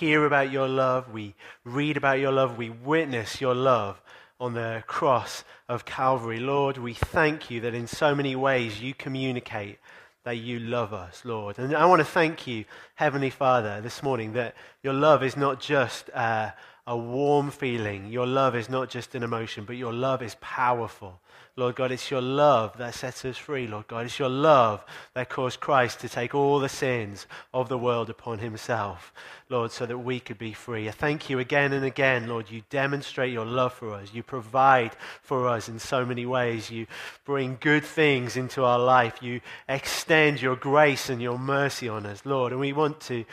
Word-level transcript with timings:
hear 0.00 0.24
about 0.24 0.50
your 0.50 0.66
love, 0.66 1.12
we 1.12 1.34
read 1.62 1.94
about 1.98 2.18
your 2.18 2.32
love, 2.32 2.56
we 2.56 2.70
witness 2.70 3.38
your 3.38 3.54
love 3.54 4.00
on 4.40 4.54
the 4.54 4.82
cross 4.86 5.44
of 5.68 5.84
Calvary. 5.84 6.40
Lord, 6.40 6.78
we 6.78 6.94
thank 6.94 7.50
you 7.50 7.60
that 7.60 7.74
in 7.74 7.86
so 7.86 8.14
many 8.14 8.34
ways 8.34 8.80
you 8.80 8.94
communicate 8.94 9.78
that 10.24 10.38
you 10.38 10.58
love 10.58 10.94
us, 10.94 11.22
Lord. 11.22 11.58
And 11.58 11.76
I 11.76 11.84
want 11.84 12.00
to 12.00 12.06
thank 12.06 12.46
you, 12.46 12.64
Heavenly 12.94 13.28
Father, 13.28 13.82
this 13.82 14.02
morning 14.02 14.32
that 14.32 14.54
your 14.82 14.94
love 14.94 15.22
is 15.22 15.36
not 15.36 15.60
just 15.60 16.08
uh, 16.14 16.52
a 16.90 16.96
warm 16.96 17.52
feeling. 17.52 18.08
Your 18.08 18.26
love 18.26 18.56
is 18.56 18.68
not 18.68 18.90
just 18.90 19.14
an 19.14 19.22
emotion, 19.22 19.64
but 19.64 19.76
your 19.76 19.92
love 19.92 20.22
is 20.22 20.34
powerful. 20.40 21.20
Lord 21.54 21.76
God, 21.76 21.92
it's 21.92 22.10
your 22.10 22.20
love 22.20 22.76
that 22.78 22.96
sets 22.96 23.24
us 23.24 23.36
free, 23.36 23.68
Lord 23.68 23.86
God. 23.86 24.06
It's 24.06 24.18
your 24.18 24.28
love 24.28 24.84
that 25.14 25.28
caused 25.28 25.60
Christ 25.60 26.00
to 26.00 26.08
take 26.08 26.34
all 26.34 26.58
the 26.58 26.68
sins 26.68 27.28
of 27.54 27.68
the 27.68 27.78
world 27.78 28.10
upon 28.10 28.40
himself, 28.40 29.12
Lord, 29.48 29.70
so 29.70 29.86
that 29.86 29.98
we 29.98 30.18
could 30.18 30.38
be 30.38 30.52
free. 30.52 30.88
I 30.88 30.90
thank 30.90 31.30
you 31.30 31.38
again 31.38 31.72
and 31.72 31.84
again, 31.84 32.26
Lord. 32.26 32.50
You 32.50 32.62
demonstrate 32.70 33.32
your 33.32 33.46
love 33.46 33.72
for 33.72 33.92
us. 33.92 34.12
You 34.12 34.24
provide 34.24 34.96
for 35.22 35.46
us 35.46 35.68
in 35.68 35.78
so 35.78 36.04
many 36.04 36.26
ways. 36.26 36.72
You 36.72 36.88
bring 37.24 37.56
good 37.60 37.84
things 37.84 38.36
into 38.36 38.64
our 38.64 38.80
life. 38.80 39.22
You 39.22 39.42
extend 39.68 40.42
your 40.42 40.56
grace 40.56 41.08
and 41.08 41.22
your 41.22 41.38
mercy 41.38 41.88
on 41.88 42.04
us, 42.04 42.26
Lord. 42.26 42.50
And 42.50 42.60
we 42.60 42.72
want 42.72 43.00
to 43.02 43.24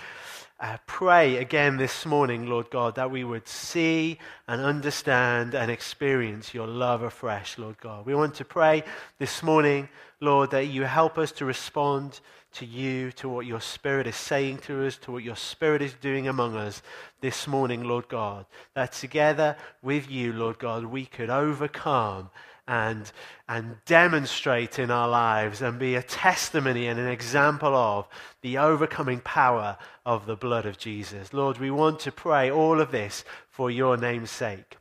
uh, 0.60 0.78
pray 0.88 1.38
again 1.38 1.78
this 1.78 2.06
morning, 2.06 2.48
Lord 2.48 2.72
God, 2.72 2.96
that 2.96 3.12
we 3.12 3.24
would 3.24 3.48
see 3.48 4.18
and 4.48 4.60
understand 4.60 5.54
and 5.54 5.70
experience 5.70 6.54
your 6.54 6.66
love 6.66 7.04
afresh, 7.04 7.58
Lord 7.60 7.80
God. 7.80 8.06
We 8.06 8.16
want 8.16 8.34
to 8.36 8.46
pray 8.46 8.84
this 9.20 9.44
morning, 9.44 9.88
Lord, 10.20 10.52
that 10.52 10.66
you 10.66 10.84
help 10.84 11.20
us 11.20 11.32
to 11.34 11.46
respond 11.46 12.20
to 12.54 12.66
you, 12.66 13.12
to 13.12 13.30
what 13.30 13.46
your 13.46 13.62
Spirit 13.62 14.08
is 14.08 14.16
saying 14.16 14.58
to 14.60 14.88
us, 14.88 14.98
to 14.98 15.12
what 15.12 15.24
your 15.24 15.36
Spirit 15.36 15.84
is 15.84 15.94
doing 15.94 16.28
among 16.28 16.56
us 16.56 16.82
this 17.22 17.46
morning, 17.48 17.84
Lord 17.84 18.08
God. 18.08 18.48
That 18.74 18.94
together 18.94 19.58
with 19.84 20.10
you, 20.10 20.34
Lord 20.34 20.58
God, 20.58 20.86
we 20.86 21.06
could 21.06 21.30
overcome 21.30 22.32
and, 22.68 23.12
and 23.48 23.78
demonstrate 23.86 24.78
in 24.78 24.92
our 24.92 25.08
lives 25.08 25.62
and 25.62 25.80
be 25.80 25.96
a 25.96 26.04
testimony 26.04 26.88
and 26.88 27.00
an 27.00 27.08
example 27.08 27.74
of 27.76 28.08
the 28.42 28.58
overcoming 28.58 29.20
power 29.22 29.78
of 30.06 30.26
the 30.26 30.36
blood 30.36 30.66
of 30.66 30.78
Jesus. 30.78 31.34
Lord, 31.34 31.58
we 31.58 31.72
want 31.72 32.00
to 32.02 32.12
pray 32.12 32.52
all 32.52 32.82
of 32.82 32.92
this 32.92 33.24
for 33.50 33.72
your 33.72 33.96
name's 33.96 34.32
sake. 34.32 34.78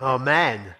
Amen. 0.00 0.74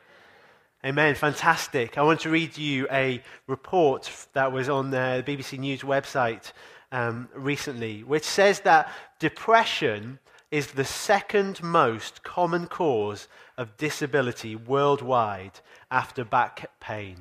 Amen. 0.82 1.14
Fantastic. 1.14 1.98
I 1.98 2.02
want 2.02 2.20
to 2.20 2.30
read 2.30 2.56
you 2.56 2.88
a 2.90 3.22
report 3.46 4.10
that 4.32 4.50
was 4.50 4.70
on 4.70 4.90
the 4.90 5.22
BBC 5.26 5.58
News 5.58 5.82
website 5.82 6.52
um, 6.90 7.28
recently, 7.34 8.02
which 8.02 8.24
says 8.24 8.60
that 8.60 8.90
depression 9.18 10.18
is 10.50 10.68
the 10.68 10.84
second 10.84 11.62
most 11.62 12.22
common 12.24 12.66
cause 12.66 13.28
of 13.56 13.76
disability 13.76 14.56
worldwide 14.56 15.60
after 15.90 16.24
back 16.24 16.70
pain. 16.80 17.16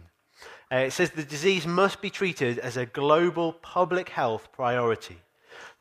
Uh, 0.72 0.78
it 0.78 0.92
says 0.92 1.12
the 1.12 1.24
disease 1.24 1.66
must 1.66 2.02
be 2.02 2.10
treated 2.10 2.60
as 2.60 2.78
a 2.78 2.86
global 2.86 3.54
public 3.54 4.10
health 4.10 4.52
priority. 4.52 5.18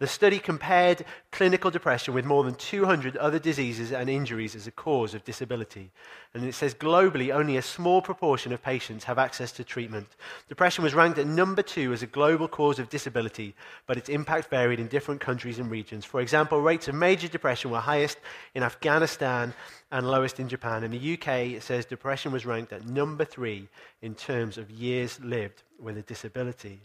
The 0.00 0.06
study 0.06 0.38
compared 0.38 1.04
clinical 1.32 1.72
depression 1.72 2.14
with 2.14 2.24
more 2.24 2.44
than 2.44 2.54
200 2.54 3.16
other 3.16 3.40
diseases 3.40 3.90
and 3.90 4.08
injuries 4.08 4.54
as 4.54 4.68
a 4.68 4.70
cause 4.70 5.12
of 5.12 5.24
disability. 5.24 5.90
And 6.34 6.44
it 6.44 6.54
says 6.54 6.72
globally, 6.72 7.34
only 7.34 7.56
a 7.56 7.62
small 7.62 8.00
proportion 8.00 8.52
of 8.52 8.62
patients 8.62 9.02
have 9.04 9.18
access 9.18 9.50
to 9.52 9.64
treatment. 9.64 10.06
Depression 10.48 10.84
was 10.84 10.94
ranked 10.94 11.18
at 11.18 11.26
number 11.26 11.62
two 11.62 11.92
as 11.92 12.04
a 12.04 12.06
global 12.06 12.46
cause 12.46 12.78
of 12.78 12.88
disability, 12.88 13.56
but 13.88 13.96
its 13.96 14.08
impact 14.08 14.50
varied 14.50 14.78
in 14.78 14.86
different 14.86 15.20
countries 15.20 15.58
and 15.58 15.68
regions. 15.68 16.04
For 16.04 16.20
example, 16.20 16.60
rates 16.60 16.86
of 16.86 16.94
major 16.94 17.26
depression 17.26 17.72
were 17.72 17.80
highest 17.80 18.18
in 18.54 18.62
Afghanistan 18.62 19.52
and 19.90 20.08
lowest 20.08 20.38
in 20.38 20.48
Japan. 20.48 20.84
In 20.84 20.92
the 20.92 21.14
UK, 21.14 21.56
it 21.56 21.64
says 21.64 21.84
depression 21.84 22.30
was 22.30 22.46
ranked 22.46 22.72
at 22.72 22.86
number 22.86 23.24
three 23.24 23.68
in 24.00 24.14
terms 24.14 24.58
of 24.58 24.70
years 24.70 25.18
lived 25.20 25.64
with 25.80 25.98
a 25.98 26.02
disability. 26.02 26.82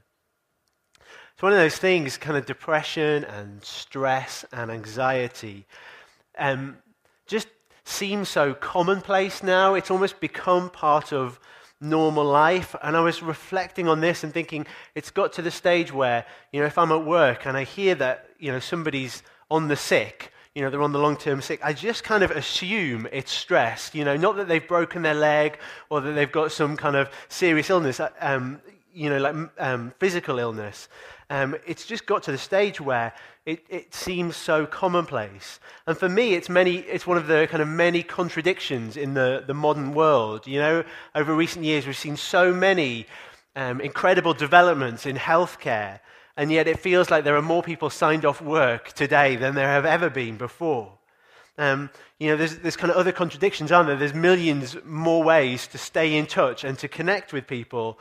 It's 1.33 1.41
one 1.41 1.51
of 1.51 1.57
those 1.57 1.77
things, 1.77 2.17
kind 2.17 2.37
of 2.37 2.45
depression 2.45 3.23
and 3.23 3.63
stress 3.63 4.45
and 4.53 4.69
anxiety, 4.69 5.65
um, 6.37 6.77
just 7.25 7.47
seems 7.85 8.29
so 8.29 8.53
commonplace 8.53 9.43
now. 9.43 9.73
It's 9.73 9.91
almost 9.91 10.19
become 10.19 10.69
part 10.69 11.11
of 11.11 11.39
normal 11.81 12.23
life. 12.23 12.75
And 12.81 12.95
I 12.95 13.01
was 13.01 13.21
reflecting 13.21 13.87
on 13.87 13.99
this 13.99 14.23
and 14.23 14.33
thinking, 14.33 14.65
it's 14.95 15.11
got 15.11 15.33
to 15.33 15.41
the 15.41 15.51
stage 15.51 15.91
where, 15.91 16.25
you 16.51 16.61
know, 16.61 16.65
if 16.65 16.77
I'm 16.77 16.91
at 16.91 17.03
work 17.03 17.45
and 17.45 17.57
I 17.57 17.63
hear 17.63 17.95
that, 17.95 18.29
you 18.39 18.51
know, 18.51 18.59
somebody's 18.59 19.23
on 19.51 19.67
the 19.67 19.75
sick, 19.75 20.31
you 20.55 20.61
know, 20.61 20.69
they're 20.69 20.81
on 20.81 20.91
the 20.91 20.99
long 20.99 21.17
term 21.17 21.41
sick, 21.41 21.59
I 21.63 21.73
just 21.73 22.03
kind 22.03 22.23
of 22.23 22.31
assume 22.31 23.07
it's 23.11 23.31
stress. 23.31 23.93
You 23.93 24.05
know, 24.05 24.15
not 24.15 24.35
that 24.37 24.47
they've 24.47 24.67
broken 24.67 25.01
their 25.01 25.15
leg 25.15 25.57
or 25.89 25.99
that 26.01 26.11
they've 26.11 26.31
got 26.31 26.51
some 26.51 26.77
kind 26.77 26.95
of 26.95 27.09
serious 27.27 27.69
illness, 27.69 27.99
um, 28.21 28.61
you 28.93 29.09
know, 29.09 29.17
like 29.17 29.35
um, 29.57 29.93
physical 29.99 30.39
illness. 30.39 30.87
Um, 31.33 31.55
it's 31.65 31.87
just 31.87 32.05
got 32.05 32.21
to 32.23 32.31
the 32.31 32.37
stage 32.37 32.79
where 32.79 33.11
it, 33.47 33.65
it 33.67 33.91
seems 33.91 34.35
so 34.35 34.67
commonplace. 34.67 35.59
And 35.87 35.97
for 35.97 36.07
me, 36.07 36.35
it's, 36.35 36.47
many, 36.47 36.75
it's 36.75 37.07
one 37.07 37.17
of 37.17 37.25
the 37.25 37.47
kind 37.49 37.63
of 37.63 37.67
many 37.67 38.03
contradictions 38.03 38.97
in 38.97 39.15
the, 39.15 39.43
the 39.47 39.55
modern 39.55 39.95
world. 39.95 40.45
You 40.45 40.59
know, 40.59 40.83
over 41.15 41.33
recent 41.33 41.65
years, 41.65 41.87
we've 41.87 41.97
seen 41.97 42.17
so 42.17 42.53
many 42.53 43.07
um, 43.55 43.81
incredible 43.81 44.35
developments 44.35 45.07
in 45.07 45.15
healthcare, 45.15 46.01
and 46.37 46.51
yet 46.51 46.67
it 46.67 46.77
feels 46.77 47.09
like 47.09 47.23
there 47.23 47.35
are 47.35 47.41
more 47.41 47.63
people 47.63 47.89
signed 47.89 48.25
off 48.25 48.39
work 48.39 48.91
today 48.91 49.35
than 49.35 49.55
there 49.55 49.69
have 49.69 49.85
ever 49.87 50.11
been 50.11 50.37
before. 50.37 50.91
Um, 51.57 51.89
you 52.19 52.29
know, 52.29 52.37
there's, 52.37 52.59
there's 52.59 52.77
kind 52.77 52.91
of 52.91 52.97
other 52.97 53.11
contradictions, 53.11 53.71
aren't 53.71 53.87
there? 53.87 53.97
There's 53.97 54.13
millions 54.13 54.77
more 54.85 55.23
ways 55.23 55.65
to 55.69 55.79
stay 55.79 56.15
in 56.15 56.27
touch 56.27 56.63
and 56.63 56.77
to 56.77 56.87
connect 56.87 57.33
with 57.33 57.47
people 57.47 57.97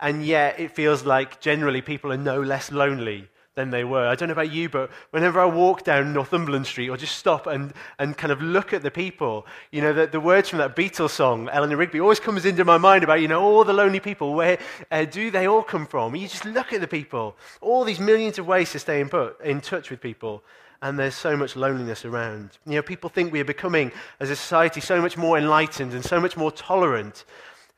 and 0.00 0.24
yet 0.24 0.58
it 0.58 0.72
feels 0.72 1.04
like 1.04 1.40
generally 1.40 1.82
people 1.82 2.12
are 2.12 2.16
no 2.16 2.40
less 2.40 2.72
lonely 2.72 3.28
than 3.54 3.70
they 3.70 3.84
were. 3.84 4.06
I 4.06 4.14
don't 4.14 4.28
know 4.28 4.32
about 4.32 4.52
you, 4.52 4.68
but 4.68 4.90
whenever 5.10 5.40
I 5.40 5.44
walk 5.44 5.84
down 5.84 6.12
Northumberland 6.12 6.66
Street 6.66 6.88
or 6.88 6.96
just 6.96 7.16
stop 7.16 7.46
and, 7.46 7.72
and 7.98 8.16
kind 8.16 8.32
of 8.32 8.40
look 8.40 8.72
at 8.72 8.82
the 8.82 8.90
people, 8.90 9.46
you 9.70 9.82
know, 9.82 9.92
the, 9.92 10.06
the 10.06 10.20
words 10.20 10.48
from 10.48 10.60
that 10.60 10.76
Beatles 10.76 11.10
song, 11.10 11.48
Eleanor 11.52 11.76
Rigby, 11.76 12.00
always 12.00 12.20
comes 12.20 12.44
into 12.46 12.64
my 12.64 12.78
mind 12.78 13.04
about, 13.04 13.20
you 13.20 13.28
know, 13.28 13.42
all 13.42 13.64
the 13.64 13.72
lonely 13.72 14.00
people. 14.00 14.34
Where 14.34 14.58
uh, 14.90 15.04
do 15.04 15.30
they 15.30 15.46
all 15.46 15.62
come 15.62 15.86
from? 15.86 16.14
You 16.14 16.28
just 16.28 16.44
look 16.44 16.72
at 16.72 16.80
the 16.80 16.88
people, 16.88 17.36
all 17.60 17.84
these 17.84 18.00
millions 18.00 18.38
of 18.38 18.46
ways 18.46 18.72
to 18.72 18.78
stay 18.78 19.00
in, 19.00 19.08
put, 19.08 19.40
in 19.42 19.60
touch 19.60 19.90
with 19.90 20.00
people. 20.00 20.42
And 20.80 20.98
there's 20.98 21.14
so 21.14 21.36
much 21.36 21.56
loneliness 21.56 22.06
around. 22.06 22.56
You 22.64 22.76
know, 22.76 22.82
people 22.82 23.10
think 23.10 23.32
we 23.32 23.40
are 23.40 23.44
becoming, 23.44 23.92
as 24.18 24.30
a 24.30 24.36
society, 24.36 24.80
so 24.80 25.02
much 25.02 25.18
more 25.18 25.36
enlightened 25.36 25.92
and 25.92 26.02
so 26.02 26.18
much 26.18 26.38
more 26.38 26.50
tolerant. 26.50 27.26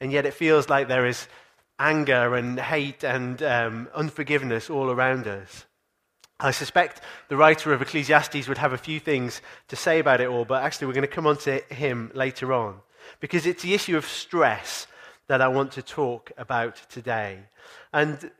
And 0.01 0.13
yet 0.13 0.27
it 0.27 0.35
feels 0.35 0.69
like 0.69 0.87
there 0.87 1.07
is 1.07 1.27
anger 1.83 2.37
and 2.37 2.59
hate 2.61 3.03
and 3.03 3.43
um, 3.43 3.89
unforgiveness 3.95 4.71
all 4.71 4.91
around 4.91 5.27
us. 5.27 5.67
I 6.39 6.53
suspect 6.53 7.01
the 7.29 7.37
writer 7.37 7.73
of 7.73 7.83
Ecclesiastes 7.83 8.49
would 8.49 8.59
have 8.59 8.73
a 8.73 8.79
few 8.79 8.99
things 8.99 9.43
to 9.69 9.77
say 9.77 9.99
about 9.99 10.21
it 10.21 10.29
all, 10.29 10.45
but 10.45 10.63
actually, 10.63 10.87
we're 10.87 10.95
going 10.95 11.03
to 11.03 11.15
come 11.15 11.27
on 11.27 11.37
to 11.39 11.59
him 11.71 12.11
later 12.15 12.53
on 12.53 12.81
because 13.21 13.47
it's 13.47 13.63
the 13.63 13.75
issue 13.75 13.97
of 13.97 14.07
stress 14.07 14.87
that 15.29 15.41
I 15.41 15.49
want 15.49 15.73
to 15.73 15.83
talk 15.83 16.33
about 16.37 16.77
today. 16.89 17.39
And 17.93 18.31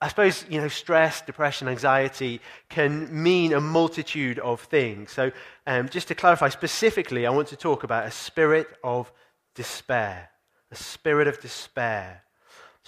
I 0.00 0.08
suppose, 0.08 0.44
you 0.48 0.60
know, 0.60 0.68
stress, 0.68 1.20
depression, 1.20 1.68
anxiety 1.68 2.40
can 2.68 3.22
mean 3.22 3.52
a 3.52 3.60
multitude 3.60 4.38
of 4.38 4.60
things. 4.60 5.10
So, 5.10 5.32
um, 5.66 5.88
just 5.88 6.08
to 6.08 6.14
clarify 6.14 6.48
specifically, 6.50 7.26
I 7.26 7.30
want 7.30 7.48
to 7.48 7.56
talk 7.56 7.82
about 7.82 8.06
a 8.06 8.10
spirit 8.12 8.68
of 8.84 9.12
despair. 9.54 10.30
A 10.70 10.76
spirit 10.76 11.26
of 11.26 11.40
despair. 11.40 12.22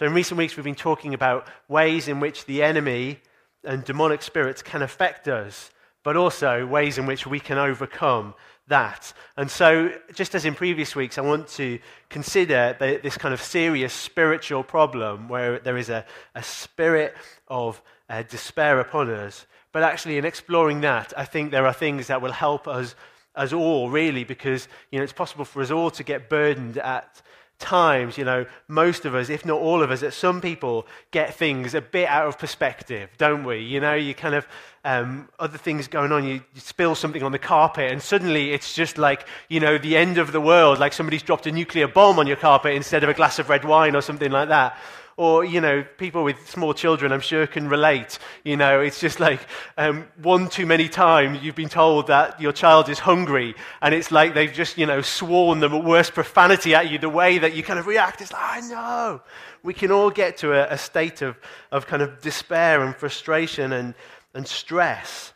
So, 0.01 0.07
in 0.07 0.15
recent 0.15 0.39
weeks, 0.39 0.57
we've 0.57 0.65
been 0.65 0.75
talking 0.75 1.13
about 1.13 1.47
ways 1.69 2.09
in 2.09 2.21
which 2.21 2.47
the 2.47 2.63
enemy 2.63 3.19
and 3.65 3.85
demonic 3.85 4.23
spirits 4.23 4.63
can 4.63 4.81
affect 4.81 5.29
us, 5.29 5.71
but 6.03 6.17
also 6.17 6.65
ways 6.65 6.97
in 6.97 7.05
which 7.05 7.27
we 7.27 7.39
can 7.39 7.59
overcome 7.59 8.33
that. 8.69 9.13
And 9.37 9.51
so, 9.51 9.93
just 10.15 10.35
as 10.35 10.47
in 10.47 10.55
previous 10.55 10.97
weeks, 10.97 11.19
I 11.19 11.21
want 11.21 11.49
to 11.49 11.79
consider 12.09 12.75
this 12.81 13.19
kind 13.19 13.35
of 13.35 13.43
serious 13.43 13.93
spiritual 13.93 14.63
problem 14.63 15.29
where 15.29 15.59
there 15.59 15.77
is 15.77 15.91
a, 15.91 16.07
a 16.35 16.43
spirit 16.43 17.15
of 17.49 17.83
uh, 18.09 18.23
despair 18.23 18.81
upon 18.81 19.11
us. 19.11 19.45
But 19.71 19.83
actually, 19.83 20.17
in 20.17 20.25
exploring 20.25 20.81
that, 20.81 21.13
I 21.15 21.27
think 21.27 21.51
there 21.51 21.67
are 21.67 21.75
things 21.75 22.07
that 22.07 22.23
will 22.23 22.33
help 22.33 22.67
us, 22.67 22.95
us 23.35 23.53
all, 23.53 23.91
really, 23.91 24.25
because 24.25 24.67
you 24.91 24.99
know, 24.99 25.03
it's 25.03 25.13
possible 25.13 25.45
for 25.45 25.61
us 25.61 25.71
all 25.71 25.91
to 25.91 26.03
get 26.03 26.31
burdened 26.31 26.79
at 26.79 27.21
times, 27.61 28.19
you 28.19 28.25
know, 28.25 28.47
most 28.67 29.05
of 29.05 29.15
us, 29.15 29.29
if 29.31 29.45
not 29.47 29.61
all 29.61 29.83
of 29.83 29.91
us, 29.91 30.01
that 30.01 30.15
some 30.15 30.41
people 30.41 30.87
get 31.13 31.35
things 31.35 31.75
a 31.75 31.81
bit 31.81 32.09
out 32.09 32.27
of 32.27 32.39
perspective, 32.39 33.11
don't 33.19 33.45
we? 33.45 33.59
You 33.59 33.81
know, 33.81 33.95
you 33.95 34.15
kind 34.15 34.35
of, 34.35 34.47
um, 34.85 35.29
other 35.39 35.59
things 35.59 35.87
going 35.87 36.11
on, 36.11 36.25
you, 36.25 36.35
you, 36.55 36.61
spill 36.61 36.95
something 36.95 37.23
on 37.23 37.33
the 37.33 37.39
carpet, 37.39 37.93
and 37.93 38.03
suddenly 38.03 38.53
it's 38.53 38.75
just 38.75 38.99
like, 38.99 39.27
you 39.49 39.61
know, 39.61 39.79
the 39.79 39.97
end 39.97 40.19
of 40.19 40.33
the 40.33 40.41
world, 40.41 40.79
like 40.79 40.93
somebody's 40.93 41.23
dropped 41.23 41.47
a 41.47 41.53
nuclear 41.53 41.87
bomb 41.87 42.19
on 42.19 42.27
your 42.27 42.37
carpet 42.37 42.75
instead 42.75 43.05
of 43.05 43.11
a 43.11 43.15
glass 43.15 43.39
of 43.39 43.49
red 43.49 43.65
wine 43.65 43.95
or 43.95 44.01
something 44.01 44.33
like 44.33 44.49
that. 44.49 44.77
Or, 45.21 45.45
you 45.45 45.61
know, 45.61 45.85
people 45.99 46.25
with 46.25 46.49
small 46.49 46.73
children, 46.73 47.13
I'm 47.13 47.21
sure, 47.21 47.47
can 47.47 47.69
relate. 47.69 48.19
You 48.43 48.57
know, 48.57 48.81
it's 48.81 48.99
just 48.99 49.21
like 49.21 49.41
um, 49.77 50.07
one 50.23 50.49
too 50.49 50.65
many 50.65 50.89
times 50.89 51.43
you've 51.43 51.55
been 51.55 51.69
told 51.69 52.07
that 52.07 52.41
your 52.41 52.53
child 52.53 52.89
is 52.89 52.99
hungry, 53.01 53.55
and 53.83 53.95
it's 53.95 54.11
like 54.11 54.33
they've 54.33 54.51
just, 54.51 54.79
you 54.79 54.87
know, 54.87 55.03
sworn 55.03 55.61
the 55.61 55.69
worst 55.69 56.15
profanity 56.15 56.75
at 56.75 56.91
you, 56.91 56.97
the 56.97 57.11
way 57.11 57.37
that 57.37 57.55
you 57.55 57.63
kind 57.63 57.79
of 57.79 57.87
react 57.87 58.23
is 58.23 58.33
like, 58.33 58.43
I 58.43 58.61
know. 58.63 59.21
We 59.63 59.75
can 59.75 59.93
all 59.93 60.09
get 60.09 60.39
to 60.39 60.55
a, 60.55 60.73
a 60.73 60.79
state 60.79 61.21
of, 61.21 61.37
of 61.71 61.87
kind 61.87 62.01
of 62.01 62.23
despair 62.23 62.81
and 62.83 62.97
frustration 62.97 63.75
and, 63.75 63.95
and 64.33 64.49
stress. 64.49 65.35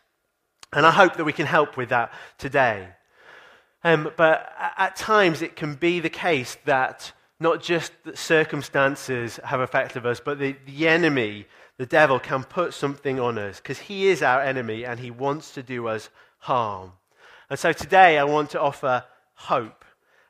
And 0.73 0.83
I 0.83 0.89
hope 0.89 1.17
that 1.17 1.25
we 1.25 1.33
can 1.33 1.45
help 1.45 1.77
with 1.77 1.89
that 1.89 2.11
today. 2.39 2.87
Um, 3.83 4.11
but 4.17 4.51
at 4.79 4.95
times 4.95 5.43
it 5.43 5.55
can 5.55 5.75
be 5.75 5.99
the 5.99 6.09
case 6.09 6.57
that 6.65 7.11
not 7.39 7.61
just 7.61 7.91
that 8.03 8.17
circumstances 8.17 9.39
have 9.43 9.59
affected 9.59 10.05
us, 10.05 10.19
but 10.19 10.39
the, 10.39 10.55
the 10.65 10.87
enemy, 10.87 11.45
the 11.77 11.85
devil, 11.85 12.19
can 12.19 12.43
put 12.43 12.73
something 12.73 13.19
on 13.19 13.37
us 13.37 13.57
because 13.57 13.79
he 13.79 14.07
is 14.07 14.21
our 14.21 14.41
enemy 14.41 14.85
and 14.85 14.99
he 14.99 15.11
wants 15.11 15.53
to 15.53 15.63
do 15.63 15.87
us 15.87 16.09
harm. 16.39 16.93
And 17.49 17.59
so 17.59 17.73
today 17.73 18.17
I 18.17 18.23
want 18.23 18.51
to 18.51 18.61
offer 18.61 19.03
hope. 19.33 19.83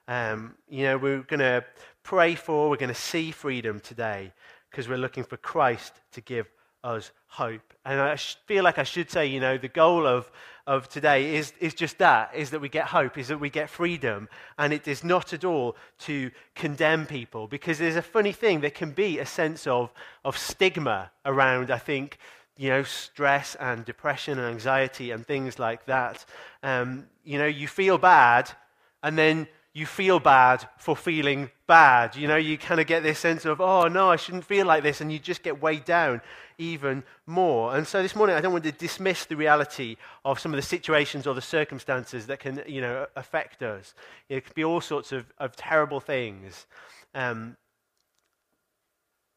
Um, 0.07 0.55
you 0.69 0.83
know, 0.83 0.97
we're 0.97 1.21
going 1.21 1.39
to 1.39 1.63
pray 2.03 2.35
for, 2.35 2.69
we're 2.69 2.77
going 2.77 2.89
to 2.89 2.95
see 2.95 3.31
freedom 3.31 3.79
today 3.79 4.33
because 4.69 4.87
we're 4.89 4.97
looking 4.97 5.23
for 5.23 5.37
Christ 5.37 5.93
to 6.13 6.21
give 6.21 6.47
us 6.83 7.11
hope. 7.35 7.73
And 7.85 7.99
I 7.99 8.15
feel 8.15 8.63
like 8.63 8.79
I 8.79 8.83
should 8.83 9.09
say, 9.11 9.25
you 9.27 9.39
know, 9.39 9.57
the 9.57 9.67
goal 9.67 10.07
of, 10.07 10.31
of 10.65 10.89
today 10.89 11.35
is, 11.35 11.53
is 11.59 11.73
just 11.73 11.97
that, 11.99 12.33
is 12.33 12.49
that 12.49 12.61
we 12.61 12.69
get 12.69 12.85
hope, 12.85 13.17
is 13.17 13.27
that 13.27 13.39
we 13.39 13.49
get 13.49 13.69
freedom. 13.69 14.27
And 14.57 14.73
it 14.73 14.87
is 14.87 15.03
not 15.03 15.33
at 15.33 15.43
all 15.43 15.75
to 15.99 16.31
condemn 16.55 17.05
people, 17.05 17.47
because 17.47 17.77
there's 17.77 17.95
a 17.97 18.01
funny 18.01 18.31
thing, 18.31 18.61
there 18.61 18.71
can 18.71 18.91
be 18.91 19.19
a 19.19 19.25
sense 19.25 19.67
of, 19.67 19.91
of 20.23 20.37
stigma 20.37 21.11
around, 21.23 21.69
I 21.69 21.77
think, 21.77 22.17
you 22.57 22.69
know, 22.69 22.83
stress 22.83 23.55
and 23.59 23.85
depression 23.85 24.39
and 24.39 24.47
anxiety 24.47 25.11
and 25.11 25.27
things 25.27 25.59
like 25.59 25.85
that. 25.85 26.25
Um, 26.63 27.07
you 27.23 27.37
know, 27.37 27.45
you 27.61 27.67
feel 27.67 27.97
bad, 27.97 28.49
and 29.03 29.17
then 29.17 29.47
you 29.75 29.85
feel 29.85 30.21
bad 30.21 30.65
for 30.77 30.95
feeling 30.95 31.51
bad. 31.67 32.15
You 32.15 32.29
know, 32.29 32.37
you 32.37 32.57
kind 32.57 32.79
of 32.79 32.87
get 32.87 33.03
this 33.03 33.19
sense 33.19 33.43
of, 33.43 33.59
oh, 33.59 33.89
no, 33.89 34.09
I 34.09 34.15
shouldn't 34.15 34.45
feel 34.45 34.65
like 34.65 34.83
this, 34.83 35.01
and 35.01 35.11
you 35.11 35.19
just 35.19 35.43
get 35.43 35.61
weighed 35.61 35.83
down 35.83 36.21
even 36.57 37.03
more. 37.25 37.75
And 37.75 37.85
so 37.85 38.01
this 38.01 38.15
morning, 38.15 38.37
I 38.37 38.41
don't 38.41 38.53
want 38.53 38.63
to 38.63 38.71
dismiss 38.71 39.25
the 39.25 39.35
reality 39.35 39.97
of 40.23 40.39
some 40.39 40.53
of 40.53 40.55
the 40.55 40.61
situations 40.61 41.27
or 41.27 41.35
the 41.35 41.41
circumstances 41.41 42.27
that 42.27 42.39
can, 42.39 42.63
you 42.65 42.79
know, 42.79 43.05
affect 43.17 43.61
us. 43.63 43.93
It 44.29 44.45
could 44.45 44.55
be 44.55 44.63
all 44.63 44.79
sorts 44.79 45.11
of, 45.11 45.25
of 45.39 45.57
terrible 45.57 45.99
things. 45.99 46.67
Um, 47.13 47.57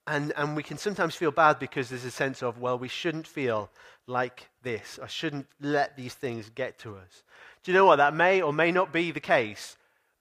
and, 0.06 0.32
and 0.36 0.54
we 0.54 0.62
can 0.62 0.78
sometimes 0.78 1.16
feel 1.16 1.32
bad 1.32 1.58
because 1.58 1.88
there's 1.88 2.04
a 2.04 2.12
sense 2.12 2.44
of, 2.44 2.60
well, 2.60 2.78
we 2.78 2.88
shouldn't 2.88 3.26
feel 3.26 3.70
like 4.06 4.48
this. 4.62 5.00
I 5.02 5.08
shouldn't 5.08 5.48
let 5.60 5.96
these 5.96 6.14
things 6.14 6.48
get 6.48 6.78
to 6.78 6.94
us. 6.94 7.24
Do 7.64 7.72
you 7.72 7.76
know 7.76 7.86
what? 7.86 7.96
That 7.96 8.14
may 8.14 8.40
or 8.40 8.52
may 8.52 8.70
not 8.70 8.92
be 8.92 9.10
the 9.10 9.18
case 9.18 9.76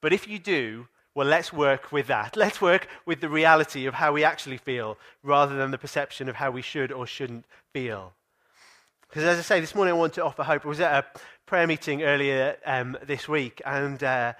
but 0.07 0.13
if 0.13 0.25
you 0.25 0.39
do, 0.39 0.87
well, 1.15 1.27
let's 1.27 1.51
work 1.51 1.91
with 1.91 2.07
that. 2.07 2.37
Let's 2.37 2.61
work 2.61 2.87
with 3.05 3.19
the 3.19 3.27
reality 3.27 3.87
of 3.87 3.93
how 3.93 4.13
we 4.13 4.23
actually 4.23 4.55
feel 4.55 4.97
rather 5.21 5.57
than 5.57 5.71
the 5.71 5.77
perception 5.77 6.29
of 6.29 6.37
how 6.37 6.49
we 6.49 6.61
should 6.61 6.93
or 6.93 7.05
shouldn't 7.05 7.43
feel. 7.73 8.13
Because 9.01 9.25
as 9.25 9.37
I 9.37 9.41
say, 9.41 9.59
this 9.59 9.75
morning 9.75 9.93
I 9.93 9.97
want 9.97 10.13
to 10.13 10.23
offer 10.23 10.43
hope. 10.43 10.65
I 10.65 10.69
was 10.69 10.79
at 10.79 10.93
a 10.93 11.19
prayer 11.45 11.67
meeting 11.67 12.03
earlier 12.03 12.55
um, 12.65 12.97
this 13.05 13.27
week, 13.27 13.61
and 13.65 14.01
uh, 14.01 14.31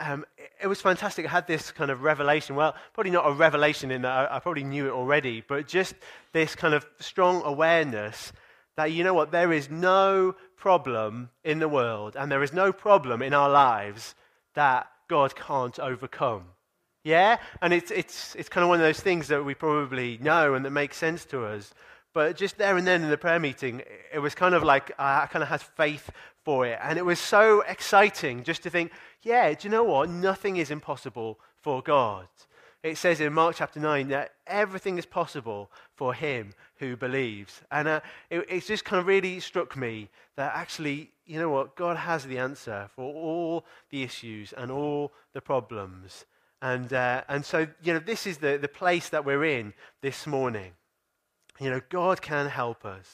um, 0.00 0.24
it 0.60 0.66
was 0.66 0.80
fantastic. 0.80 1.26
I 1.26 1.28
had 1.28 1.46
this 1.46 1.70
kind 1.70 1.92
of 1.92 2.02
revelation. 2.02 2.56
Well, 2.56 2.74
probably 2.92 3.12
not 3.12 3.28
a 3.28 3.32
revelation 3.32 3.92
in 3.92 4.02
that 4.02 4.32
I, 4.32 4.38
I 4.38 4.38
probably 4.40 4.64
knew 4.64 4.88
it 4.88 4.92
already, 4.92 5.44
but 5.46 5.68
just 5.68 5.94
this 6.32 6.56
kind 6.56 6.74
of 6.74 6.84
strong 6.98 7.40
awareness 7.44 8.32
that, 8.74 8.90
you 8.90 9.04
know 9.04 9.14
what, 9.14 9.30
there 9.30 9.52
is 9.52 9.70
no 9.70 10.34
problem 10.56 11.30
in 11.44 11.60
the 11.60 11.68
world, 11.68 12.16
and 12.18 12.32
there 12.32 12.42
is 12.42 12.52
no 12.52 12.72
problem 12.72 13.22
in 13.22 13.32
our 13.32 13.48
lives 13.48 14.16
that 14.54 14.88
God 15.08 15.34
can't 15.34 15.78
overcome. 15.78 16.44
Yeah? 17.04 17.38
And 17.60 17.72
it's, 17.72 17.90
it's, 17.90 18.34
it's 18.36 18.48
kind 18.48 18.62
of 18.62 18.68
one 18.68 18.80
of 18.80 18.86
those 18.86 19.00
things 19.00 19.28
that 19.28 19.44
we 19.44 19.54
probably 19.54 20.18
know 20.18 20.54
and 20.54 20.64
that 20.64 20.70
makes 20.70 20.96
sense 20.96 21.24
to 21.26 21.44
us. 21.44 21.74
But 22.14 22.36
just 22.36 22.58
there 22.58 22.76
and 22.76 22.86
then 22.86 23.02
in 23.02 23.10
the 23.10 23.16
prayer 23.16 23.40
meeting, 23.40 23.82
it 24.12 24.18
was 24.18 24.34
kind 24.34 24.54
of 24.54 24.62
like 24.62 24.92
I 24.98 25.26
kind 25.30 25.42
of 25.42 25.48
had 25.48 25.62
faith 25.62 26.10
for 26.44 26.66
it. 26.66 26.78
And 26.82 26.98
it 26.98 27.06
was 27.06 27.18
so 27.18 27.62
exciting 27.62 28.44
just 28.44 28.62
to 28.64 28.70
think, 28.70 28.92
yeah, 29.22 29.52
do 29.54 29.66
you 29.66 29.70
know 29.70 29.84
what? 29.84 30.10
Nothing 30.10 30.58
is 30.58 30.70
impossible 30.70 31.40
for 31.62 31.82
God. 31.82 32.28
It 32.82 32.98
says 32.98 33.20
in 33.20 33.32
Mark 33.32 33.56
chapter 33.56 33.80
9 33.80 34.08
that 34.08 34.32
everything 34.46 34.98
is 34.98 35.06
possible 35.06 35.70
for 36.02 36.12
him 36.12 36.52
who 36.80 36.96
believes. 36.96 37.60
And 37.70 37.86
uh, 37.86 38.00
it, 38.28 38.44
it 38.48 38.66
just 38.66 38.84
kind 38.84 38.98
of 38.98 39.06
really 39.06 39.38
struck 39.38 39.76
me 39.76 40.08
that 40.34 40.52
actually 40.52 41.12
you 41.26 41.38
know 41.38 41.48
what? 41.48 41.76
God 41.76 41.96
has 41.96 42.24
the 42.24 42.38
answer 42.38 42.88
for 42.96 43.04
all 43.04 43.64
the 43.90 44.02
issues 44.02 44.52
and 44.52 44.72
all 44.72 45.12
the 45.32 45.40
problems. 45.40 46.24
And, 46.60 46.92
uh, 46.92 47.22
and 47.28 47.44
so, 47.44 47.68
you 47.84 47.92
know, 47.92 48.00
this 48.00 48.26
is 48.26 48.38
the, 48.38 48.58
the 48.60 48.66
place 48.66 49.10
that 49.10 49.24
we're 49.24 49.44
in 49.44 49.74
this 50.00 50.26
morning. 50.26 50.72
You 51.60 51.70
know, 51.70 51.80
God 51.88 52.20
can 52.20 52.48
help 52.48 52.84
us. 52.84 53.08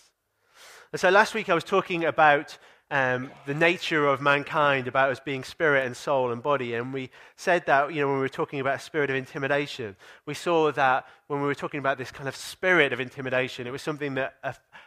And 0.91 0.99
so 0.99 1.11
last 1.11 1.35
week 1.35 1.51
I 1.51 1.55
was 1.55 1.65
talking 1.65 2.07
about 2.07 2.57
um, 2.91 3.31
the 3.47 3.55
nature 3.55 4.07
of 4.07 4.21
mankind, 4.21 4.89
about 4.89 5.11
us 5.11 5.21
being 5.21 5.45
spirit 5.45 5.87
and 5.87 5.97
soul 5.97 6.33
and 6.33 6.43
body. 6.43 6.75
And 6.75 6.93
we 6.93 7.11
said 7.37 7.67
that, 7.67 7.93
you 7.93 8.01
know, 8.01 8.07
when 8.07 8.17
we 8.17 8.23
were 8.23 8.29
talking 8.29 8.61
about 8.61 8.77
a 8.77 8.83
spirit 8.83 9.11
of 9.11 9.17
intimidation, 9.17 9.97
we 10.25 10.35
saw 10.35 10.73
that 10.73 11.07
when 11.27 11.41
we 11.41 11.47
were 11.47 11.55
talking 11.55 11.81
about 11.81 11.99
this 11.99 12.11
kind 12.11 12.29
of 12.29 12.35
spirit 12.35 12.93
of 12.93 13.01
intimidation, 13.01 13.67
it 13.67 13.71
was 13.71 13.83
something 13.83 14.15
that 14.15 14.37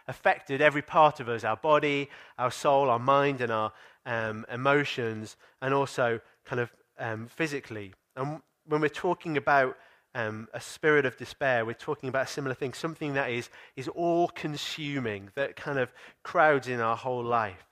affected 0.07 0.61
every 0.61 0.81
part 0.81 1.19
of 1.19 1.29
us 1.29 1.43
our 1.43 1.57
body, 1.57 2.09
our 2.39 2.51
soul, 2.51 2.89
our 2.89 2.99
mind, 2.99 3.41
and 3.41 3.51
our 3.51 3.71
um, 4.05 4.45
emotions, 4.51 5.37
and 5.61 5.73
also 5.73 6.19
kind 6.45 6.59
of 6.59 6.71
um, 6.97 7.27
physically. 7.27 7.93
And 8.15 8.41
when 8.65 8.81
we're 8.81 8.89
talking 8.89 9.37
about 9.37 9.77
um, 10.15 10.47
a 10.53 10.59
spirit 10.59 11.05
of 11.05 11.17
despair, 11.17 11.65
we're 11.65 11.73
talking 11.73 12.09
about 12.09 12.25
a 12.25 12.29
similar 12.29 12.55
thing, 12.55 12.73
something 12.73 13.13
that 13.13 13.29
is, 13.29 13.49
is 13.75 13.87
all 13.87 14.27
consuming, 14.29 15.29
that 15.35 15.55
kind 15.55 15.77
of 15.77 15.93
crowds 16.23 16.67
in 16.67 16.79
our 16.79 16.97
whole 16.97 17.23
life. 17.23 17.70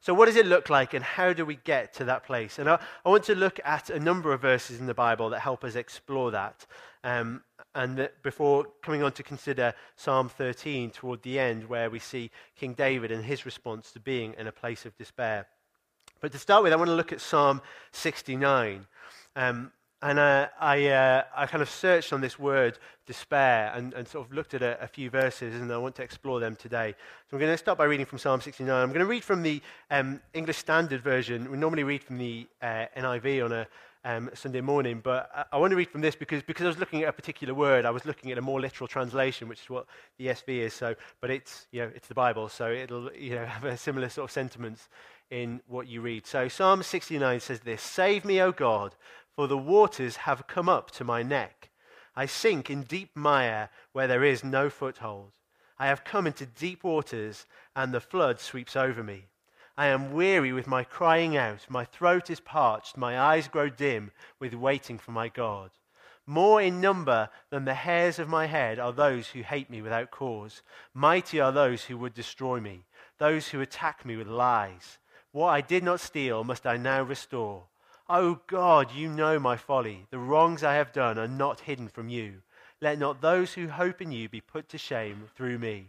So, 0.00 0.14
what 0.14 0.26
does 0.26 0.36
it 0.36 0.46
look 0.46 0.70
like, 0.70 0.94
and 0.94 1.04
how 1.04 1.32
do 1.32 1.44
we 1.44 1.56
get 1.56 1.92
to 1.94 2.04
that 2.04 2.24
place? 2.24 2.58
And 2.58 2.68
I, 2.68 2.80
I 3.04 3.08
want 3.08 3.24
to 3.24 3.34
look 3.34 3.60
at 3.64 3.90
a 3.90 4.00
number 4.00 4.32
of 4.32 4.40
verses 4.40 4.80
in 4.80 4.86
the 4.86 4.94
Bible 4.94 5.30
that 5.30 5.40
help 5.40 5.64
us 5.64 5.74
explore 5.74 6.30
that. 6.30 6.66
Um, 7.04 7.42
and 7.74 7.96
that 7.96 8.22
before 8.22 8.66
coming 8.82 9.02
on 9.02 9.12
to 9.12 9.22
consider 9.22 9.74
Psalm 9.96 10.28
13 10.28 10.90
toward 10.90 11.22
the 11.22 11.38
end, 11.38 11.68
where 11.68 11.88
we 11.88 11.98
see 11.98 12.30
King 12.54 12.74
David 12.74 13.10
and 13.10 13.24
his 13.24 13.46
response 13.46 13.92
to 13.92 14.00
being 14.00 14.34
in 14.38 14.46
a 14.46 14.52
place 14.52 14.84
of 14.84 14.96
despair. 14.96 15.46
But 16.20 16.32
to 16.32 16.38
start 16.38 16.62
with, 16.62 16.72
I 16.72 16.76
want 16.76 16.88
to 16.88 16.94
look 16.94 17.12
at 17.12 17.20
Psalm 17.20 17.62
69. 17.92 18.86
Um, 19.34 19.72
and 20.02 20.18
uh, 20.18 20.48
I, 20.60 20.88
uh, 20.88 21.24
I 21.34 21.46
kind 21.46 21.62
of 21.62 21.70
searched 21.70 22.12
on 22.12 22.20
this 22.20 22.36
word 22.36 22.78
despair 23.06 23.72
and, 23.74 23.94
and 23.94 24.06
sort 24.06 24.26
of 24.26 24.32
looked 24.32 24.52
at 24.52 24.60
a, 24.60 24.82
a, 24.82 24.88
few 24.88 25.08
verses, 25.10 25.54
and 25.54 25.72
I 25.72 25.78
want 25.78 25.94
to 25.96 26.02
explore 26.02 26.40
them 26.40 26.56
today. 26.56 26.94
So 27.30 27.36
I'm 27.36 27.40
going 27.40 27.52
to 27.52 27.56
start 27.56 27.78
by 27.78 27.84
reading 27.84 28.04
from 28.04 28.18
Psalm 28.18 28.40
69. 28.40 28.74
I'm 28.74 28.88
going 28.88 29.00
to 29.00 29.06
read 29.06 29.22
from 29.22 29.42
the 29.42 29.62
um, 29.92 30.20
English 30.34 30.56
Standard 30.56 31.02
Version. 31.02 31.48
We 31.50 31.56
normally 31.56 31.84
read 31.84 32.02
from 32.02 32.18
the 32.18 32.48
uh, 32.60 32.86
NIV 32.96 33.44
on 33.44 33.52
a 33.52 33.66
um, 34.04 34.28
Sunday 34.34 34.60
morning, 34.60 35.00
but 35.00 35.30
I, 35.32 35.44
I, 35.52 35.58
want 35.58 35.70
to 35.70 35.76
read 35.76 35.88
from 35.88 36.00
this 36.00 36.16
because, 36.16 36.42
because 36.42 36.64
I 36.64 36.68
was 36.68 36.78
looking 36.78 37.04
at 37.04 37.08
a 37.08 37.12
particular 37.12 37.54
word. 37.54 37.86
I 37.86 37.90
was 37.90 38.04
looking 38.04 38.32
at 38.32 38.38
a 38.38 38.42
more 38.42 38.60
literal 38.60 38.88
translation, 38.88 39.46
which 39.46 39.60
is 39.60 39.70
what 39.70 39.86
the 40.18 40.26
ESV 40.26 40.48
is. 40.48 40.74
So, 40.74 40.96
but 41.20 41.30
it's, 41.30 41.68
you 41.70 41.82
know, 41.82 41.92
it's 41.94 42.08
the 42.08 42.14
Bible, 42.14 42.48
so 42.48 42.68
it'll 42.72 43.12
you 43.12 43.36
know, 43.36 43.46
have 43.46 43.64
a 43.64 43.76
similar 43.76 44.08
sort 44.08 44.24
of 44.24 44.32
sentiments 44.32 44.88
in 45.30 45.60
what 45.68 45.86
you 45.86 46.00
read. 46.00 46.26
So 46.26 46.48
Psalm 46.48 46.82
69 46.82 47.40
says 47.40 47.60
this 47.60 47.80
Save 47.80 48.24
me, 48.24 48.40
O 48.40 48.50
God 48.50 48.94
for 49.34 49.46
the 49.46 49.58
waters 49.58 50.16
have 50.16 50.46
come 50.46 50.68
up 50.68 50.90
to 50.92 51.04
my 51.04 51.22
neck. 51.22 51.70
I 52.14 52.26
sink 52.26 52.68
in 52.68 52.82
deep 52.82 53.10
mire 53.14 53.70
where 53.92 54.06
there 54.06 54.24
is 54.24 54.44
no 54.44 54.68
foothold. 54.68 55.32
I 55.78 55.86
have 55.86 56.04
come 56.04 56.26
into 56.26 56.46
deep 56.46 56.84
waters, 56.84 57.46
and 57.74 57.92
the 57.92 58.00
flood 58.00 58.38
sweeps 58.38 58.76
over 58.76 59.02
me. 59.02 59.26
I 59.76 59.86
am 59.86 60.12
weary 60.12 60.52
with 60.52 60.66
my 60.66 60.84
crying 60.84 61.36
out. 61.36 61.66
My 61.68 61.84
throat 61.84 62.28
is 62.28 62.40
parched. 62.40 62.96
My 62.96 63.18
eyes 63.18 63.48
grow 63.48 63.70
dim 63.70 64.12
with 64.38 64.52
waiting 64.52 64.98
for 64.98 65.12
my 65.12 65.28
God. 65.28 65.70
More 66.26 66.60
in 66.60 66.80
number 66.80 67.30
than 67.50 67.64
the 67.64 67.74
hairs 67.74 68.18
of 68.18 68.28
my 68.28 68.46
head 68.46 68.78
are 68.78 68.92
those 68.92 69.28
who 69.28 69.42
hate 69.42 69.70
me 69.70 69.82
without 69.82 70.10
cause. 70.10 70.62
Mighty 70.94 71.40
are 71.40 71.50
those 71.50 71.84
who 71.84 71.96
would 71.98 72.14
destroy 72.14 72.60
me, 72.60 72.84
those 73.18 73.48
who 73.48 73.60
attack 73.60 74.04
me 74.04 74.16
with 74.16 74.28
lies. 74.28 74.98
What 75.32 75.48
I 75.48 75.62
did 75.62 75.82
not 75.82 76.00
steal 76.00 76.44
must 76.44 76.66
I 76.66 76.76
now 76.76 77.02
restore. 77.02 77.64
O 78.14 78.16
oh 78.16 78.40
God, 78.46 78.92
you 78.92 79.08
know 79.08 79.38
my 79.38 79.56
folly. 79.56 80.04
The 80.10 80.18
wrongs 80.18 80.62
I 80.62 80.74
have 80.74 80.92
done 80.92 81.18
are 81.18 81.26
not 81.26 81.60
hidden 81.60 81.88
from 81.88 82.10
you. 82.10 82.42
Let 82.78 82.98
not 82.98 83.22
those 83.22 83.54
who 83.54 83.68
hope 83.68 84.02
in 84.02 84.12
you 84.12 84.28
be 84.28 84.42
put 84.42 84.68
to 84.68 84.76
shame 84.76 85.30
through 85.34 85.58
me. 85.58 85.88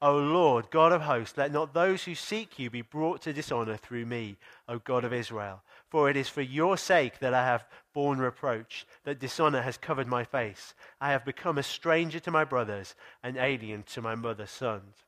O 0.00 0.16
Lord, 0.16 0.70
God 0.70 0.92
of 0.92 1.02
hosts, 1.02 1.36
let 1.36 1.50
not 1.50 1.74
those 1.74 2.04
who 2.04 2.14
seek 2.14 2.60
you 2.60 2.70
be 2.70 2.82
brought 2.82 3.20
to 3.22 3.32
dishonor 3.32 3.76
through 3.76 4.06
me, 4.06 4.36
O 4.68 4.78
God 4.78 5.02
of 5.04 5.12
Israel. 5.12 5.60
For 5.88 6.08
it 6.08 6.16
is 6.16 6.28
for 6.28 6.40
your 6.40 6.76
sake 6.76 7.18
that 7.18 7.34
I 7.34 7.44
have 7.44 7.66
borne 7.92 8.20
reproach, 8.20 8.86
that 9.02 9.18
dishonor 9.18 9.62
has 9.62 9.76
covered 9.76 10.06
my 10.06 10.22
face. 10.22 10.72
I 11.00 11.10
have 11.10 11.24
become 11.24 11.58
a 11.58 11.64
stranger 11.64 12.20
to 12.20 12.30
my 12.30 12.44
brothers, 12.44 12.94
an 13.24 13.36
alien 13.36 13.82
to 13.94 14.00
my 14.00 14.14
mother's 14.14 14.52
sons. 14.52 15.05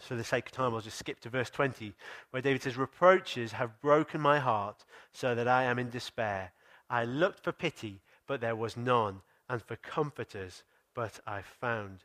For 0.00 0.14
the 0.14 0.24
sake 0.24 0.46
of 0.46 0.52
time, 0.52 0.74
I'll 0.74 0.80
just 0.80 0.98
skip 0.98 1.20
to 1.20 1.28
verse 1.28 1.50
20, 1.50 1.92
where 2.30 2.42
David 2.42 2.62
says, 2.62 2.76
Reproaches 2.76 3.52
have 3.52 3.80
broken 3.80 4.20
my 4.20 4.38
heart, 4.38 4.84
so 5.12 5.34
that 5.34 5.48
I 5.48 5.64
am 5.64 5.78
in 5.78 5.90
despair. 5.90 6.52
I 6.88 7.04
looked 7.04 7.40
for 7.40 7.52
pity, 7.52 8.00
but 8.26 8.40
there 8.40 8.56
was 8.56 8.76
none, 8.76 9.20
and 9.48 9.60
for 9.60 9.76
comforters, 9.76 10.62
but 10.94 11.18
I 11.26 11.42
found 11.42 12.04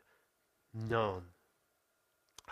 none. 0.74 1.22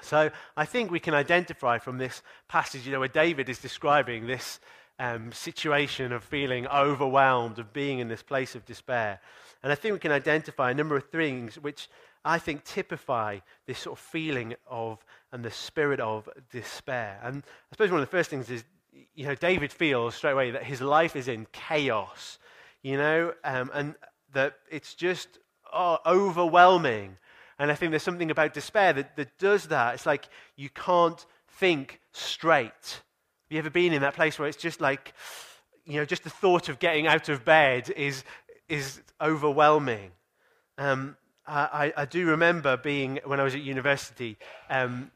So 0.00 0.30
I 0.56 0.64
think 0.64 0.90
we 0.90 1.00
can 1.00 1.14
identify 1.14 1.78
from 1.78 1.98
this 1.98 2.22
passage, 2.48 2.86
you 2.86 2.92
know, 2.92 3.00
where 3.00 3.08
David 3.08 3.48
is 3.48 3.58
describing 3.58 4.26
this 4.26 4.60
um, 4.98 5.32
situation 5.32 6.12
of 6.12 6.24
feeling 6.24 6.66
overwhelmed, 6.68 7.58
of 7.58 7.72
being 7.72 7.98
in 7.98 8.08
this 8.08 8.22
place 8.22 8.54
of 8.54 8.64
despair. 8.64 9.20
And 9.62 9.70
I 9.72 9.74
think 9.74 9.92
we 9.92 9.98
can 9.98 10.12
identify 10.12 10.70
a 10.70 10.74
number 10.74 10.96
of 10.96 11.08
things 11.10 11.56
which 11.56 11.88
I 12.24 12.38
think 12.38 12.64
typify 12.64 13.38
this 13.66 13.80
sort 13.80 13.98
of 13.98 14.04
feeling 14.04 14.54
of 14.68 15.04
and 15.32 15.44
the 15.44 15.50
spirit 15.50 16.00
of 16.00 16.28
despair. 16.50 17.18
And 17.22 17.42
I 17.44 17.74
suppose 17.74 17.90
one 17.90 18.00
of 18.00 18.06
the 18.06 18.16
first 18.16 18.30
things 18.30 18.50
is, 18.50 18.64
you 19.14 19.26
know, 19.26 19.34
David 19.34 19.72
feels 19.72 20.14
straight 20.14 20.32
away 20.32 20.50
that 20.52 20.64
his 20.64 20.80
life 20.80 21.16
is 21.16 21.28
in 21.28 21.46
chaos, 21.52 22.38
you 22.82 22.96
know, 22.96 23.32
um, 23.44 23.70
and 23.74 23.94
that 24.32 24.54
it's 24.70 24.94
just 24.94 25.38
oh, 25.72 25.98
overwhelming. 26.06 27.16
And 27.58 27.70
I 27.70 27.74
think 27.74 27.90
there's 27.90 28.02
something 28.02 28.30
about 28.30 28.54
despair 28.54 28.92
that, 28.92 29.16
that 29.16 29.38
does 29.38 29.68
that. 29.68 29.94
It's 29.94 30.06
like 30.06 30.28
you 30.56 30.68
can't 30.68 31.24
think 31.48 32.00
straight. 32.12 32.70
Have 32.72 33.50
you 33.50 33.58
ever 33.58 33.70
been 33.70 33.92
in 33.92 34.02
that 34.02 34.14
place 34.14 34.38
where 34.38 34.48
it's 34.48 34.56
just 34.56 34.80
like, 34.80 35.12
you 35.84 35.96
know, 35.96 36.04
just 36.04 36.24
the 36.24 36.30
thought 36.30 36.68
of 36.68 36.78
getting 36.78 37.06
out 37.06 37.28
of 37.28 37.44
bed 37.44 37.90
is, 37.96 38.24
is 38.68 39.00
overwhelming? 39.20 40.12
Um, 40.78 41.16
I, 41.46 41.92
I, 41.96 42.04
do 42.04 42.26
remember 42.26 42.76
being, 42.76 43.18
when 43.24 43.40
I 43.40 43.42
was 43.42 43.54
at 43.54 43.62
university, 43.62 44.36
um, 44.70 45.10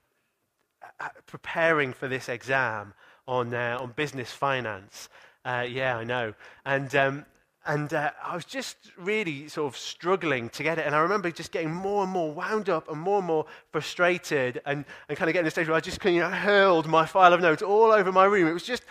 preparing 1.26 1.92
for 1.92 2.08
this 2.08 2.28
exam 2.28 2.94
on, 3.28 3.54
uh, 3.54 3.78
on 3.80 3.92
business 3.94 4.32
finance. 4.32 5.08
Uh, 5.44 5.64
yeah, 5.68 5.96
I 5.96 6.04
know. 6.04 6.34
And 6.64 6.92
um, 6.96 7.26
and 7.66 7.92
uh, 7.92 8.12
I 8.22 8.34
was 8.34 8.44
just 8.44 8.76
really 8.96 9.48
sort 9.48 9.72
of 9.72 9.76
struggling 9.76 10.48
to 10.50 10.62
get 10.62 10.78
it. 10.78 10.86
And 10.86 10.94
I 10.94 11.00
remember 11.00 11.30
just 11.30 11.50
getting 11.50 11.74
more 11.74 12.04
and 12.04 12.12
more 12.12 12.32
wound 12.32 12.68
up 12.68 12.88
and 12.88 13.00
more 13.00 13.18
and 13.18 13.26
more 13.26 13.44
frustrated 13.72 14.62
and, 14.64 14.84
and 15.08 15.18
kind 15.18 15.28
of 15.28 15.32
getting 15.32 15.44
to 15.44 15.46
the 15.46 15.50
stage 15.50 15.66
where 15.66 15.76
I 15.76 15.80
just 15.80 16.02
you 16.04 16.20
know, 16.20 16.30
hurled 16.30 16.86
my 16.86 17.06
file 17.06 17.32
of 17.32 17.40
notes 17.40 17.62
all 17.62 17.90
over 17.90 18.12
my 18.12 18.24
room. 18.24 18.46
It 18.46 18.52
was 18.52 18.62
just 18.62 18.84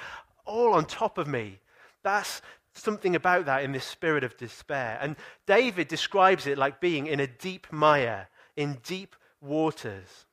all 0.45 0.73
on 0.73 0.85
top 0.85 1.17
of 1.17 1.27
me. 1.27 1.59
That's 2.03 2.41
something 2.75 3.15
about 3.15 3.45
that 3.45 3.63
in 3.63 3.71
this 3.71 3.85
spirit 3.85 4.23
of 4.23 4.37
despair. 4.37 4.97
And 5.01 5.15
David 5.47 5.87
describes 5.87 6.47
it 6.47 6.57
like 6.57 6.81
being 6.81 7.07
in 7.07 7.19
a 7.19 7.27
deep 7.27 7.67
mire, 7.71 8.29
in 8.55 8.79
deep 8.83 9.15
waters. 9.41 10.25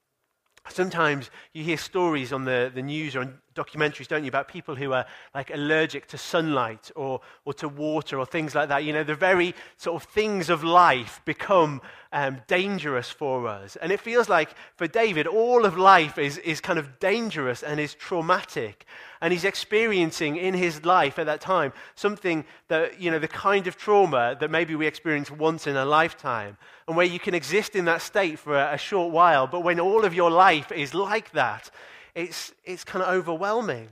Sometimes 0.69 1.31
you 1.53 1.65
hear 1.65 1.77
stories 1.77 2.33
on 2.33 2.45
the, 2.45 2.71
the 2.73 2.83
news 2.83 3.17
or 3.17 3.21
on 3.21 3.39
documentaries, 3.55 4.09
don't 4.09 4.25
you, 4.25 4.29
about 4.29 4.49
people 4.49 4.75
who 4.75 4.93
are 4.93 5.07
like 5.35 5.51
allergic 5.53 6.07
to 6.09 6.19
sunlight 6.19 6.91
or, 6.97 7.21
or 7.45 7.55
to 7.55 7.69
water 7.69 8.19
or 8.19 8.27
things 8.27 8.55
like 8.55 8.69
that. 8.69 8.85
You 8.85 8.93
know, 8.93 9.05
the 9.05 9.15
very 9.15 9.55
sort 9.77 10.03
of 10.03 10.09
things 10.09 10.51
of 10.51 10.65
life 10.65 11.21
become 11.25 11.81
um, 12.13 12.41
dangerous 12.47 13.11
for 13.11 13.47
us. 13.47 13.77
And 13.77 13.91
it 13.91 14.01
feels 14.01 14.29
like 14.29 14.51
for 14.77 14.87
David, 14.87 15.27
all 15.27 15.65
of 15.65 15.79
life 15.79 16.19
is, 16.19 16.39
is 16.39 16.61
kind 16.61 16.79
of 16.79 16.99
dangerous 16.99 17.63
and 17.63 17.81
is 17.81 17.95
traumatic. 17.95 18.87
And 19.21 19.33
he's 19.33 19.45
experiencing 19.45 20.37
in 20.37 20.55
his 20.55 20.85
life 20.85 21.19
at 21.19 21.27
that 21.27 21.41
time 21.41 21.73
something 21.95 22.45
that, 22.69 23.01
you 23.01 23.11
know, 23.11 23.19
the 23.19 23.29
kind 23.29 23.67
of 23.67 23.77
trauma 23.77 24.37
that 24.41 24.51
maybe 24.51 24.75
we 24.75 24.87
experience 24.87 25.31
once 25.31 25.67
in 25.67 25.77
a 25.77 25.85
lifetime. 25.85 26.57
And 26.87 26.97
where 26.97 27.07
you 27.07 27.19
can 27.19 27.35
exist 27.35 27.77
in 27.77 27.85
that 27.87 28.03
state 28.03 28.39
for 28.39 28.57
a, 28.57 28.75
a 28.75 28.79
short 28.79 29.13
while, 29.13 29.47
but 29.47 29.61
when 29.65 29.81
all 29.81 30.05
of 30.05 30.15
your 30.15 30.31
life 30.31 30.73
is 30.73 30.95
like 30.95 31.33
that, 31.33 31.71
it's, 32.15 32.53
it's 32.65 32.85
kind 32.85 33.03
of 33.03 33.09
overwhelming. 33.09 33.89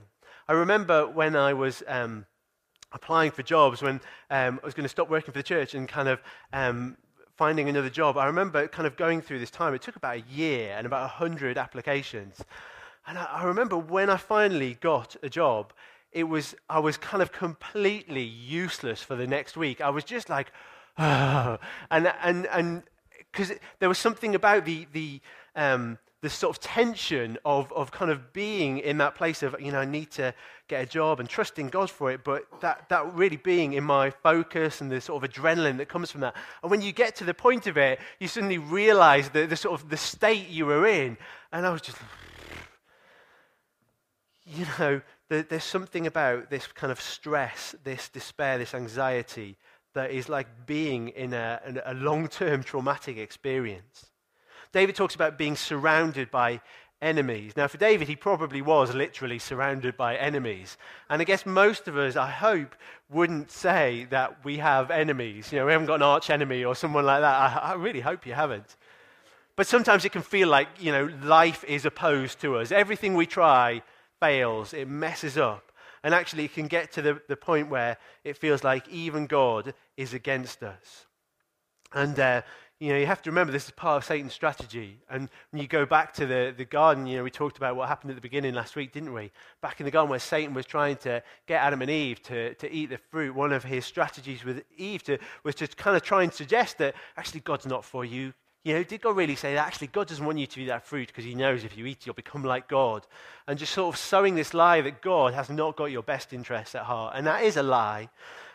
I 0.47 0.53
remember 0.53 1.07
when 1.07 1.35
I 1.35 1.53
was 1.53 1.83
um, 1.87 2.25
applying 2.91 3.31
for 3.31 3.43
jobs, 3.43 3.81
when 3.81 4.01
um, 4.29 4.59
I 4.61 4.65
was 4.65 4.73
going 4.73 4.83
to 4.83 4.89
stop 4.89 5.09
working 5.09 5.31
for 5.31 5.39
the 5.39 5.43
church 5.43 5.73
and 5.73 5.87
kind 5.87 6.07
of 6.07 6.21
um, 6.53 6.97
finding 7.35 7.69
another 7.69 7.89
job, 7.89 8.17
I 8.17 8.25
remember 8.25 8.67
kind 8.67 8.85
of 8.85 8.95
going 8.97 9.21
through 9.21 9.39
this 9.39 9.51
time. 9.51 9.73
It 9.73 9.81
took 9.81 9.95
about 9.95 10.17
a 10.17 10.21
year 10.21 10.75
and 10.77 10.85
about 10.85 11.01
100 11.01 11.57
applications. 11.57 12.43
And 13.07 13.17
I, 13.17 13.23
I 13.23 13.43
remember 13.45 13.77
when 13.77 14.09
I 14.09 14.17
finally 14.17 14.77
got 14.79 15.15
a 15.23 15.29
job, 15.29 15.73
it 16.11 16.25
was, 16.25 16.55
I 16.69 16.79
was 16.79 16.97
kind 16.97 17.23
of 17.23 17.31
completely 17.31 18.23
useless 18.23 19.01
for 19.01 19.15
the 19.15 19.27
next 19.27 19.55
week. 19.55 19.81
I 19.81 19.89
was 19.89 20.03
just 20.03 20.29
like, 20.29 20.51
oh. 20.97 21.57
and, 21.91 22.13
and, 22.21 22.45
and, 22.47 22.83
because 23.31 23.53
there 23.79 23.87
was 23.87 23.97
something 23.97 24.35
about 24.35 24.65
the, 24.65 24.87
the, 24.91 25.21
um, 25.55 25.97
the 26.21 26.29
sort 26.29 26.55
of 26.55 26.61
tension 26.61 27.37
of, 27.45 27.71
of 27.73 27.91
kind 27.91 28.11
of 28.11 28.31
being 28.31 28.77
in 28.77 28.99
that 28.99 29.15
place 29.15 29.41
of, 29.41 29.55
you 29.59 29.71
know, 29.71 29.79
I 29.79 29.85
need 29.85 30.11
to 30.11 30.33
get 30.67 30.83
a 30.83 30.85
job 30.85 31.19
and 31.19 31.27
trusting 31.27 31.69
God 31.69 31.89
for 31.89 32.11
it, 32.11 32.23
but 32.23 32.43
that, 32.61 32.87
that 32.89 33.13
really 33.15 33.37
being 33.37 33.73
in 33.73 33.83
my 33.83 34.11
focus 34.11 34.81
and 34.81 34.91
the 34.91 35.01
sort 35.01 35.23
of 35.23 35.29
adrenaline 35.29 35.77
that 35.77 35.89
comes 35.89 36.11
from 36.11 36.21
that. 36.21 36.35
And 36.61 36.69
when 36.69 36.81
you 36.81 36.91
get 36.91 37.15
to 37.17 37.23
the 37.23 37.33
point 37.33 37.65
of 37.65 37.75
it, 37.75 37.99
you 38.19 38.27
suddenly 38.27 38.59
realize 38.59 39.29
the, 39.29 39.47
the 39.47 39.55
sort 39.55 39.81
of 39.81 39.89
the 39.89 39.97
state 39.97 40.47
you 40.47 40.67
were 40.67 40.85
in. 40.85 41.17
And 41.51 41.65
I 41.65 41.71
was 41.71 41.81
just, 41.81 41.97
you 44.45 44.65
know, 44.77 45.01
there's 45.27 45.63
something 45.63 46.05
about 46.05 46.51
this 46.51 46.67
kind 46.67 46.91
of 46.91 47.01
stress, 47.01 47.73
this 47.83 48.09
despair, 48.09 48.59
this 48.59 48.75
anxiety 48.75 49.57
that 49.93 50.11
is 50.11 50.29
like 50.29 50.67
being 50.67 51.09
in 51.09 51.33
a, 51.33 51.81
a 51.85 51.93
long 51.95 52.27
term 52.27 52.61
traumatic 52.63 53.17
experience. 53.17 54.10
David 54.73 54.95
talks 54.95 55.15
about 55.15 55.37
being 55.37 55.55
surrounded 55.55 56.31
by 56.31 56.61
enemies. 57.01 57.57
Now, 57.57 57.67
for 57.67 57.77
David, 57.77 58.07
he 58.07 58.15
probably 58.15 58.61
was 58.61 58.93
literally 58.93 59.39
surrounded 59.39 59.97
by 59.97 60.15
enemies. 60.15 60.77
And 61.09 61.21
I 61.21 61.25
guess 61.25 61.45
most 61.45 61.87
of 61.87 61.97
us, 61.97 62.15
I 62.15 62.29
hope, 62.29 62.75
wouldn't 63.09 63.51
say 63.51 64.07
that 64.11 64.45
we 64.45 64.57
have 64.57 64.91
enemies. 64.91 65.51
You 65.51 65.59
know, 65.59 65.65
we 65.65 65.71
haven't 65.71 65.87
got 65.87 65.95
an 65.95 66.03
arch 66.03 66.29
enemy 66.29 66.63
or 66.63 66.75
someone 66.75 67.05
like 67.05 67.21
that. 67.21 67.35
I, 67.35 67.71
I 67.71 67.73
really 67.73 68.01
hope 68.01 68.25
you 68.25 68.33
haven't. 68.33 68.77
But 69.55 69.67
sometimes 69.67 70.05
it 70.05 70.11
can 70.11 70.21
feel 70.21 70.47
like, 70.47 70.67
you 70.79 70.91
know, 70.91 71.09
life 71.23 71.63
is 71.65 71.85
opposed 71.85 72.39
to 72.41 72.57
us. 72.57 72.71
Everything 72.71 73.15
we 73.15 73.25
try 73.25 73.81
fails, 74.19 74.73
it 74.73 74.87
messes 74.87 75.37
up. 75.37 75.71
And 76.03 76.13
actually, 76.13 76.45
it 76.45 76.53
can 76.53 76.67
get 76.67 76.91
to 76.93 77.01
the, 77.01 77.21
the 77.27 77.35
point 77.35 77.69
where 77.69 77.97
it 78.23 78.37
feels 78.37 78.63
like 78.63 78.87
even 78.89 79.27
God 79.27 79.73
is 79.97 80.13
against 80.13 80.63
us. 80.63 81.05
And, 81.93 82.19
uh, 82.19 82.41
you 82.81 82.91
know, 82.91 82.97
you 82.97 83.05
have 83.05 83.21
to 83.21 83.29
remember 83.29 83.53
this 83.53 83.65
is 83.65 83.71
part 83.71 83.97
of 83.97 84.03
Satan's 84.03 84.33
strategy. 84.33 84.97
And 85.07 85.29
when 85.51 85.61
you 85.61 85.67
go 85.67 85.85
back 85.85 86.13
to 86.15 86.25
the, 86.25 86.51
the 86.57 86.65
garden, 86.65 87.05
you 87.05 87.15
know, 87.15 87.23
we 87.23 87.29
talked 87.29 87.57
about 87.57 87.75
what 87.75 87.87
happened 87.87 88.09
at 88.09 88.15
the 88.15 88.21
beginning 88.21 88.55
last 88.55 88.75
week, 88.75 88.91
didn't 88.91 89.13
we? 89.13 89.31
Back 89.61 89.79
in 89.79 89.85
the 89.85 89.91
garden 89.91 90.09
where 90.09 90.17
Satan 90.17 90.55
was 90.55 90.65
trying 90.65 90.95
to 90.97 91.21
get 91.45 91.61
Adam 91.61 91.83
and 91.83 91.91
Eve 91.91 92.23
to, 92.23 92.55
to 92.55 92.71
eat 92.71 92.89
the 92.89 92.97
fruit, 92.97 93.35
one 93.35 93.53
of 93.53 93.63
his 93.63 93.85
strategies 93.85 94.43
with 94.43 94.63
Eve 94.77 95.03
to, 95.03 95.19
was 95.43 95.53
to 95.55 95.67
kind 95.67 95.95
of 95.95 96.01
try 96.01 96.23
and 96.23 96.33
suggest 96.33 96.79
that 96.79 96.95
actually 97.17 97.41
God's 97.41 97.67
not 97.67 97.85
for 97.85 98.03
you. 98.03 98.33
You 98.63 98.73
know, 98.73 98.83
did 98.83 99.01
God 99.01 99.15
really 99.15 99.35
say 99.35 99.53
that? 99.53 99.67
Actually, 99.67 99.87
God 99.87 100.07
doesn't 100.07 100.25
want 100.25 100.39
you 100.39 100.47
to 100.47 100.61
eat 100.61 100.67
that 100.67 100.87
fruit 100.87 101.07
because 101.07 101.23
he 101.23 101.35
knows 101.35 101.63
if 101.63 101.77
you 101.77 101.85
eat 101.85 101.99
it, 101.99 102.05
you'll 102.07 102.15
become 102.15 102.43
like 102.43 102.67
God. 102.67 103.05
And 103.47 103.59
just 103.59 103.73
sort 103.73 103.93
of 103.93 103.99
sowing 103.99 104.33
this 104.33 104.55
lie 104.55 104.81
that 104.81 105.03
God 105.03 105.35
has 105.35 105.51
not 105.51 105.75
got 105.75 105.91
your 105.91 106.03
best 106.03 106.33
interests 106.33 106.73
at 106.73 106.83
heart. 106.83 107.13
And 107.15 107.27
that 107.27 107.43
is 107.43 107.57
a 107.57 107.63
lie. 107.63 108.09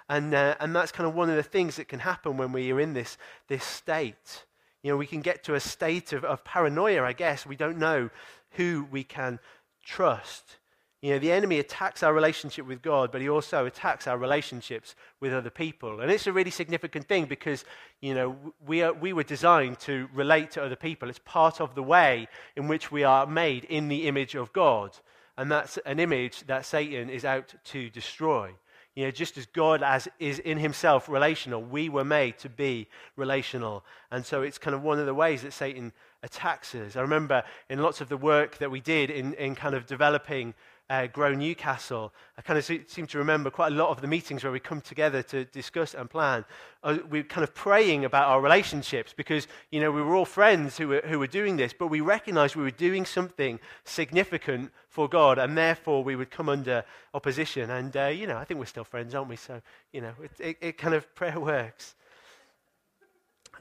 And, 0.08 0.34
uh, 0.34 0.54
and 0.60 0.74
that's 0.74 0.92
kind 0.92 1.08
of 1.08 1.14
one 1.14 1.30
of 1.30 1.36
the 1.36 1.42
things 1.42 1.76
that 1.76 1.88
can 1.88 2.00
happen 2.00 2.36
when 2.36 2.52
we 2.52 2.70
are 2.72 2.80
in 2.80 2.94
this, 2.94 3.18
this 3.48 3.64
state. 3.64 4.44
You 4.82 4.92
know, 4.92 4.96
we 4.96 5.06
can 5.06 5.20
get 5.20 5.42
to 5.44 5.54
a 5.54 5.60
state 5.60 6.12
of, 6.12 6.24
of 6.24 6.44
paranoia, 6.44 7.02
I 7.02 7.12
guess. 7.12 7.44
We 7.44 7.56
don't 7.56 7.78
know 7.78 8.10
who 8.50 8.86
we 8.90 9.02
can 9.02 9.40
trust. 9.84 10.58
You 11.02 11.12
know, 11.12 11.18
the 11.18 11.32
enemy 11.32 11.58
attacks 11.58 12.02
our 12.02 12.14
relationship 12.14 12.66
with 12.66 12.82
God, 12.82 13.12
but 13.12 13.20
he 13.20 13.28
also 13.28 13.66
attacks 13.66 14.06
our 14.06 14.16
relationships 14.16 14.94
with 15.20 15.32
other 15.32 15.50
people. 15.50 16.00
And 16.00 16.10
it's 16.10 16.26
a 16.26 16.32
really 16.32 16.50
significant 16.50 17.06
thing 17.06 17.26
because, 17.26 17.64
you 18.00 18.14
know, 18.14 18.36
we, 18.66 18.82
are, 18.82 18.92
we 18.92 19.12
were 19.12 19.22
designed 19.22 19.78
to 19.80 20.08
relate 20.14 20.52
to 20.52 20.64
other 20.64 20.76
people. 20.76 21.08
It's 21.10 21.20
part 21.24 21.60
of 21.60 21.74
the 21.74 21.82
way 21.82 22.28
in 22.56 22.66
which 22.66 22.90
we 22.90 23.04
are 23.04 23.26
made 23.26 23.64
in 23.64 23.88
the 23.88 24.08
image 24.08 24.34
of 24.34 24.52
God. 24.52 24.96
And 25.36 25.50
that's 25.50 25.76
an 25.78 26.00
image 26.00 26.46
that 26.46 26.64
Satan 26.64 27.10
is 27.10 27.24
out 27.24 27.54
to 27.64 27.90
destroy. 27.90 28.54
You 28.96 29.04
know, 29.04 29.10
just 29.10 29.36
as 29.36 29.44
God 29.44 29.82
as 29.82 30.08
is 30.18 30.38
in 30.38 30.56
himself 30.56 31.06
relational, 31.08 31.62
we 31.62 31.90
were 31.90 32.04
made 32.04 32.38
to 32.38 32.48
be 32.48 32.88
relational. 33.14 33.84
And 34.10 34.24
so 34.24 34.40
it's 34.40 34.56
kind 34.56 34.74
of 34.74 34.82
one 34.82 34.98
of 34.98 35.04
the 35.04 35.14
ways 35.14 35.42
that 35.42 35.52
Satan 35.52 35.92
attacks 36.22 36.74
us. 36.74 36.96
I 36.96 37.02
remember 37.02 37.42
in 37.68 37.82
lots 37.82 38.00
of 38.00 38.08
the 38.08 38.16
work 38.16 38.56
that 38.56 38.70
we 38.70 38.80
did 38.80 39.10
in, 39.10 39.34
in 39.34 39.54
kind 39.54 39.74
of 39.74 39.84
developing 39.84 40.54
uh, 40.88 41.06
Grow 41.08 41.34
Newcastle, 41.34 42.12
I 42.38 42.42
kind 42.42 42.58
of 42.58 42.64
seem 42.64 43.06
to 43.06 43.18
remember 43.18 43.50
quite 43.50 43.72
a 43.72 43.74
lot 43.74 43.90
of 43.90 44.00
the 44.00 44.06
meetings 44.06 44.44
where 44.44 44.52
we 44.52 44.60
come 44.60 44.80
together 44.80 45.22
to 45.24 45.44
discuss 45.46 45.94
and 45.94 46.08
plan. 46.08 46.44
Uh, 46.82 46.98
we're 47.10 47.24
kind 47.24 47.42
of 47.42 47.54
praying 47.54 48.04
about 48.04 48.28
our 48.28 48.40
relationships 48.40 49.12
because, 49.16 49.48
you 49.70 49.80
know, 49.80 49.90
we 49.90 50.00
were 50.00 50.14
all 50.14 50.24
friends 50.24 50.78
who 50.78 50.88
were, 50.88 51.02
who 51.06 51.18
were 51.18 51.26
doing 51.26 51.56
this, 51.56 51.72
but 51.72 51.88
we 51.88 52.00
recognized 52.00 52.54
we 52.54 52.62
were 52.62 52.70
doing 52.70 53.04
something 53.04 53.58
significant 53.84 54.70
for 54.88 55.08
God, 55.08 55.38
and 55.38 55.58
therefore 55.58 56.04
we 56.04 56.14
would 56.14 56.30
come 56.30 56.48
under 56.48 56.84
opposition. 57.14 57.70
And, 57.70 57.96
uh, 57.96 58.06
you 58.06 58.26
know, 58.26 58.36
I 58.36 58.44
think 58.44 58.60
we're 58.60 58.66
still 58.66 58.84
friends, 58.84 59.14
aren't 59.14 59.28
we? 59.28 59.36
So, 59.36 59.60
you 59.92 60.00
know, 60.00 60.12
it, 60.22 60.30
it, 60.38 60.56
it 60.60 60.78
kind 60.78 60.94
of 60.94 61.12
prayer 61.14 61.40
works. 61.40 61.94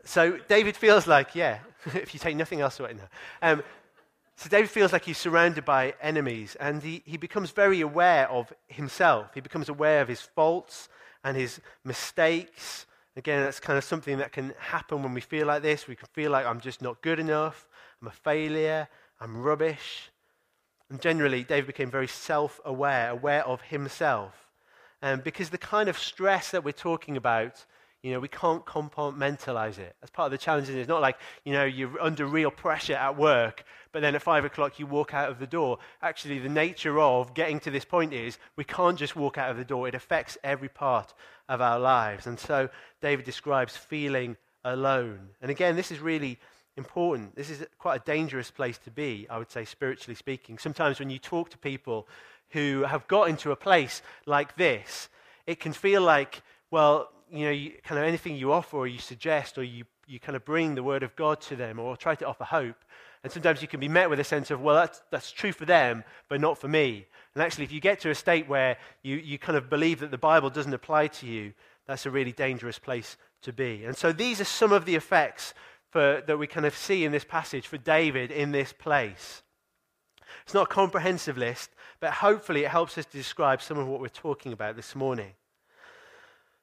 So 0.04 0.38
David 0.48 0.78
feels 0.78 1.08
like, 1.08 1.34
yeah, 1.34 1.60
if 1.86 2.14
you 2.14 2.20
take 2.20 2.36
nothing 2.36 2.62
else 2.62 2.80
away 2.80 2.94
now. 2.94 3.10
Um, 3.42 3.64
so 4.36 4.50
David 4.50 4.70
feels 4.70 4.92
like 4.92 5.06
he's 5.06 5.18
surrounded 5.18 5.64
by 5.64 5.94
enemies, 6.02 6.56
and 6.60 6.84
he, 6.84 7.02
he 7.06 7.18
becomes 7.18 7.52
very 7.52 7.82
aware 7.82 8.30
of 8.30 8.52
himself. 8.68 9.34
He 9.34 9.42
becomes 9.42 9.70
aware 9.70 10.02
of 10.02 10.10
his 10.10 10.22
faults 10.22 10.90
and 11.24 11.38
his 11.38 11.62
mistakes. 11.86 12.86
Again, 13.16 13.44
that's 13.44 13.62
kind 13.62 13.78
of 13.78 13.86
something 13.86 14.18
that 14.18 14.34
can 14.34 14.54
happen 14.60 15.04
when 15.04 15.14
we 15.14 15.22
feel 15.22 15.48
like 15.48 15.62
this. 15.62 15.88
We 15.88 15.96
can 15.96 16.10
feel 16.12 16.32
like 16.32 16.46
I'm 16.46 16.60
just 16.60 16.82
not 16.82 17.02
good 17.02 17.20
enough, 17.20 17.68
I'm 18.02 18.10
a 18.10 18.12
failure, 18.12 18.90
I'm 19.22 19.42
rubbish. 19.42 20.12
And 20.90 21.00
generally, 21.02 21.44
David 21.44 21.68
became 21.68 21.90
very 21.90 22.08
self 22.08 22.60
aware, 22.66 23.10
aware 23.10 23.46
of 23.46 23.62
himself. 23.62 24.34
Um, 25.02 25.22
because 25.22 25.50
the 25.50 25.58
kind 25.58 25.88
of 25.88 25.98
stress 25.98 26.52
that 26.52 26.64
we're 26.64 26.72
talking 26.72 27.16
about 27.16 27.66
you 28.06 28.12
know, 28.12 28.20
we 28.20 28.28
can't 28.28 28.64
compartmentalize 28.68 29.80
it. 29.80 29.96
That's 30.00 30.12
part 30.12 30.28
of 30.28 30.32
the 30.32 30.38
challenge. 30.38 30.70
It's 30.70 30.88
not 30.88 31.02
like, 31.02 31.18
you 31.44 31.54
know, 31.54 31.66
you're 31.66 32.00
under 32.00 32.28
real 32.28 32.52
pressure 32.52 32.94
at 32.94 33.18
work, 33.18 33.64
but 33.92 34.04
then 34.04 34.14
at 34.14 34.22
five 34.22 34.46
o'clock 34.46 34.78
you 34.78 34.86
walk 34.86 35.16
out 35.16 35.32
of 35.32 35.40
the 35.40 35.48
door. 35.48 35.80
Actually, 36.04 36.38
the 36.38 36.48
nature 36.48 37.00
of 37.00 37.34
getting 37.34 37.60
to 37.62 37.72
this 37.72 37.84
point 37.84 38.14
is 38.14 38.38
we 38.58 38.64
can't 38.64 39.00
just 39.00 39.16
walk 39.16 39.40
out 39.40 39.50
of 39.50 39.58
the 39.58 39.66
door. 39.66 39.88
It 39.88 39.96
affects 39.96 40.38
every 40.44 40.70
part 40.70 41.16
of 41.50 41.62
our 41.62 41.80
lives. 41.80 42.28
And 42.28 42.40
so 42.40 42.70
David 43.02 43.26
describes 43.26 43.76
feeling 43.76 44.38
alone. 44.64 45.30
And 45.42 45.50
again, 45.50 45.76
this 45.76 45.90
is 45.90 46.00
really 46.00 46.38
important. 46.78 47.36
This 47.36 47.50
is 47.50 47.66
quite 47.80 48.02
a 48.02 48.06
dangerous 48.06 48.52
place 48.52 48.78
to 48.84 48.92
be, 48.92 49.26
I 49.32 49.40
would 49.40 49.50
say, 49.50 49.66
spiritually 49.66 50.14
speaking. 50.14 50.60
Sometimes 50.60 51.00
when 51.00 51.10
you 51.10 51.18
talk 51.18 51.50
to 51.50 51.58
people 51.58 52.08
who 52.50 52.84
have 52.84 53.08
got 53.08 53.30
into 53.30 53.50
a 53.50 53.56
place 53.56 54.04
like 54.28 54.58
this, 54.58 55.10
it 55.48 55.60
can 55.60 55.74
feel 55.74 56.04
like, 56.04 56.44
well, 56.70 57.10
you 57.32 57.46
know, 57.46 57.52
you, 57.52 57.74
kind 57.84 58.00
of 58.00 58.08
anything 58.08 58.36
you 58.36 58.52
offer 58.52 58.78
or 58.78 58.88
you 58.88 59.00
suggest 59.00 59.58
or 59.58 59.64
you, 59.64 59.86
you 60.08 60.20
kind 60.20 60.36
of 60.36 60.46
bring 60.46 60.76
the 60.76 60.84
word 60.84 61.04
of 61.04 61.16
God 61.16 61.42
to 61.42 61.56
them 61.56 61.80
or 61.80 61.98
try 61.98 62.16
to 62.16 62.26
offer 62.26 62.44
hope. 62.44 62.78
And 63.24 63.32
sometimes 63.32 63.62
you 63.62 63.68
can 63.68 63.80
be 63.80 63.88
met 63.88 64.10
with 64.10 64.20
a 64.20 64.24
sense 64.24 64.52
of, 64.52 64.62
well, 64.62 64.76
that's, 64.76 65.02
that's 65.10 65.32
true 65.32 65.52
for 65.52 65.66
them, 65.66 66.04
but 66.30 66.40
not 66.40 66.58
for 66.58 66.68
me. 66.68 67.08
And 67.34 67.44
actually, 67.44 67.64
if 67.64 67.72
you 67.72 67.82
get 67.82 68.00
to 68.02 68.12
a 68.12 68.16
state 68.16 68.48
where 68.48 68.78
you, 69.02 69.18
you 69.18 69.40
kind 69.40 69.58
of 69.58 69.70
believe 69.70 70.00
that 70.00 70.12
the 70.12 70.18
Bible 70.18 70.50
doesn't 70.50 70.74
apply 70.74 71.08
to 71.08 71.26
you, 71.26 71.54
that's 71.88 72.06
a 72.06 72.12
really 72.12 72.32
dangerous 72.32 72.80
place 72.80 73.18
to 73.42 73.52
be. 73.52 73.84
And 73.86 73.96
so 73.98 74.12
these 74.12 74.40
are 74.40 74.46
some 74.46 74.72
of 74.72 74.86
the 74.86 74.96
effects 74.96 75.54
for, 75.90 76.22
that 76.28 76.38
we 76.38 76.48
kind 76.48 76.66
of 76.66 76.76
see 76.76 77.06
in 77.06 77.12
this 77.12 77.24
passage 77.24 77.68
for 77.68 77.78
David 77.78 78.32
in 78.32 78.52
this 78.52 78.74
place. 78.74 79.42
It's 80.44 80.54
not 80.54 80.64
a 80.64 80.74
comprehensive 80.74 81.38
list, 81.38 81.72
but 82.00 82.12
hopefully 82.12 82.64
it 82.64 82.70
helps 82.70 82.98
us 82.98 83.06
to 83.06 83.18
describe 83.18 83.62
some 83.62 83.78
of 83.78 83.88
what 83.88 84.02
we're 84.02 84.08
talking 84.10 84.54
about 84.54 84.76
this 84.76 84.96
morning. 84.96 85.34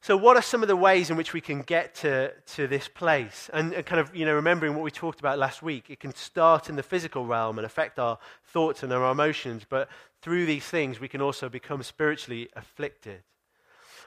So, 0.04 0.16
what 0.16 0.36
are 0.36 0.42
some 0.42 0.62
of 0.62 0.68
the 0.68 0.74
ways 0.74 1.10
in 1.10 1.16
which 1.16 1.32
we 1.32 1.40
can 1.40 1.62
get 1.62 1.94
to, 1.96 2.32
to 2.54 2.66
this 2.66 2.88
place? 2.88 3.48
And, 3.52 3.72
and, 3.72 3.86
kind 3.86 4.00
of, 4.00 4.12
you 4.16 4.26
know, 4.26 4.34
remembering 4.34 4.74
what 4.74 4.82
we 4.82 4.90
talked 4.90 5.20
about 5.20 5.38
last 5.38 5.62
week, 5.62 5.90
it 5.90 6.00
can 6.00 6.12
start 6.12 6.68
in 6.68 6.74
the 6.74 6.82
physical 6.82 7.24
realm 7.24 7.56
and 7.56 7.64
affect 7.64 8.00
our 8.00 8.18
thoughts 8.46 8.82
and 8.82 8.92
our 8.92 9.12
emotions, 9.12 9.62
but 9.68 9.88
through 10.20 10.46
these 10.46 10.64
things, 10.64 10.98
we 10.98 11.06
can 11.06 11.20
also 11.20 11.48
become 11.48 11.84
spiritually 11.84 12.48
afflicted. 12.56 13.22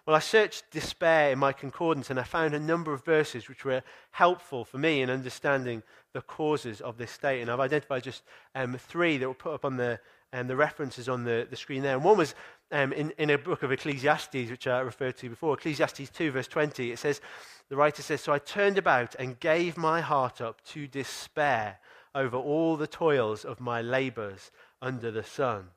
Well, 0.06 0.18
I 0.18 0.20
searched 0.20 0.70
despair 0.70 1.32
in 1.32 1.40
my 1.40 1.54
concordance 1.54 2.10
and 2.10 2.20
I 2.20 2.24
found 2.24 2.54
a 2.54 2.60
number 2.60 2.92
of 2.92 3.06
verses 3.06 3.48
which 3.48 3.64
were 3.64 3.82
helpful 4.12 4.66
for 4.66 4.78
me 4.78 5.02
in 5.02 5.10
understanding 5.10 5.82
the 6.12 6.22
causes 6.22 6.82
of 6.82 6.98
this 6.98 7.12
state. 7.12 7.42
And 7.42 7.50
I've 7.50 7.62
identified 7.62 8.04
just 8.04 8.24
um, 8.54 8.78
three 8.78 9.18
that 9.18 9.28
were 9.30 9.34
put 9.34 9.54
up 9.54 9.64
on 9.64 9.78
the, 9.78 10.02
um, 10.34 10.48
the 10.48 10.58
references 10.58 11.08
on 11.08 11.24
the, 11.24 11.48
the 11.50 11.56
screen 11.56 11.82
there. 11.82 11.96
And 11.96 12.04
one 12.04 12.18
was 12.18 12.36
um, 12.72 12.94
in, 12.94 13.12
in 13.18 13.30
a 13.30 13.38
book 13.38 13.64
of 13.64 13.72
Ecclesiastes, 13.72 14.50
which 14.50 14.68
I 14.68 14.80
referred 14.80 15.18
to 15.18 15.30
before, 15.30 15.54
Ecclesiastes 15.54 16.10
2, 16.10 16.32
verse 16.32 16.48
20. 16.48 16.92
It 16.92 17.00
says, 17.00 17.22
the 17.70 17.76
writer 17.76 18.02
says, 18.02 18.22
So 18.22 18.34
I 18.34 18.40
turned 18.40 18.78
about 18.78 19.16
and 19.16 19.40
gave 19.40 19.78
my 19.78 20.02
heart 20.02 20.42
up 20.42 20.64
to 20.68 20.88
despair 20.88 21.80
over 22.14 22.38
all 22.38 22.78
the 22.78 22.88
toils 22.88 23.44
of 23.44 23.60
my 23.60 23.82
labors 23.82 24.52
under 24.82 25.12
the 25.12 25.24
sun. 25.24 25.70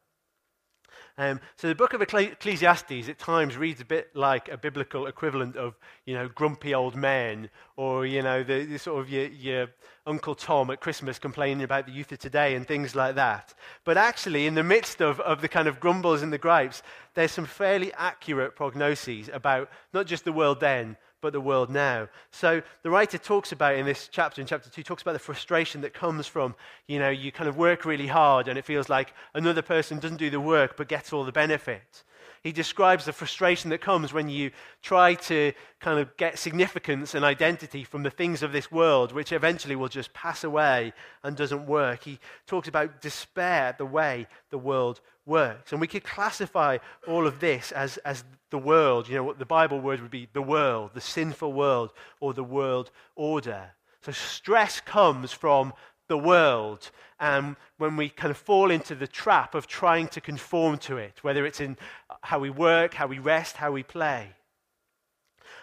Um, 1.18 1.40
so 1.56 1.66
the 1.66 1.74
book 1.74 1.94
of 1.94 2.00
Ecclesiastes 2.00 3.08
at 3.08 3.18
times 3.18 3.56
reads 3.56 3.80
a 3.80 3.84
bit 3.84 4.14
like 4.14 4.48
a 4.48 4.56
biblical 4.56 5.08
equivalent 5.08 5.56
of, 5.56 5.76
you 6.06 6.14
know, 6.14 6.28
grumpy 6.28 6.74
old 6.74 6.94
men 6.94 7.50
or, 7.76 8.06
you 8.06 8.22
know, 8.22 8.44
the, 8.44 8.64
the 8.64 8.78
sort 8.78 9.00
of 9.00 9.10
your, 9.10 9.26
your, 9.26 9.66
Uncle 10.06 10.34
Tom 10.34 10.70
at 10.70 10.80
Christmas 10.80 11.18
complaining 11.18 11.62
about 11.62 11.84
the 11.84 11.92
youth 11.92 12.10
of 12.12 12.18
today 12.18 12.54
and 12.54 12.66
things 12.66 12.94
like 12.94 13.16
that. 13.16 13.52
But 13.84 13.98
actually, 13.98 14.46
in 14.46 14.54
the 14.54 14.62
midst 14.62 15.02
of, 15.02 15.20
of 15.20 15.42
the 15.42 15.48
kind 15.48 15.68
of 15.68 15.80
grumbles 15.80 16.22
and 16.22 16.32
the 16.32 16.38
gripes, 16.38 16.82
there's 17.12 17.30
some 17.30 17.44
fairly 17.44 17.92
accurate 17.92 18.56
prognoses 18.56 19.28
about 19.34 19.68
not 19.92 20.06
just 20.06 20.24
the 20.24 20.32
world 20.32 20.60
then, 20.60 20.96
but 21.20 21.32
the 21.32 21.40
world 21.40 21.70
now. 21.70 22.08
So 22.30 22.62
the 22.82 22.90
writer 22.90 23.18
talks 23.18 23.52
about 23.52 23.76
in 23.76 23.86
this 23.86 24.08
chapter, 24.10 24.40
in 24.40 24.46
chapter 24.46 24.70
2, 24.70 24.82
talks 24.82 25.02
about 25.02 25.12
the 25.12 25.18
frustration 25.18 25.80
that 25.82 25.94
comes 25.94 26.26
from, 26.26 26.54
you 26.86 26.98
know, 26.98 27.10
you 27.10 27.32
kind 27.32 27.48
of 27.48 27.56
work 27.56 27.84
really 27.84 28.06
hard 28.06 28.48
and 28.48 28.58
it 28.58 28.64
feels 28.64 28.88
like 28.88 29.12
another 29.34 29.62
person 29.62 29.98
doesn't 29.98 30.18
do 30.18 30.30
the 30.30 30.40
work 30.40 30.76
but 30.76 30.88
gets 30.88 31.12
all 31.12 31.24
the 31.24 31.32
benefit. 31.32 32.04
He 32.42 32.52
describes 32.52 33.04
the 33.04 33.12
frustration 33.12 33.70
that 33.70 33.80
comes 33.80 34.12
when 34.12 34.28
you 34.28 34.52
try 34.80 35.14
to 35.14 35.52
kind 35.80 35.98
of 35.98 36.16
get 36.16 36.38
significance 36.38 37.14
and 37.14 37.24
identity 37.24 37.82
from 37.82 38.04
the 38.04 38.10
things 38.10 38.42
of 38.42 38.52
this 38.52 38.70
world, 38.70 39.12
which 39.12 39.32
eventually 39.32 39.74
will 39.74 39.88
just 39.88 40.12
pass 40.12 40.44
away 40.44 40.92
and 41.24 41.36
doesn't 41.36 41.66
work. 41.66 42.04
He 42.04 42.20
talks 42.46 42.68
about 42.68 43.00
despair, 43.00 43.74
the 43.76 43.86
way 43.86 44.28
the 44.50 44.58
world 44.58 45.00
works. 45.28 45.70
And 45.72 45.80
we 45.80 45.86
could 45.86 46.02
classify 46.02 46.78
all 47.06 47.26
of 47.26 47.38
this 47.38 47.70
as, 47.72 47.98
as 47.98 48.24
the 48.50 48.58
world. 48.58 49.08
You 49.08 49.16
know, 49.16 49.24
what 49.24 49.38
the 49.38 49.46
Bible 49.46 49.80
word 49.80 50.00
would 50.00 50.10
be 50.10 50.28
the 50.32 50.42
world, 50.42 50.90
the 50.94 51.00
sinful 51.00 51.52
world, 51.52 51.92
or 52.20 52.34
the 52.34 52.42
world 52.42 52.90
order. 53.14 53.70
So 54.02 54.12
stress 54.12 54.80
comes 54.80 55.32
from 55.32 55.72
the 56.08 56.18
world. 56.18 56.90
And 57.20 57.56
when 57.76 57.96
we 57.96 58.08
kind 58.08 58.30
of 58.30 58.36
fall 58.36 58.70
into 58.70 58.94
the 58.94 59.06
trap 59.06 59.54
of 59.54 59.66
trying 59.66 60.08
to 60.08 60.20
conform 60.20 60.78
to 60.78 60.96
it, 60.96 61.22
whether 61.22 61.44
it's 61.46 61.60
in 61.60 61.76
how 62.22 62.38
we 62.38 62.50
work, 62.50 62.94
how 62.94 63.06
we 63.06 63.18
rest, 63.18 63.56
how 63.56 63.70
we 63.72 63.82
play. 63.82 64.28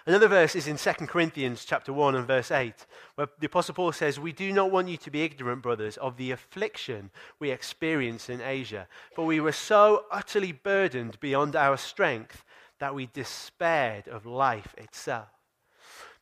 Another 0.08 0.28
verse 0.28 0.56
is 0.56 0.68
in 0.68 0.78
2 0.78 1.08
Corinthians 1.08 1.66
chapter 1.66 1.92
1 1.92 2.14
and 2.14 2.28
verse 2.28 2.52
8, 2.52 2.86
where 3.16 3.28
the 3.40 3.48
Apostle 3.48 3.74
Paul 3.74 3.92
says, 3.92 4.20
We 4.20 4.34
do 4.34 4.52
not 4.54 4.70
want 4.70 4.88
you 4.88 4.98
to 4.98 5.10
be 5.10 5.24
ignorant, 5.24 5.64
brothers, 5.64 5.98
of 5.98 6.16
the 6.16 6.30
affliction 6.30 7.10
we 7.40 7.50
experienced 7.50 8.30
in 8.30 8.40
Asia, 8.40 8.88
for 9.16 9.26
we 9.26 9.40
were 9.40 9.52
so 9.52 10.06
utterly 10.12 10.52
burdened 10.52 11.20
beyond 11.20 11.56
our 11.56 11.76
strength 11.76 12.44
that 12.80 12.94
we 12.94 13.08
despaired 13.14 14.08
of 14.08 14.28
life 14.28 14.76
itself. 14.78 15.30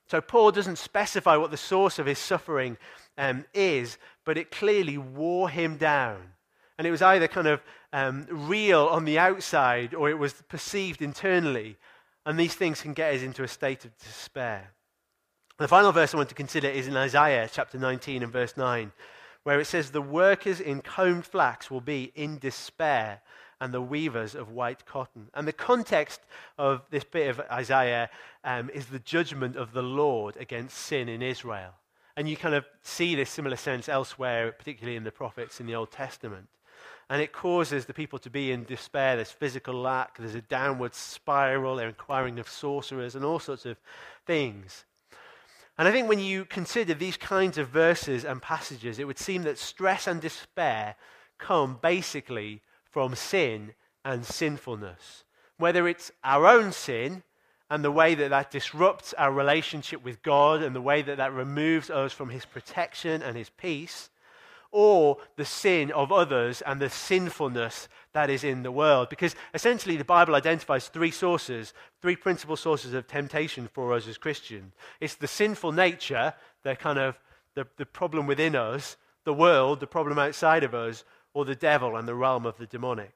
So 0.07 0.21
Paul 0.21 0.51
doesn't 0.51 0.77
specify 0.77 1.35
what 1.35 1.51
the 1.51 1.57
source 1.57 1.99
of 1.99 2.05
his 2.05 2.19
suffering 2.19 2.77
um, 3.17 3.43
is, 3.53 3.97
but 4.23 4.37
it 4.37 4.49
clearly 4.49 4.97
wore 4.97 5.49
him 5.49 5.75
down. 5.75 6.21
And 6.77 6.87
it 6.87 6.91
was 6.91 7.01
either 7.01 7.27
kind 7.27 7.47
of 7.47 7.61
um, 7.91 8.27
real 8.29 8.85
on 8.87 9.03
the 9.03 9.19
outside 9.19 9.93
or 9.93 10.09
it 10.09 10.17
was 10.17 10.33
perceived 10.47 11.01
internally. 11.01 11.77
And 12.25 12.39
these 12.39 12.55
things 12.55 12.81
can 12.81 12.93
get 12.93 13.13
us 13.13 13.21
into 13.21 13.43
a 13.43 13.47
state 13.47 13.85
of 13.85 13.97
despair. 13.97 14.71
The 15.57 15.67
final 15.67 15.91
verse 15.91 16.13
I 16.13 16.17
want 16.17 16.29
to 16.29 16.35
consider 16.35 16.67
is 16.67 16.87
in 16.87 16.97
Isaiah 16.97 17.49
chapter 17.51 17.77
19 17.77 18.23
and 18.23 18.31
verse 18.31 18.57
9, 18.57 18.91
where 19.43 19.59
it 19.59 19.65
says, 19.65 19.91
The 19.91 20.01
workers 20.01 20.59
in 20.59 20.81
combed 20.81 21.25
flax 21.25 21.69
will 21.69 21.81
be 21.81 22.11
in 22.15 22.39
despair, 22.39 23.21
and 23.61 23.73
the 23.73 23.81
weavers 23.81 24.35
of 24.35 24.49
white 24.49 24.85
cotton. 24.85 25.29
And 25.33 25.47
the 25.47 25.53
context 25.53 26.21
of 26.57 26.81
this 26.89 27.03
bit 27.03 27.29
of 27.29 27.39
Isaiah 27.51 28.09
um, 28.43 28.69
is 28.73 28.87
the 28.87 28.99
judgment 28.99 29.55
of 29.55 29.71
the 29.71 29.83
Lord 29.83 30.35
against 30.37 30.77
sin 30.77 31.07
in 31.07 31.21
Israel. 31.21 31.71
And 32.17 32.27
you 32.27 32.35
kind 32.35 32.55
of 32.55 32.65
see 32.81 33.15
this 33.15 33.29
similar 33.29 33.55
sense 33.55 33.87
elsewhere, 33.87 34.51
particularly 34.51 34.97
in 34.97 35.03
the 35.03 35.11
prophets 35.11 35.59
in 35.59 35.65
the 35.65 35.75
Old 35.75 35.91
Testament. 35.91 36.47
And 37.09 37.21
it 37.21 37.33
causes 37.33 37.85
the 37.85 37.93
people 37.93 38.19
to 38.19 38.29
be 38.29 38.51
in 38.51 38.63
despair. 38.63 39.15
There's 39.15 39.31
physical 39.31 39.73
lack, 39.73 40.17
there's 40.17 40.35
a 40.35 40.41
downward 40.41 40.95
spiral, 40.95 41.75
they're 41.75 41.89
inquiring 41.89 42.39
of 42.39 42.47
sorcerers, 42.47 43.15
and 43.15 43.25
all 43.25 43.39
sorts 43.39 43.65
of 43.65 43.77
things. 44.25 44.85
And 45.77 45.87
I 45.87 45.91
think 45.91 46.07
when 46.07 46.19
you 46.19 46.45
consider 46.45 46.93
these 46.93 47.17
kinds 47.17 47.57
of 47.57 47.69
verses 47.69 48.23
and 48.23 48.41
passages, 48.41 48.99
it 48.99 49.07
would 49.07 49.19
seem 49.19 49.43
that 49.43 49.57
stress 49.57 50.07
and 50.07 50.21
despair 50.21 50.95
come 51.37 51.79
basically 51.81 52.61
from 52.89 53.15
sin 53.15 53.73
and 54.05 54.25
sinfulness. 54.25 55.23
Whether 55.57 55.87
it's 55.87 56.11
our 56.23 56.45
own 56.45 56.71
sin, 56.71 57.23
and 57.73 57.83
the 57.83 57.91
way 57.91 58.13
that 58.13 58.29
that 58.29 58.51
disrupts 58.51 59.13
our 59.13 59.31
relationship 59.31 60.03
with 60.03 60.21
God 60.21 60.61
and 60.61 60.75
the 60.75 60.81
way 60.81 61.01
that 61.01 61.17
that 61.17 61.33
removes 61.33 61.89
us 61.89 62.13
from 62.13 62.29
His 62.29 62.45
protection 62.45 63.23
and 63.23 63.35
His 63.35 63.49
peace, 63.49 64.11
or 64.73 65.17
the 65.37 65.45
sin 65.45 65.91
of 65.91 66.11
others 66.11 66.61
and 66.61 66.81
the 66.81 66.89
sinfulness 66.89 67.87
that 68.11 68.29
is 68.29 68.43
in 68.43 68.63
the 68.63 68.71
world. 68.71 69.07
Because 69.07 69.35
essentially, 69.53 69.95
the 69.95 70.03
Bible 70.03 70.35
identifies 70.35 70.89
three 70.89 71.11
sources, 71.11 71.73
three 72.01 72.15
principal 72.17 72.57
sources 72.57 72.93
of 72.93 73.07
temptation 73.07 73.69
for 73.71 73.93
us 73.93 74.07
as 74.07 74.17
Christians 74.17 74.73
it's 74.99 75.15
the 75.15 75.27
sinful 75.27 75.71
nature, 75.71 76.33
the 76.63 76.75
kind 76.75 76.99
of 76.99 77.19
the, 77.55 77.67
the 77.77 77.85
problem 77.85 78.25
within 78.27 78.55
us, 78.55 78.97
the 79.25 79.33
world, 79.33 79.79
the 79.79 79.87
problem 79.87 80.17
outside 80.17 80.63
of 80.63 80.73
us, 80.73 81.03
or 81.33 81.45
the 81.45 81.55
devil 81.55 81.95
and 81.95 82.07
the 82.07 82.15
realm 82.15 82.45
of 82.45 82.57
the 82.57 82.65
demonic. 82.65 83.13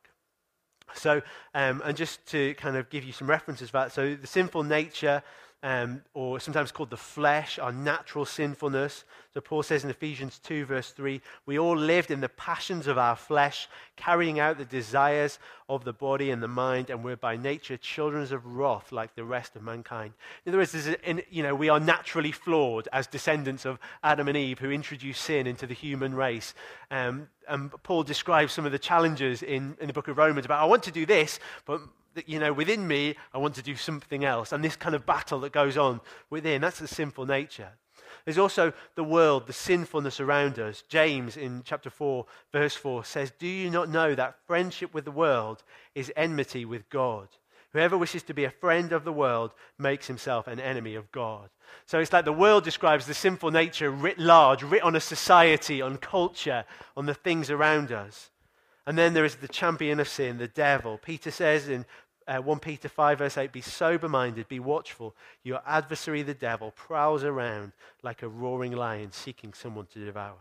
So, 0.93 1.21
um, 1.53 1.81
and 1.83 1.97
just 1.97 2.25
to 2.27 2.53
kind 2.55 2.77
of 2.77 2.89
give 2.89 3.03
you 3.03 3.11
some 3.11 3.29
references 3.29 3.69
for 3.69 3.79
that, 3.79 3.91
so 3.91 4.15
the 4.15 4.27
sinful 4.27 4.63
nature, 4.63 5.21
um, 5.63 6.03
or 6.13 6.39
sometimes 6.39 6.71
called 6.71 6.91
the 6.91 6.97
flesh, 6.97 7.57
our 7.57 7.71
natural 7.71 8.25
sinfulness. 8.25 9.05
So 9.33 9.41
Paul 9.41 9.63
says 9.63 9.83
in 9.83 9.89
Ephesians 9.89 10.39
2, 10.39 10.65
verse 10.65 10.91
3, 10.91 11.19
we 11.45 11.57
all 11.57 11.75
lived 11.75 12.11
in 12.11 12.21
the 12.21 12.29
passions 12.29 12.85
of 12.85 12.97
our 12.97 13.15
flesh, 13.15 13.67
carrying 13.95 14.39
out 14.39 14.59
the 14.59 14.65
desires 14.65 15.39
of 15.67 15.83
the 15.83 15.93
body 15.93 16.29
and 16.29 16.41
the 16.43 16.47
mind, 16.47 16.89
and 16.89 17.03
we're 17.03 17.15
by 17.15 17.37
nature 17.37 17.75
children 17.75 18.21
of 18.31 18.45
wrath 18.45 18.91
like 18.91 19.15
the 19.15 19.23
rest 19.23 19.55
of 19.55 19.63
mankind. 19.63 20.13
In 20.45 20.51
other 20.51 20.59
words, 20.59 20.87
in, 21.03 21.23
you 21.29 21.41
know, 21.41 21.55
we 21.55 21.69
are 21.69 21.79
naturally 21.79 22.31
flawed 22.31 22.87
as 22.93 23.07
descendants 23.07 23.65
of 23.65 23.79
Adam 24.03 24.27
and 24.27 24.37
Eve 24.37 24.59
who 24.59 24.69
introduced 24.69 25.23
sin 25.23 25.47
into 25.47 25.65
the 25.65 25.73
human 25.73 26.13
race. 26.13 26.53
Um, 26.91 27.29
and 27.47 27.71
Paul 27.83 28.03
describes 28.03 28.53
some 28.53 28.65
of 28.65 28.71
the 28.71 28.79
challenges 28.79 29.41
in, 29.41 29.75
in 29.81 29.87
the 29.87 29.93
book 29.93 30.07
of 30.07 30.17
Romans 30.17 30.45
about, 30.45 30.61
I 30.61 30.65
want 30.65 30.83
to 30.83 30.91
do 30.91 31.05
this, 31.05 31.39
but 31.65 31.81
that, 32.17 32.27
you 32.27 32.39
know, 32.39 32.51
within 32.51 32.87
me, 32.87 33.15
I 33.33 33.37
want 33.37 33.55
to 33.55 33.61
do 33.61 33.75
something 33.75 34.25
else. 34.25 34.51
And 34.51 34.63
this 34.63 34.75
kind 34.75 34.95
of 34.95 35.05
battle 35.05 35.39
that 35.41 35.53
goes 35.53 35.77
on 35.77 36.01
within, 36.29 36.61
that's 36.61 36.79
the 36.79 36.87
sinful 36.87 37.25
nature. 37.25 37.69
There's 38.25 38.37
also 38.37 38.73
the 38.95 39.03
world, 39.03 39.47
the 39.47 39.53
sinfulness 39.53 40.19
around 40.19 40.59
us. 40.59 40.83
James 40.89 41.37
in 41.37 41.61
chapter 41.63 41.89
4, 41.89 42.25
verse 42.51 42.75
4 42.75 43.05
says, 43.05 43.31
Do 43.39 43.47
you 43.47 43.69
not 43.69 43.89
know 43.89 44.15
that 44.15 44.35
friendship 44.45 44.93
with 44.93 45.05
the 45.05 45.11
world 45.11 45.63
is 45.95 46.11
enmity 46.17 46.65
with 46.65 46.89
God? 46.89 47.29
Whoever 47.71 47.97
wishes 47.97 48.23
to 48.23 48.33
be 48.33 48.43
a 48.43 48.49
friend 48.49 48.91
of 48.91 49.03
the 49.03 49.13
world 49.13 49.51
makes 49.77 50.07
himself 50.07 50.47
an 50.47 50.59
enemy 50.59 50.95
of 50.95 51.11
God. 51.11 51.49
So 51.85 51.99
it's 51.99 52.11
like 52.11 52.25
the 52.25 52.33
world 52.33 52.63
describes 52.63 53.05
the 53.05 53.13
sinful 53.13 53.51
nature 53.51 53.91
writ 53.91 54.17
large, 54.17 54.63
writ 54.63 54.83
on 54.83 54.95
a 54.95 54.99
society, 54.99 55.81
on 55.81 55.97
culture, 55.97 56.65
on 56.95 57.05
the 57.05 57.13
things 57.13 57.49
around 57.49 57.91
us. 57.91 58.31
And 58.87 58.97
then 58.97 59.13
there 59.13 59.25
is 59.25 59.35
the 59.35 59.49
champion 59.49 59.99
of 59.99 60.07
sin, 60.07 60.37
the 60.37 60.47
devil. 60.47 60.97
Peter 60.97 61.29
says 61.29 61.67
in 61.67 61.85
uh, 62.27 62.39
1 62.39 62.59
Peter 62.59 62.89
5, 62.89 63.17
verse 63.19 63.37
8 63.37 63.51
Be 63.51 63.61
sober 63.61 64.09
minded, 64.09 64.47
be 64.47 64.59
watchful. 64.59 65.15
Your 65.43 65.61
adversary, 65.65 66.21
the 66.23 66.33
devil, 66.33 66.71
prowls 66.71 67.23
around 67.23 67.71
like 68.03 68.21
a 68.21 68.27
roaring 68.27 68.73
lion 68.73 69.11
seeking 69.11 69.53
someone 69.53 69.87
to 69.93 70.03
devour. 70.03 70.35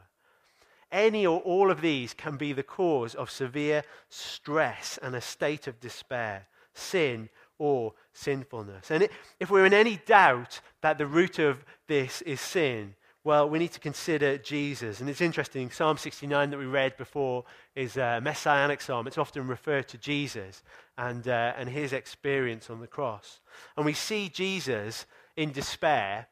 Any 0.91 1.27
or 1.27 1.41
all 1.41 1.71
of 1.71 1.81
these 1.81 2.15
can 2.15 2.37
be 2.37 2.53
the 2.53 2.63
cause 2.63 3.15
of 3.15 3.31
severe 3.31 3.85
stress 4.09 4.99
and 5.03 5.15
a 5.15 5.21
state 5.21 5.67
of 5.67 5.81
despair, 5.81 6.47
sin, 6.75 7.29
or 7.59 7.95
sinfulness. 8.13 8.91
And 8.91 9.09
if 9.41 9.51
we're 9.51 9.67
in 9.67 9.75
any 9.75 9.97
doubt 10.07 10.61
that 10.83 10.99
the 10.99 11.07
root 11.07 11.39
of 11.39 11.65
this 11.87 12.21
is 12.23 12.41
sin, 12.41 12.95
well, 13.27 13.49
we 13.49 13.59
need 13.59 13.73
to 13.73 13.81
consider 13.81 14.39
Jesus. 14.39 15.01
And 15.01 15.11
it's 15.11 15.21
interesting, 15.21 15.69
Psalm 15.73 15.99
69 15.99 16.51
that 16.51 16.59
we 16.59 16.65
read 16.65 16.97
before 16.97 17.45
is 17.75 17.97
a 17.97 18.21
messianic 18.23 18.81
psalm. 18.81 19.09
It's 19.09 19.19
often 19.19 19.49
referred 19.49 19.89
to 19.89 19.99
Jesus 19.99 20.63
and, 20.97 21.27
uh, 21.27 21.53
and 21.59 21.69
his 21.69 21.93
experience 21.93 22.71
on 22.71 22.79
the 22.79 22.87
cross. 22.87 23.41
And 23.77 23.85
we 23.85 23.95
see 23.95 24.29
Jesus 24.29 25.07
in 25.37 25.51
despair, 25.51 26.29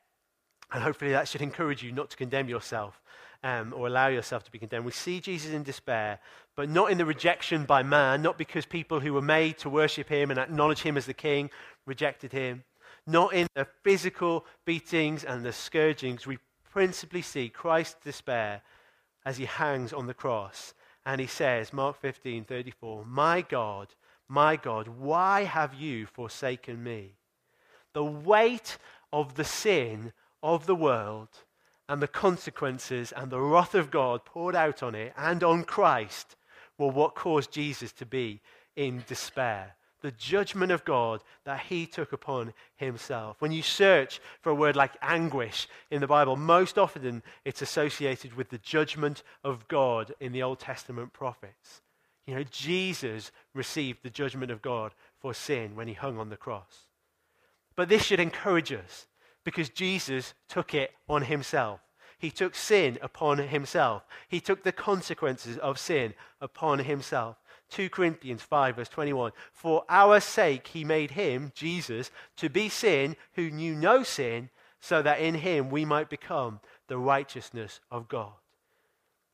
and 0.72 0.84
hopefully 0.84 1.10
that 1.10 1.26
should 1.26 1.42
encourage 1.50 1.82
you 1.82 1.90
not 1.90 2.10
to 2.10 2.16
condemn 2.16 2.48
yourself 2.48 3.02
um, 3.42 3.74
or 3.76 3.88
allow 3.88 4.06
yourself 4.06 4.44
to 4.44 4.52
be 4.52 4.60
condemned. 4.60 4.84
We 4.84 4.92
see 4.92 5.18
Jesus 5.18 5.50
in 5.50 5.64
despair, 5.64 6.20
but 6.54 6.68
not 6.70 6.92
in 6.92 6.98
the 6.98 7.04
rejection 7.04 7.64
by 7.64 7.82
man, 7.82 8.22
not 8.22 8.38
because 8.38 8.66
people 8.66 9.00
who 9.00 9.12
were 9.12 9.20
made 9.20 9.58
to 9.58 9.68
worship 9.68 10.08
him 10.08 10.30
and 10.30 10.38
acknowledge 10.38 10.82
him 10.82 10.96
as 10.96 11.06
the 11.06 11.12
king 11.12 11.50
rejected 11.86 12.30
him, 12.30 12.62
not 13.04 13.34
in 13.34 13.48
the 13.56 13.66
physical 13.82 14.46
beatings 14.64 15.24
and 15.24 15.44
the 15.44 15.52
scourgings. 15.52 16.24
We 16.24 16.38
principally 16.74 17.22
see 17.22 17.48
Christ's 17.48 18.02
despair 18.02 18.60
as 19.24 19.36
he 19.36 19.44
hangs 19.44 19.92
on 19.92 20.08
the 20.08 20.12
cross. 20.12 20.74
And 21.06 21.20
he 21.20 21.26
says, 21.28 21.72
Mark 21.72 21.96
15, 22.00 22.42
34, 22.44 23.04
My 23.06 23.42
God, 23.42 23.94
my 24.26 24.56
God, 24.56 24.88
why 24.88 25.44
have 25.44 25.72
you 25.72 26.06
forsaken 26.06 26.82
me? 26.82 27.12
The 27.92 28.04
weight 28.04 28.76
of 29.12 29.36
the 29.36 29.44
sin 29.44 30.12
of 30.42 30.66
the 30.66 30.74
world 30.74 31.28
and 31.88 32.02
the 32.02 32.08
consequences 32.08 33.12
and 33.16 33.30
the 33.30 33.40
wrath 33.40 33.76
of 33.76 33.92
God 33.92 34.24
poured 34.24 34.56
out 34.56 34.82
on 34.82 34.96
it 34.96 35.12
and 35.16 35.44
on 35.44 35.62
Christ 35.62 36.34
were 36.76 36.88
what 36.88 37.14
caused 37.14 37.52
Jesus 37.52 37.92
to 37.92 38.06
be 38.06 38.40
in 38.74 39.04
despair 39.06 39.76
the 40.04 40.12
judgment 40.12 40.70
of 40.70 40.84
God 40.84 41.22
that 41.46 41.60
he 41.60 41.86
took 41.86 42.12
upon 42.12 42.52
himself. 42.76 43.40
When 43.40 43.52
you 43.52 43.62
search 43.62 44.20
for 44.42 44.50
a 44.50 44.54
word 44.54 44.76
like 44.76 44.92
anguish 45.00 45.66
in 45.90 46.02
the 46.02 46.06
Bible, 46.06 46.36
most 46.36 46.76
often 46.76 47.22
it's 47.46 47.62
associated 47.62 48.34
with 48.34 48.50
the 48.50 48.58
judgment 48.58 49.22
of 49.42 49.66
God 49.66 50.14
in 50.20 50.32
the 50.32 50.42
Old 50.42 50.60
Testament 50.60 51.14
prophets. 51.14 51.80
You 52.26 52.34
know, 52.34 52.44
Jesus 52.50 53.32
received 53.54 54.00
the 54.02 54.10
judgment 54.10 54.50
of 54.50 54.60
God 54.60 54.92
for 55.20 55.32
sin 55.32 55.74
when 55.74 55.88
he 55.88 55.94
hung 55.94 56.18
on 56.18 56.28
the 56.28 56.36
cross. 56.36 56.86
But 57.74 57.88
this 57.88 58.02
should 58.02 58.20
encourage 58.20 58.74
us 58.74 59.06
because 59.42 59.70
Jesus 59.70 60.34
took 60.50 60.74
it 60.74 60.90
on 61.08 61.22
himself. 61.22 61.80
He 62.18 62.30
took 62.30 62.54
sin 62.54 62.98
upon 63.00 63.38
himself. 63.38 64.04
He 64.28 64.40
took 64.40 64.64
the 64.64 64.72
consequences 64.72 65.56
of 65.56 65.78
sin 65.78 66.12
upon 66.42 66.80
himself. 66.80 67.36
2 67.70 67.88
Corinthians 67.90 68.42
5, 68.42 68.76
verse 68.76 68.88
21. 68.88 69.32
For 69.52 69.84
our 69.88 70.20
sake 70.20 70.68
he 70.68 70.84
made 70.84 71.12
him, 71.12 71.52
Jesus, 71.54 72.10
to 72.36 72.48
be 72.48 72.68
sin 72.68 73.16
who 73.34 73.50
knew 73.50 73.74
no 73.74 74.02
sin, 74.02 74.50
so 74.80 75.02
that 75.02 75.20
in 75.20 75.34
him 75.34 75.70
we 75.70 75.84
might 75.84 76.10
become 76.10 76.60
the 76.88 76.98
righteousness 76.98 77.80
of 77.90 78.08
God. 78.08 78.32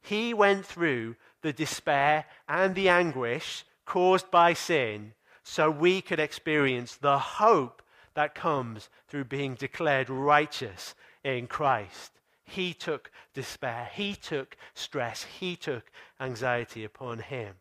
He 0.01 0.33
went 0.33 0.65
through 0.65 1.17
the 1.43 1.53
despair 1.53 2.25
and 2.49 2.75
the 2.75 2.89
anguish 2.89 3.65
caused 3.85 4.31
by 4.31 4.53
sin 4.53 5.15
so 5.43 5.71
we 5.71 6.01
could 6.01 6.21
experience 6.21 6.97
the 6.97 7.19
hope 7.19 7.83
that 8.15 8.35
comes 8.35 8.89
through 9.09 9.25
being 9.25 9.55
declared 9.55 10.09
righteous 10.09 10.95
in 11.25 11.47
Christ. 11.47 12.13
He 12.45 12.75
took 12.75 13.11
despair, 13.35 13.89
he 13.93 14.15
took 14.15 14.57
stress, 14.75 15.25
he 15.25 15.57
took 15.57 15.91
anxiety 16.21 16.85
upon 16.85 17.19
him. 17.21 17.55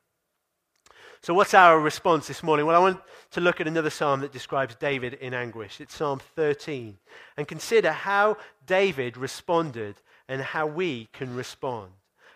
So, 1.22 1.34
what's 1.34 1.54
our 1.54 1.78
response 1.78 2.28
this 2.28 2.44
morning? 2.44 2.66
Well, 2.66 2.78
I 2.78 2.80
want 2.80 3.02
to 3.32 3.42
look 3.42 3.60
at 3.60 3.68
another 3.68 3.90
psalm 3.90 4.22
that 4.22 4.32
describes 4.32 4.76
David 4.76 5.16
in 5.16 5.34
anguish. 5.34 5.82
It's 5.82 5.94
Psalm 5.94 6.22
13. 6.36 6.98
And 7.36 7.46
consider 7.46 7.92
how 7.92 8.38
David 8.66 9.18
responded 9.18 9.96
and 10.30 10.42
how 10.42 10.66
we 10.66 11.10
can 11.12 11.36
respond. 11.36 11.92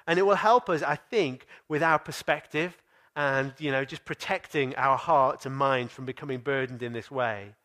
And 0.05 0.19
it 0.19 0.25
will 0.25 0.35
help 0.35 0.69
us, 0.69 0.83
I 0.83 0.97
think, 0.97 1.45
with 1.69 1.81
our 1.81 1.97
perspective 1.97 2.75
and, 3.15 3.53
you 3.57 3.71
know, 3.71 3.85
just 3.85 4.03
protecting 4.03 4.75
our 4.75 4.97
hearts 4.97 5.45
and 5.45 5.55
minds 5.55 5.93
from 5.93 6.05
becoming 6.05 6.39
burdened 6.39 6.83
in 6.83 6.91
this 6.91 7.09
way. 7.09 7.55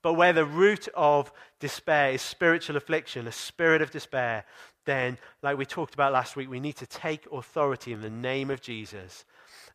But 0.00 0.14
where 0.14 0.32
the 0.32 0.46
root 0.46 0.88
of 0.94 1.32
despair 1.60 2.12
is 2.12 2.22
spiritual 2.22 2.78
affliction, 2.78 3.26
a 3.26 3.32
spirit 3.32 3.82
of 3.82 3.90
despair, 3.90 4.46
then, 4.86 5.18
like 5.42 5.58
we 5.58 5.66
talked 5.66 5.92
about 5.92 6.14
last 6.14 6.34
week, 6.34 6.48
we 6.48 6.60
need 6.60 6.76
to 6.76 6.86
take 6.86 7.30
authority 7.30 7.92
in 7.92 8.00
the 8.00 8.10
name 8.10 8.50
of 8.50 8.62
Jesus 8.62 9.26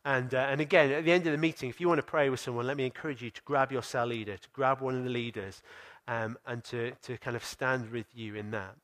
and, 0.04 0.34
uh, 0.34 0.38
and 0.50 0.60
again, 0.60 0.90
at 0.92 1.04
the 1.04 1.12
end 1.12 1.26
of 1.26 1.32
the 1.32 1.38
meeting, 1.38 1.68
if 1.68 1.80
you 1.80 1.88
want 1.88 1.98
to 1.98 2.02
pray 2.06 2.30
with 2.30 2.40
someone, 2.40 2.66
let 2.66 2.76
me 2.76 2.84
encourage 2.84 3.22
you 3.22 3.30
to 3.30 3.42
grab 3.42 3.72
your 3.72 3.82
cell 3.82 4.06
leader, 4.06 4.36
to 4.36 4.48
grab 4.52 4.80
one 4.80 4.96
of 4.96 5.04
the 5.04 5.10
leaders, 5.10 5.62
um, 6.06 6.38
and 6.46 6.64
to, 6.64 6.92
to 7.02 7.16
kind 7.18 7.36
of 7.36 7.44
stand 7.44 7.90
with 7.90 8.06
you 8.14 8.34
in 8.34 8.50
that. 8.52 8.74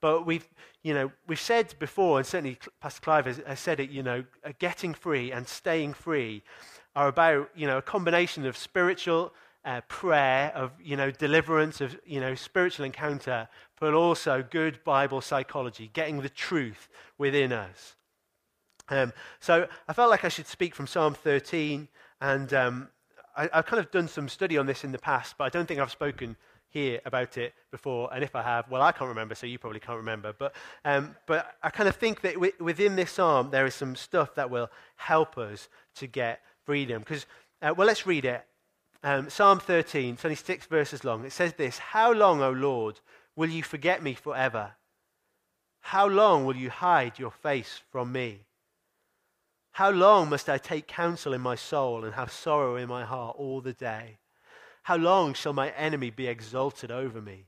But 0.00 0.26
we've, 0.26 0.46
you 0.82 0.94
know, 0.94 1.10
we've 1.26 1.40
said 1.40 1.74
before, 1.78 2.18
and 2.18 2.26
certainly 2.26 2.58
Pastor 2.80 3.00
Clive 3.00 3.26
has, 3.26 3.40
has 3.46 3.60
said 3.60 3.80
it, 3.80 3.90
you 3.90 4.02
know, 4.02 4.24
uh, 4.44 4.52
getting 4.58 4.92
free 4.92 5.32
and 5.32 5.48
staying 5.48 5.94
free 5.94 6.42
are 6.94 7.08
about, 7.08 7.50
you 7.54 7.66
know, 7.66 7.78
a 7.78 7.82
combination 7.82 8.46
of 8.46 8.56
spiritual 8.56 9.32
uh, 9.64 9.80
prayer, 9.88 10.52
of, 10.54 10.72
you 10.82 10.96
know, 10.96 11.10
deliverance, 11.10 11.80
of, 11.80 11.98
you 12.06 12.20
know, 12.20 12.34
spiritual 12.34 12.84
encounter, 12.84 13.48
but 13.80 13.94
also 13.94 14.44
good 14.48 14.82
Bible 14.84 15.20
psychology, 15.20 15.90
getting 15.92 16.20
the 16.20 16.28
truth 16.28 16.88
within 17.18 17.52
us. 17.52 17.96
Um, 18.88 19.12
so 19.40 19.66
I 19.88 19.92
felt 19.92 20.10
like 20.10 20.24
I 20.24 20.28
should 20.28 20.46
speak 20.46 20.74
from 20.74 20.86
Psalm 20.86 21.14
13, 21.14 21.88
and 22.20 22.52
um, 22.54 22.88
I, 23.36 23.48
have 23.52 23.66
kind 23.66 23.80
of 23.80 23.90
done 23.90 24.08
some 24.08 24.28
study 24.28 24.56
on 24.56 24.66
this 24.66 24.84
in 24.84 24.92
the 24.92 24.98
past, 24.98 25.34
but 25.36 25.44
I 25.44 25.48
don't 25.48 25.66
think 25.66 25.80
I've 25.80 25.90
spoken 25.90 26.36
here 26.68 27.00
about 27.04 27.38
it 27.38 27.54
before. 27.70 28.12
And 28.12 28.22
if 28.22 28.34
I 28.36 28.42
have, 28.42 28.70
well, 28.70 28.82
I 28.82 28.92
can't 28.92 29.08
remember, 29.08 29.34
so 29.34 29.46
you 29.46 29.58
probably 29.58 29.80
can't 29.80 29.98
remember. 29.98 30.34
But, 30.38 30.54
um, 30.84 31.16
but 31.26 31.54
I 31.62 31.70
kind 31.70 31.88
of 31.88 31.96
think 31.96 32.20
that 32.20 32.34
w- 32.34 32.52
within 32.60 32.96
this 32.96 33.12
psalm, 33.12 33.50
there 33.50 33.66
is 33.66 33.74
some 33.74 33.96
stuff 33.96 34.34
that 34.34 34.50
will 34.50 34.70
help 34.96 35.38
us 35.38 35.68
to 35.96 36.06
get 36.06 36.40
freedom. 36.64 37.00
Because, 37.00 37.26
uh, 37.62 37.74
well, 37.76 37.86
let's 37.86 38.06
read 38.06 38.24
it. 38.24 38.44
Um, 39.02 39.30
psalm 39.30 39.60
13, 39.60 40.14
it's 40.14 40.24
only 40.24 40.36
six 40.36 40.66
verses 40.66 41.04
long. 41.04 41.24
It 41.24 41.32
says 41.32 41.54
this 41.54 41.78
How 41.78 42.12
long, 42.12 42.42
O 42.42 42.50
Lord, 42.50 43.00
will 43.36 43.50
you 43.50 43.62
forget 43.62 44.02
me 44.02 44.14
forever? 44.14 44.72
How 45.80 46.08
long 46.08 46.44
will 46.44 46.56
you 46.56 46.70
hide 46.70 47.18
your 47.18 47.30
face 47.30 47.80
from 47.92 48.10
me? 48.10 48.40
How 49.76 49.90
long 49.90 50.30
must 50.30 50.48
I 50.48 50.56
take 50.56 50.86
counsel 50.86 51.34
in 51.34 51.42
my 51.42 51.54
soul 51.54 52.06
and 52.06 52.14
have 52.14 52.32
sorrow 52.32 52.76
in 52.76 52.88
my 52.88 53.04
heart 53.04 53.36
all 53.38 53.60
the 53.60 53.74
day? 53.74 54.16
How 54.84 54.96
long 54.96 55.34
shall 55.34 55.52
my 55.52 55.68
enemy 55.68 56.08
be 56.08 56.28
exalted 56.28 56.90
over 56.90 57.20
me? 57.20 57.44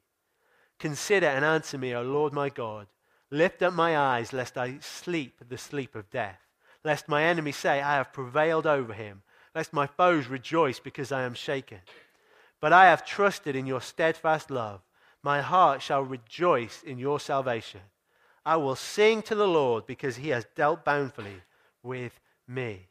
Consider 0.79 1.27
and 1.27 1.43
answer 1.43 1.79
me, 1.79 1.95
O 1.95 2.03
Lord 2.03 2.35
my 2.35 2.51
God. 2.51 2.87
Lift 3.31 3.62
up 3.62 3.73
my 3.73 3.97
eyes, 3.97 4.35
lest 4.35 4.59
I 4.59 4.77
sleep 4.81 5.41
the 5.49 5.57
sleep 5.57 5.95
of 5.95 6.11
death, 6.11 6.38
lest 6.85 7.09
my 7.09 7.25
enemy 7.25 7.51
say, 7.51 7.81
I 7.81 7.95
have 7.95 8.12
prevailed 8.12 8.67
over 8.67 8.93
him, 8.93 9.23
lest 9.55 9.73
my 9.73 9.87
foes 9.87 10.27
rejoice 10.27 10.81
because 10.81 11.11
I 11.11 11.23
am 11.23 11.33
shaken. 11.33 11.79
But 12.61 12.75
I 12.75 12.91
have 12.91 13.07
trusted 13.07 13.57
in 13.57 13.64
your 13.64 13.81
steadfast 13.81 14.51
love. 14.51 14.83
My 15.23 15.41
heart 15.41 15.81
shall 15.81 16.03
rejoice 16.03 16.83
in 16.83 16.99
your 16.99 17.21
salvation. 17.21 17.81
I 18.45 18.57
will 18.57 18.77
sing 18.77 19.23
to 19.23 19.35
the 19.35 19.49
Lord 19.49 19.87
because 19.87 20.17
he 20.17 20.29
has 20.29 20.47
dealt 20.55 20.85
bountifully 20.85 21.41
with 21.83 22.19
me. 22.47 22.88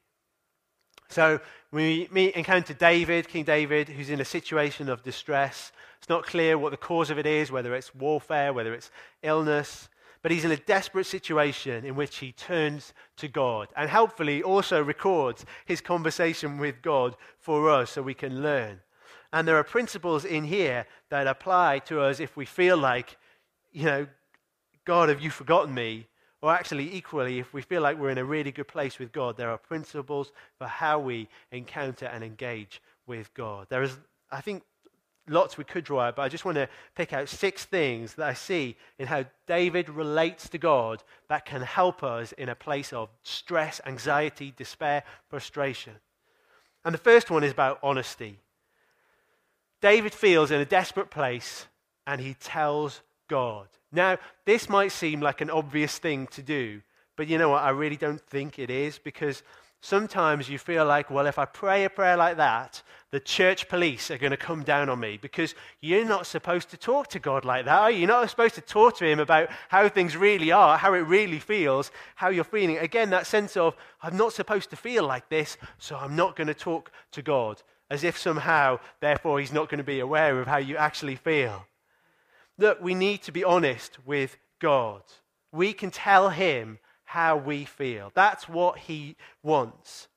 So 1.10 1.40
we 1.72 2.08
meet, 2.12 2.36
encounter 2.36 2.74
David, 2.74 3.28
King 3.28 3.44
David, 3.44 3.88
who's 3.88 4.10
in 4.10 4.20
a 4.20 4.26
situation 4.26 4.90
of 4.90 5.04
distress. 5.04 5.72
It's 6.00 6.10
not 6.10 6.26
clear 6.26 6.58
what 6.58 6.72
the 6.72 6.78
cause 6.78 7.10
of 7.10 7.18
it 7.18 7.26
is, 7.26 7.52
whether 7.52 7.74
it's 7.76 7.96
warfare, 7.96 8.54
whether 8.54 8.74
it's 8.74 8.92
illness. 9.24 9.90
But 10.22 10.32
he's 10.32 10.46
in 10.46 10.52
a 10.52 10.58
desperate 10.58 11.06
situation 11.06 11.86
in 11.86 11.96
which 11.96 12.18
he 12.18 12.32
turns 12.32 12.94
to 13.18 13.28
God 13.28 13.70
and 13.78 13.90
helpfully 13.90 14.44
also 14.44 14.84
records 14.84 15.46
his 15.66 15.80
conversation 15.80 16.58
with 16.58 16.82
God 16.82 17.16
for 17.40 17.70
us 17.70 17.92
so 17.92 18.02
we 18.02 18.14
can 18.14 18.42
learn. 18.42 18.82
And 19.32 19.48
there 19.48 19.58
are 19.58 19.64
principles 19.64 20.26
in 20.26 20.44
here 20.44 20.86
that 21.10 21.28
apply 21.28 21.80
to 21.86 22.02
us 22.02 22.20
if 22.20 22.36
we 22.36 22.46
feel 22.46 22.78
like, 22.78 23.18
you 23.72 23.86
know, 23.86 24.08
God, 24.86 25.10
have 25.10 25.22
you 25.22 25.30
forgotten 25.30 25.74
me? 25.74 26.08
Or 26.42 26.54
actually, 26.54 26.94
equally, 26.96 27.40
if 27.40 27.54
we 27.54 27.62
feel 27.62 27.82
like 27.82 27.98
we're 27.98 28.12
in 28.12 28.18
a 28.20 28.26
really 28.26 28.52
good 28.52 28.68
place 28.68 29.00
with 29.00 29.12
God, 29.12 29.38
there 29.38 29.50
are 29.50 29.58
principles 29.58 30.32
for 30.58 30.68
how 30.68 31.00
we 31.00 31.28
encounter 31.52 32.06
and 32.06 32.24
engage 32.24 32.82
with 33.08 33.34
God. 33.34 33.68
There 33.70 33.82
is, 33.82 33.98
I 34.32 34.42
think, 34.42 34.64
lots 35.28 35.58
we 35.58 35.64
could 35.64 35.84
draw 35.84 36.02
out, 36.02 36.16
but 36.16 36.22
I 36.22 36.30
just 36.30 36.46
want 36.46 36.56
to 36.56 36.70
pick 36.96 37.12
out 37.12 37.28
six 37.28 37.66
things 37.66 38.14
that 38.16 38.28
I 38.28 38.34
see 38.34 38.76
in 39.00 39.08
how 39.08 39.26
David 39.48 39.90
relates 39.90 40.48
to 40.50 40.58
God 40.58 41.04
that 41.28 41.46
can 41.46 41.62
help 41.62 42.04
us 42.04 42.32
in 42.34 42.50
a 42.50 42.56
place 42.56 42.94
of 42.94 43.10
stress, 43.24 43.82
anxiety, 43.86 44.54
despair, 44.56 45.04
frustration. 45.30 45.94
And 46.86 46.94
the 46.94 47.00
first 47.00 47.30
one 47.30 47.44
is 47.44 47.52
about 47.52 47.80
honesty. 47.84 48.40
David 49.82 50.14
feels 50.14 50.52
in 50.52 50.60
a 50.60 50.66
desperate 50.66 51.12
place 51.12 51.68
and 52.06 52.22
he 52.22 52.34
tells 52.36 53.02
God. 53.28 53.68
Now, 53.92 54.18
this 54.46 54.70
might 54.70 54.92
seem 54.92 55.22
like 55.22 55.42
an 55.42 55.50
obvious 55.50 55.98
thing 55.98 56.28
to 56.28 56.42
do, 56.42 56.82
but 57.16 57.28
you 57.28 57.38
know 57.38 57.50
what? 57.50 57.64
I 57.64 57.70
really 57.70 57.96
don't 57.96 58.22
think 58.22 58.60
it 58.60 58.70
is 58.70 59.00
because 59.00 59.44
sometimes 59.82 60.50
you 60.50 60.58
feel 60.58 60.86
like, 60.86 61.10
well, 61.10 61.26
if 61.26 61.40
I 61.40 61.46
pray 61.46 61.86
a 61.86 61.90
prayer 61.90 62.18
like 62.18 62.38
that, 62.38 62.82
the 63.12 63.20
church 63.20 63.70
police 63.70 64.12
are 64.12 64.18
going 64.18 64.32
to 64.32 64.38
come 64.38 64.64
down 64.64 64.90
on 64.90 65.00
me 65.00 65.18
because 65.22 65.56
you're 65.80 66.06
not 66.06 66.28
supposed 66.28 66.70
to 66.72 66.78
talk 66.78 67.08
to 67.10 67.20
God 67.20 67.46
like 67.46 67.66
that, 67.66 67.80
are 67.80 67.92
you? 67.92 68.00
You're 68.00 68.08
not 68.08 68.30
supposed 68.30 68.56
to 68.56 68.62
talk 68.62 68.98
to 68.98 69.06
Him 69.06 69.20
about 69.20 69.50
how 69.70 69.88
things 69.88 70.18
really 70.18 70.52
are, 70.52 70.78
how 70.78 70.94
it 70.94 71.00
really 71.00 71.40
feels, 71.40 71.92
how 72.16 72.30
you're 72.30 72.44
feeling. 72.44 72.78
Again, 72.78 73.10
that 73.12 73.28
sense 73.28 73.56
of, 73.56 73.76
I'm 74.02 74.18
not 74.18 74.34
supposed 74.34 74.70
to 74.72 74.76
feel 74.76 75.06
like 75.06 75.30
this, 75.30 75.58
so 75.78 75.96
I'm 75.96 76.16
not 76.16 76.36
going 76.36 76.48
to 76.48 76.54
talk 76.54 76.92
to 77.12 77.22
God 77.22 77.62
as 77.90 78.04
if 78.04 78.18
somehow, 78.18 78.80
therefore, 79.00 79.40
he's 79.40 79.54
not 79.54 79.70
going 79.70 79.78
to 79.78 79.84
be 79.84 80.02
aware 80.02 80.40
of 80.40 80.48
how 80.48 80.58
you 80.58 80.76
actually 80.76 81.16
feel. 81.16 81.66
Look, 82.58 82.82
we 82.82 82.96
need 82.96 83.22
to 83.24 83.32
be 83.32 83.44
honest 83.44 83.98
with 84.06 84.38
God. 84.60 85.02
We 85.52 85.74
can 85.74 85.92
tell 85.92 86.30
him 86.30 86.80
how 87.06 87.38
we 87.38 87.66
feel. 87.66 88.12
That's 88.14 88.50
what 88.50 88.80
he 88.80 89.16
wants. 89.44 90.08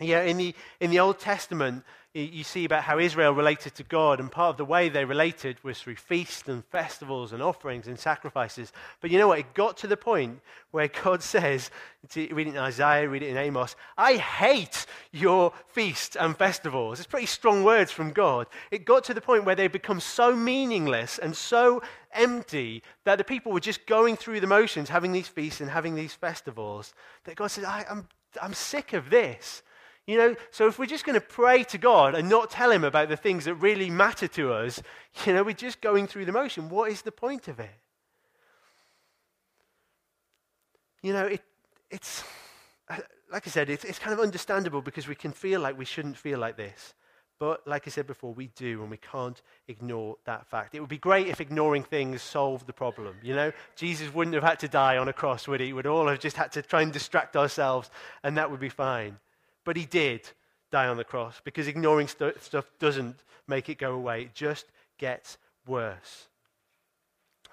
Yeah, 0.00 0.22
in 0.22 0.36
the, 0.36 0.54
in 0.80 0.90
the 0.90 1.00
Old 1.00 1.18
Testament, 1.18 1.84
you 2.14 2.42
see 2.42 2.64
about 2.64 2.84
how 2.84 2.98
Israel 2.98 3.32
related 3.32 3.74
to 3.74 3.82
God, 3.82 4.18
and 4.18 4.32
part 4.32 4.50
of 4.50 4.56
the 4.56 4.64
way 4.64 4.88
they 4.88 5.04
related 5.04 5.62
was 5.62 5.80
through 5.80 5.96
feasts 5.96 6.48
and 6.48 6.64
festivals 6.64 7.32
and 7.32 7.42
offerings 7.42 7.86
and 7.86 7.98
sacrifices. 7.98 8.72
But 9.00 9.10
you 9.10 9.18
know 9.18 9.28
what? 9.28 9.40
It 9.40 9.52
got 9.52 9.76
to 9.78 9.86
the 9.86 9.96
point 9.96 10.40
where 10.70 10.88
God 10.88 11.22
says, 11.34 11.70
read 12.16 12.30
it 12.30 12.46
in 12.48 12.56
Isaiah, 12.56 13.08
read 13.08 13.22
it 13.22 13.28
in 13.28 13.36
Amos, 13.36 13.76
I 13.96 14.16
hate 14.16 14.86
your 15.12 15.52
feasts 15.68 16.16
and 16.16 16.36
festivals. 16.36 16.98
It's 16.98 17.06
pretty 17.06 17.26
strong 17.26 17.62
words 17.62 17.92
from 17.92 18.12
God. 18.12 18.46
It 18.70 18.86
got 18.86 19.04
to 19.04 19.14
the 19.14 19.20
point 19.20 19.44
where 19.44 19.54
they 19.54 19.68
become 19.68 20.00
so 20.00 20.34
meaningless 20.34 21.18
and 21.18 21.36
so 21.36 21.82
empty 22.12 22.82
that 23.04 23.18
the 23.18 23.24
people 23.24 23.52
were 23.52 23.60
just 23.60 23.86
going 23.86 24.16
through 24.16 24.40
the 24.40 24.46
motions, 24.46 24.88
having 24.88 25.12
these 25.12 25.28
feasts 25.28 25.60
and 25.60 25.70
having 25.70 25.94
these 25.94 26.14
festivals, 26.14 26.94
that 27.24 27.36
God 27.36 27.48
said, 27.48 27.64
I, 27.64 27.84
I'm, 27.90 28.08
I'm 28.40 28.54
sick 28.54 28.94
of 28.94 29.10
this. 29.10 29.62
You 30.08 30.16
know, 30.16 30.36
so 30.50 30.66
if 30.68 30.78
we're 30.78 30.86
just 30.86 31.04
going 31.04 31.20
to 31.20 31.26
pray 31.26 31.64
to 31.64 31.76
God 31.76 32.14
and 32.14 32.30
not 32.30 32.50
tell 32.50 32.70
Him 32.70 32.82
about 32.82 33.10
the 33.10 33.16
things 33.16 33.44
that 33.44 33.56
really 33.56 33.90
matter 33.90 34.26
to 34.28 34.54
us, 34.54 34.82
you 35.26 35.34
know, 35.34 35.42
we're 35.42 35.52
just 35.52 35.82
going 35.82 36.06
through 36.06 36.24
the 36.24 36.32
motion. 36.32 36.70
What 36.70 36.90
is 36.90 37.02
the 37.02 37.12
point 37.12 37.46
of 37.46 37.60
it? 37.60 37.78
You 41.02 41.12
know, 41.12 41.26
it, 41.26 41.42
it's, 41.90 42.24
uh, 42.88 42.96
like 43.30 43.46
I 43.46 43.50
said, 43.50 43.68
it's, 43.68 43.84
it's 43.84 43.98
kind 43.98 44.14
of 44.14 44.20
understandable 44.20 44.80
because 44.80 45.06
we 45.06 45.14
can 45.14 45.30
feel 45.30 45.60
like 45.60 45.76
we 45.76 45.84
shouldn't 45.84 46.16
feel 46.16 46.38
like 46.38 46.56
this. 46.56 46.94
But 47.38 47.68
like 47.68 47.86
I 47.86 47.90
said 47.90 48.06
before, 48.06 48.32
we 48.32 48.46
do, 48.56 48.80
and 48.80 48.90
we 48.90 48.96
can't 48.96 49.40
ignore 49.68 50.16
that 50.24 50.46
fact. 50.46 50.74
It 50.74 50.80
would 50.80 50.88
be 50.88 50.96
great 50.96 51.26
if 51.26 51.38
ignoring 51.38 51.84
things 51.84 52.22
solved 52.22 52.66
the 52.66 52.72
problem. 52.72 53.14
You 53.22 53.36
know, 53.36 53.52
Jesus 53.76 54.12
wouldn't 54.14 54.34
have 54.34 54.42
had 54.42 54.58
to 54.60 54.68
die 54.68 54.96
on 54.96 55.08
a 55.08 55.12
cross, 55.12 55.46
would 55.46 55.60
he? 55.60 55.74
We'd 55.74 55.86
all 55.86 56.08
have 56.08 56.18
just 56.18 56.38
had 56.38 56.50
to 56.52 56.62
try 56.62 56.80
and 56.80 56.94
distract 56.94 57.36
ourselves, 57.36 57.90
and 58.22 58.38
that 58.38 58.50
would 58.50 58.58
be 58.58 58.70
fine. 58.70 59.18
But 59.68 59.76
he 59.76 59.84
did 59.84 60.22
die 60.70 60.86
on 60.86 60.96
the 60.96 61.04
cross 61.04 61.42
because 61.44 61.68
ignoring 61.68 62.08
st- 62.08 62.42
stuff 62.42 62.64
doesn't 62.78 63.16
make 63.46 63.68
it 63.68 63.76
go 63.76 63.92
away, 63.92 64.22
it 64.22 64.34
just 64.34 64.64
gets 64.96 65.36
worse. 65.66 66.28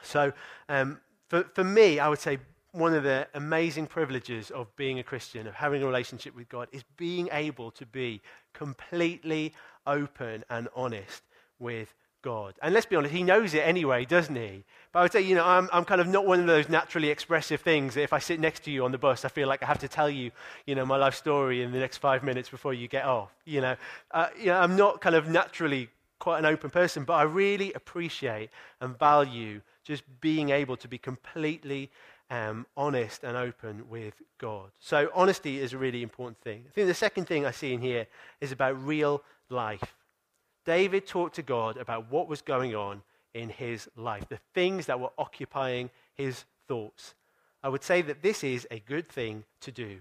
So, 0.02 0.32
um, 0.70 1.02
for, 1.28 1.44
for 1.44 1.66
me, 1.66 2.00
I 2.00 2.08
would 2.08 2.20
say 2.20 2.38
one 2.72 2.94
of 2.94 3.04
the 3.04 3.28
amazing 3.34 3.88
privileges 3.88 4.50
of 4.50 4.74
being 4.78 5.00
a 5.00 5.04
Christian, 5.04 5.46
of 5.46 5.56
having 5.56 5.84
a 5.84 5.86
relationship 5.86 6.34
with 6.38 6.48
God, 6.48 6.70
is 6.72 6.86
being 6.96 7.28
able 7.34 7.70
to 7.72 7.86
be 7.86 8.22
completely 8.54 9.52
open 9.86 10.46
and 10.50 10.70
honest 10.74 11.22
with 11.60 11.94
God. 12.26 12.56
And 12.64 12.74
let's 12.74 12.88
be 12.88 12.96
honest, 12.96 13.14
he 13.14 13.22
knows 13.22 13.54
it 13.54 13.60
anyway, 13.60 14.04
doesn't 14.04 14.36
he? 14.36 14.64
But 14.92 15.00
I 15.00 15.02
would 15.04 15.12
say, 15.12 15.22
you 15.22 15.36
know, 15.36 15.46
I'm, 15.46 15.70
I'm 15.72 15.86
kind 15.86 16.02
of 16.02 16.08
not 16.08 16.26
one 16.26 16.40
of 16.40 16.48
those 16.48 16.68
naturally 16.68 17.12
expressive 17.12 17.62
things 17.62 17.94
that 17.94 18.02
if 18.02 18.14
I 18.14 18.20
sit 18.20 18.40
next 18.40 18.64
to 18.64 18.72
you 18.72 18.84
on 18.84 18.92
the 18.92 18.98
bus, 18.98 19.24
I 19.24 19.30
feel 19.30 19.48
like 19.48 19.62
I 19.62 19.68
have 19.68 19.78
to 19.80 19.88
tell 19.88 20.10
you, 20.10 20.32
you 20.66 20.74
know, 20.74 20.88
my 20.88 20.98
life 20.98 21.14
story 21.14 21.62
in 21.62 21.72
the 21.72 21.78
next 21.78 22.00
five 22.00 22.24
minutes 22.24 22.50
before 22.50 22.74
you 22.74 22.88
get 22.88 23.06
off. 23.06 23.30
You 23.46 23.62
know, 23.62 23.76
uh, 24.10 24.28
you 24.40 24.48
know 24.48 24.58
I'm 24.58 24.76
not 24.76 25.02
kind 25.02 25.16
of 25.16 25.30
naturally 25.30 25.88
quite 26.18 26.40
an 26.40 26.46
open 26.46 26.72
person, 26.72 27.04
but 27.04 27.14
I 27.14 27.24
really 27.24 27.72
appreciate 27.74 28.50
and 28.82 28.98
value 28.98 29.62
just 29.84 30.02
being 30.20 30.50
able 30.50 30.78
to 30.78 30.88
be 30.88 30.98
completely 30.98 31.92
um, 32.32 32.66
honest 32.76 33.24
and 33.24 33.38
open 33.38 33.88
with 33.88 34.16
God. 34.40 34.72
So 34.80 35.12
honesty 35.14 35.60
is 35.60 35.74
a 35.74 35.78
really 35.78 36.02
important 36.02 36.40
thing. 36.40 36.64
I 36.68 36.72
think 36.72 36.88
the 36.88 36.96
second 36.96 37.26
thing 37.26 37.46
I 37.46 37.52
see 37.52 37.72
in 37.72 37.82
here 37.82 38.08
is 38.42 38.52
about 38.52 38.84
real 38.84 39.22
life. 39.50 39.94
David 40.66 41.06
talked 41.06 41.36
to 41.36 41.42
God 41.42 41.78
about 41.78 42.12
what 42.12 42.28
was 42.28 42.42
going 42.42 42.76
on 42.76 43.04
in 43.34 43.50
his 43.50 43.90
life, 43.96 44.28
the 44.30 44.40
things 44.54 44.86
that 44.88 45.00
were 45.00 45.12
occupying 45.18 45.90
his 46.14 46.46
thoughts. 46.68 47.14
I 47.64 47.70
would 47.70 47.84
say 47.84 48.02
that 48.02 48.22
this 48.22 48.44
is 48.44 48.68
a 48.72 48.80
good 48.80 49.08
thing 49.08 49.44
to 49.62 49.72
do. 49.72 50.00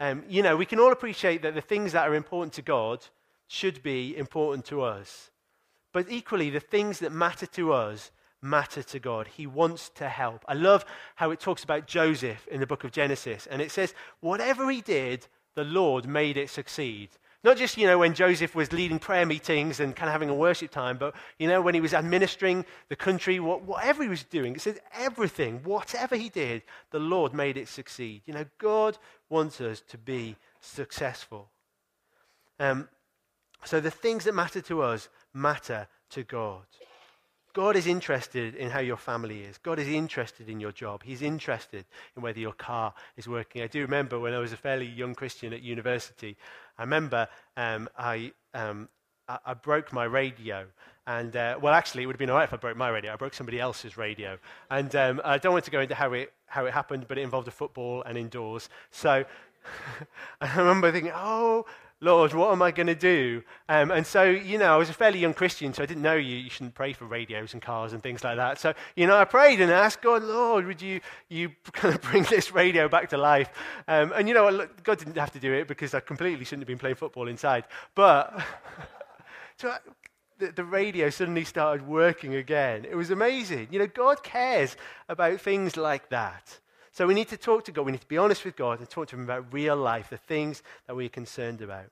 Um, 0.00 0.24
you 0.28 0.42
know, 0.42 0.56
we 0.56 0.66
can 0.66 0.80
all 0.80 0.92
appreciate 0.92 1.42
that 1.42 1.54
the 1.54 1.60
things 1.60 1.92
that 1.92 2.08
are 2.08 2.14
important 2.14 2.52
to 2.54 2.62
God 2.62 3.06
should 3.46 3.82
be 3.82 4.16
important 4.16 4.64
to 4.66 4.82
us. 4.82 5.30
But 5.92 6.10
equally, 6.10 6.50
the 6.50 6.60
things 6.60 6.98
that 6.98 7.12
matter 7.12 7.46
to 7.46 7.72
us 7.72 8.10
matter 8.44 8.82
to 8.82 8.98
God. 9.00 9.26
He 9.26 9.46
wants 9.46 9.88
to 9.96 10.08
help. 10.08 10.44
I 10.46 10.54
love 10.54 10.84
how 11.16 11.30
it 11.30 11.40
talks 11.40 11.64
about 11.64 11.86
Joseph 11.86 12.46
in 12.48 12.60
the 12.60 12.66
book 12.66 12.84
of 12.84 12.92
Genesis. 12.92 13.48
And 13.50 13.60
it 13.60 13.72
says, 13.72 13.94
whatever 14.20 14.70
he 14.70 14.82
did, 14.82 15.26
the 15.54 15.64
Lord 15.64 16.06
made 16.06 16.36
it 16.36 16.50
succeed. 16.50 17.08
Not 17.44 17.58
just, 17.58 17.76
you 17.76 17.86
know, 17.86 17.98
when 17.98 18.14
Joseph 18.14 18.54
was 18.54 18.72
leading 18.72 18.98
prayer 18.98 19.26
meetings 19.26 19.78
and 19.78 19.94
kind 19.94 20.08
of 20.08 20.12
having 20.12 20.30
a 20.30 20.34
worship 20.34 20.70
time, 20.70 20.96
but, 20.96 21.14
you 21.38 21.46
know, 21.46 21.60
when 21.60 21.74
he 21.74 21.80
was 21.82 21.92
administering 21.92 22.64
the 22.88 22.96
country, 22.96 23.38
whatever 23.38 24.02
he 24.02 24.08
was 24.08 24.24
doing, 24.24 24.54
it 24.54 24.62
says 24.62 24.80
everything, 24.94 25.60
whatever 25.62 26.16
he 26.16 26.30
did, 26.30 26.62
the 26.90 26.98
Lord 26.98 27.34
made 27.34 27.58
it 27.58 27.68
succeed. 27.68 28.22
You 28.24 28.32
know, 28.32 28.46
God 28.56 28.96
wants 29.28 29.60
us 29.60 29.82
to 29.88 29.98
be 29.98 30.36
successful. 30.60 31.50
Um, 32.58 32.88
so 33.64 33.78
the 33.78 33.90
things 33.90 34.24
that 34.24 34.34
matter 34.34 34.62
to 34.62 34.82
us 34.82 35.10
matter 35.34 35.86
to 36.10 36.22
God. 36.22 36.62
God 37.54 37.76
is 37.76 37.86
interested 37.86 38.56
in 38.56 38.68
how 38.68 38.80
your 38.80 38.96
family 38.96 39.42
is. 39.42 39.58
God 39.58 39.78
is 39.78 39.86
interested 39.86 40.48
in 40.48 40.58
your 40.58 40.72
job. 40.72 41.04
He's 41.04 41.22
interested 41.22 41.84
in 42.16 42.22
whether 42.22 42.40
your 42.40 42.52
car 42.52 42.92
is 43.16 43.28
working. 43.28 43.62
I 43.62 43.68
do 43.68 43.80
remember 43.80 44.18
when 44.18 44.34
I 44.34 44.40
was 44.40 44.52
a 44.52 44.56
fairly 44.56 44.86
young 44.86 45.14
Christian 45.14 45.52
at 45.52 45.62
university, 45.62 46.36
I 46.76 46.82
remember 46.82 47.28
um, 47.56 47.88
I, 47.96 48.32
um, 48.54 48.88
I, 49.28 49.38
I 49.46 49.54
broke 49.54 49.92
my 49.92 50.02
radio. 50.02 50.66
And, 51.06 51.36
uh, 51.36 51.56
well, 51.62 51.74
actually, 51.74 52.02
it 52.02 52.06
would 52.06 52.14
have 52.14 52.18
been 52.18 52.30
all 52.30 52.36
right 52.36 52.48
if 52.48 52.52
I 52.52 52.56
broke 52.56 52.76
my 52.76 52.88
radio. 52.88 53.12
I 53.12 53.16
broke 53.16 53.34
somebody 53.34 53.60
else's 53.60 53.96
radio. 53.96 54.36
And 54.68 54.94
um, 54.96 55.20
I 55.24 55.38
don't 55.38 55.52
want 55.52 55.64
to 55.66 55.70
go 55.70 55.80
into 55.80 55.94
how 55.94 56.12
it, 56.12 56.32
how 56.46 56.66
it 56.66 56.72
happened, 56.72 57.06
but 57.06 57.18
it 57.18 57.22
involved 57.22 57.46
a 57.46 57.52
football 57.52 58.02
and 58.02 58.18
indoors. 58.18 58.68
So 58.90 59.24
I 60.40 60.58
remember 60.58 60.90
thinking, 60.90 61.12
oh, 61.14 61.66
Lord, 62.04 62.34
what 62.34 62.52
am 62.52 62.60
I 62.60 62.70
going 62.70 62.88
to 62.88 62.94
do? 62.94 63.42
Um, 63.66 63.90
and 63.90 64.06
so, 64.06 64.24
you 64.24 64.58
know, 64.58 64.74
I 64.74 64.76
was 64.76 64.90
a 64.90 64.92
fairly 64.92 65.18
young 65.18 65.32
Christian, 65.32 65.72
so 65.72 65.82
I 65.82 65.86
didn't 65.86 66.02
know 66.02 66.14
you, 66.14 66.36
you 66.36 66.50
shouldn't 66.50 66.74
pray 66.74 66.92
for 66.92 67.06
radios 67.06 67.54
and 67.54 67.62
cars 67.62 67.94
and 67.94 68.02
things 68.02 68.22
like 68.22 68.36
that. 68.36 68.60
So, 68.60 68.74
you 68.94 69.06
know, 69.06 69.16
I 69.16 69.24
prayed 69.24 69.62
and 69.62 69.72
I 69.72 69.86
asked 69.86 70.02
God, 70.02 70.22
Lord, 70.22 70.66
would 70.66 70.82
you, 70.82 71.00
you 71.30 71.52
kind 71.72 71.94
of 71.94 72.02
bring 72.02 72.24
this 72.24 72.52
radio 72.52 72.88
back 72.88 73.08
to 73.08 73.16
life? 73.16 73.48
Um, 73.88 74.12
and, 74.14 74.28
you 74.28 74.34
know, 74.34 74.68
God 74.82 74.98
didn't 74.98 75.16
have 75.16 75.32
to 75.32 75.40
do 75.40 75.54
it 75.54 75.66
because 75.66 75.94
I 75.94 76.00
completely 76.00 76.44
shouldn't 76.44 76.62
have 76.62 76.68
been 76.68 76.78
playing 76.78 76.96
football 76.96 77.26
inside. 77.26 77.64
But 77.94 78.38
so 79.56 79.70
I, 79.70 79.78
the, 80.38 80.52
the 80.52 80.64
radio 80.64 81.08
suddenly 81.08 81.44
started 81.44 81.86
working 81.86 82.34
again. 82.34 82.84
It 82.84 82.96
was 82.96 83.10
amazing. 83.10 83.68
You 83.70 83.78
know, 83.78 83.86
God 83.86 84.22
cares 84.22 84.76
about 85.08 85.40
things 85.40 85.78
like 85.78 86.10
that. 86.10 86.58
So 86.94 87.08
we 87.08 87.14
need 87.14 87.28
to 87.28 87.36
talk 87.36 87.64
to 87.64 87.72
God. 87.72 87.86
We 87.86 87.92
need 87.92 88.02
to 88.02 88.06
be 88.06 88.18
honest 88.18 88.44
with 88.44 88.54
God 88.54 88.78
and 88.78 88.88
talk 88.88 89.08
to 89.08 89.16
Him 89.16 89.24
about 89.24 89.52
real 89.52 89.76
life, 89.76 90.10
the 90.10 90.16
things 90.16 90.62
that 90.86 90.94
we're 90.94 91.08
concerned 91.08 91.60
about. 91.60 91.86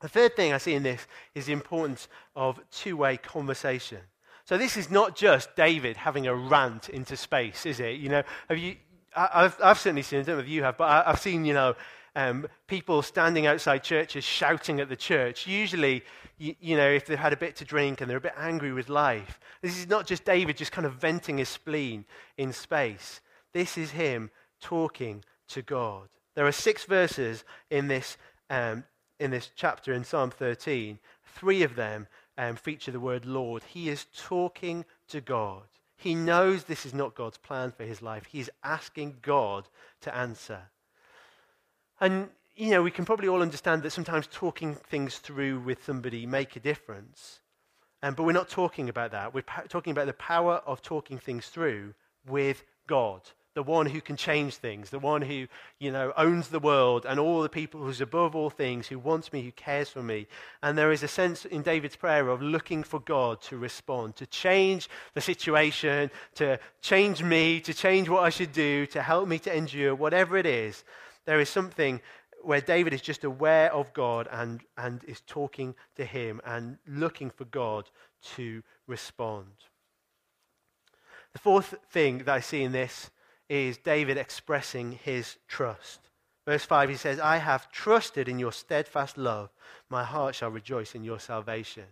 The 0.00 0.08
third 0.08 0.34
thing 0.34 0.52
I 0.52 0.58
see 0.58 0.74
in 0.74 0.82
this 0.82 1.06
is 1.34 1.46
the 1.46 1.52
importance 1.52 2.08
of 2.34 2.60
two 2.70 2.96
way 2.96 3.16
conversation. 3.16 3.98
So 4.44 4.58
this 4.58 4.76
is 4.76 4.90
not 4.90 5.14
just 5.14 5.54
David 5.54 5.96
having 5.96 6.26
a 6.26 6.34
rant 6.34 6.88
into 6.88 7.16
space, 7.16 7.66
is 7.66 7.78
it? 7.78 8.00
You 8.00 8.08
know, 8.08 8.22
have 8.48 8.58
you, 8.58 8.76
I, 9.14 9.42
have 9.42 9.58
I've 9.62 9.78
certainly 9.78 10.02
seen, 10.02 10.20
I 10.20 10.22
don't 10.22 10.36
know 10.36 10.42
if 10.42 10.48
you 10.48 10.62
have, 10.62 10.76
but 10.76 10.88
I, 10.88 11.10
have 11.10 11.20
seen, 11.20 11.44
you 11.44 11.54
know, 11.54 11.76
um, 12.16 12.48
people 12.66 13.02
standing 13.02 13.46
outside 13.46 13.84
churches 13.84 14.24
shouting 14.24 14.80
at 14.80 14.88
the 14.88 14.96
church. 14.96 15.46
Usually, 15.46 16.02
you, 16.38 16.56
you, 16.60 16.76
know, 16.76 16.88
if 16.88 17.06
they've 17.06 17.18
had 17.18 17.32
a 17.32 17.36
bit 17.36 17.56
to 17.56 17.64
drink 17.64 18.00
and 18.00 18.10
they're 18.10 18.18
a 18.18 18.20
bit 18.20 18.34
angry 18.36 18.72
with 18.72 18.88
life. 18.88 19.38
This 19.62 19.78
is 19.78 19.88
not 19.88 20.06
just 20.06 20.24
David 20.24 20.56
just 20.56 20.72
kind 20.72 20.86
of 20.86 20.94
venting 20.94 21.38
his 21.38 21.48
spleen 21.48 22.04
in 22.36 22.52
space. 22.52 23.20
This 23.52 23.78
is 23.78 23.92
him 23.92 24.30
talking 24.60 25.24
to 25.48 25.62
God. 25.62 26.08
There 26.34 26.46
are 26.46 26.52
six 26.52 26.84
verses 26.84 27.44
in 27.70 27.88
this, 27.88 28.16
um, 28.48 28.84
in 29.20 29.30
this 29.30 29.50
chapter 29.54 29.92
in 29.92 30.02
Psalm 30.02 30.30
13. 30.30 30.98
Three 31.22 31.62
of 31.62 31.76
them 31.76 32.08
um, 32.36 32.56
feature 32.56 32.90
the 32.90 32.98
word 32.98 33.26
Lord. 33.26 33.62
He 33.62 33.88
is 33.88 34.06
talking 34.16 34.84
to 35.08 35.20
God. 35.20 35.62
He 35.96 36.14
knows 36.14 36.64
this 36.64 36.86
is 36.86 36.94
not 36.94 37.14
God's 37.14 37.36
plan 37.36 37.70
for 37.70 37.84
his 37.84 38.00
life. 38.00 38.24
He's 38.24 38.48
asking 38.64 39.18
God 39.20 39.68
to 40.00 40.16
answer. 40.16 40.62
And, 42.00 42.30
you 42.56 42.70
know, 42.70 42.82
we 42.82 42.90
can 42.90 43.04
probably 43.04 43.28
all 43.28 43.42
understand 43.42 43.82
that 43.82 43.90
sometimes 43.90 44.26
talking 44.26 44.74
things 44.74 45.18
through 45.18 45.60
with 45.60 45.84
somebody 45.84 46.24
make 46.24 46.56
a 46.56 46.60
difference. 46.60 47.40
Um, 48.02 48.14
but 48.14 48.22
we're 48.22 48.32
not 48.32 48.48
talking 48.48 48.88
about 48.88 49.10
that. 49.10 49.34
We're 49.34 49.42
pa- 49.42 49.64
talking 49.68 49.90
about 49.90 50.06
the 50.06 50.14
power 50.14 50.62
of 50.64 50.80
talking 50.80 51.18
things 51.18 51.48
through 51.48 51.92
with 52.26 52.64
God 52.86 53.20
the 53.60 53.70
one 53.70 53.84
who 53.84 54.00
can 54.00 54.16
change 54.16 54.56
things, 54.56 54.88
the 54.88 54.98
one 54.98 55.20
who, 55.20 55.46
you 55.78 55.92
know, 55.92 56.14
owns 56.16 56.48
the 56.48 56.58
world 56.58 57.04
and 57.06 57.20
all 57.20 57.42
the 57.42 57.48
people 57.50 57.78
who's 57.78 58.00
above 58.00 58.34
all 58.34 58.48
things, 58.48 58.88
who 58.88 58.98
wants 58.98 59.34
me, 59.34 59.42
who 59.42 59.52
cares 59.52 59.90
for 59.90 60.02
me. 60.02 60.26
And 60.62 60.78
there 60.78 60.92
is 60.92 61.02
a 61.02 61.08
sense 61.08 61.44
in 61.44 61.60
David's 61.60 61.94
prayer 61.94 62.30
of 62.30 62.40
looking 62.40 62.82
for 62.82 63.00
God 63.00 63.42
to 63.42 63.58
respond, 63.58 64.16
to 64.16 64.24
change 64.24 64.88
the 65.12 65.20
situation, 65.20 66.10
to 66.36 66.58
change 66.80 67.22
me, 67.22 67.60
to 67.60 67.74
change 67.74 68.08
what 68.08 68.22
I 68.22 68.30
should 68.30 68.54
do, 68.54 68.86
to 68.86 69.02
help 69.02 69.28
me 69.28 69.38
to 69.40 69.54
endure, 69.54 69.94
whatever 69.94 70.38
it 70.38 70.46
is. 70.46 70.82
There 71.26 71.38
is 71.38 71.50
something 71.50 72.00
where 72.42 72.62
David 72.62 72.94
is 72.94 73.02
just 73.02 73.24
aware 73.24 73.70
of 73.74 73.92
God 73.92 74.26
and, 74.32 74.62
and 74.78 75.04
is 75.04 75.20
talking 75.26 75.74
to 75.96 76.06
him 76.06 76.40
and 76.46 76.78
looking 76.88 77.28
for 77.28 77.44
God 77.44 77.90
to 78.36 78.62
respond. 78.86 79.52
The 81.34 81.40
fourth 81.40 81.74
thing 81.90 82.18
that 82.24 82.28
I 82.30 82.40
see 82.40 82.62
in 82.62 82.72
this 82.72 83.10
is 83.50 83.76
David 83.78 84.16
expressing 84.16 84.92
his 84.92 85.36
trust. 85.48 85.98
Verse 86.46 86.64
5, 86.64 86.88
he 86.88 86.96
says, 86.96 87.18
I 87.18 87.36
have 87.36 87.70
trusted 87.70 88.28
in 88.28 88.38
your 88.38 88.52
steadfast 88.52 89.18
love. 89.18 89.50
My 89.90 90.04
heart 90.04 90.36
shall 90.36 90.50
rejoice 90.50 90.94
in 90.94 91.02
your 91.02 91.18
salvation. 91.18 91.84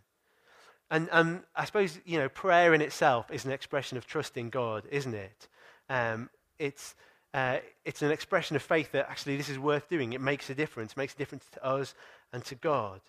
And, 0.91 1.09
and 1.13 1.43
I 1.55 1.65
suppose, 1.65 1.99
you 2.07 2.19
know, 2.19 2.29
prayer 2.29 2.75
in 2.75 2.81
itself 2.81 3.31
is 3.31 3.45
an 3.45 3.51
expression 3.51 3.99
of 3.99 4.07
trust 4.07 4.37
in 4.37 4.51
God, 4.51 4.85
isn't 4.91 5.15
it? 5.15 5.49
Um, 5.91 6.31
it's, 6.61 6.95
uh, 7.35 7.59
it's 7.85 8.03
an 8.03 8.13
expression 8.13 8.57
of 8.57 8.63
faith 8.63 8.93
that 8.93 9.11
actually 9.11 9.37
this 9.37 9.49
is 9.49 9.59
worth 9.59 9.89
doing. 9.89 10.13
It 10.13 10.21
makes 10.21 10.49
a 10.51 10.55
difference, 10.55 10.97
makes 10.97 11.15
a 11.15 11.19
difference 11.19 11.45
to 11.53 11.65
us 11.65 11.95
and 12.33 12.45
to 12.47 12.55
God. 12.55 13.01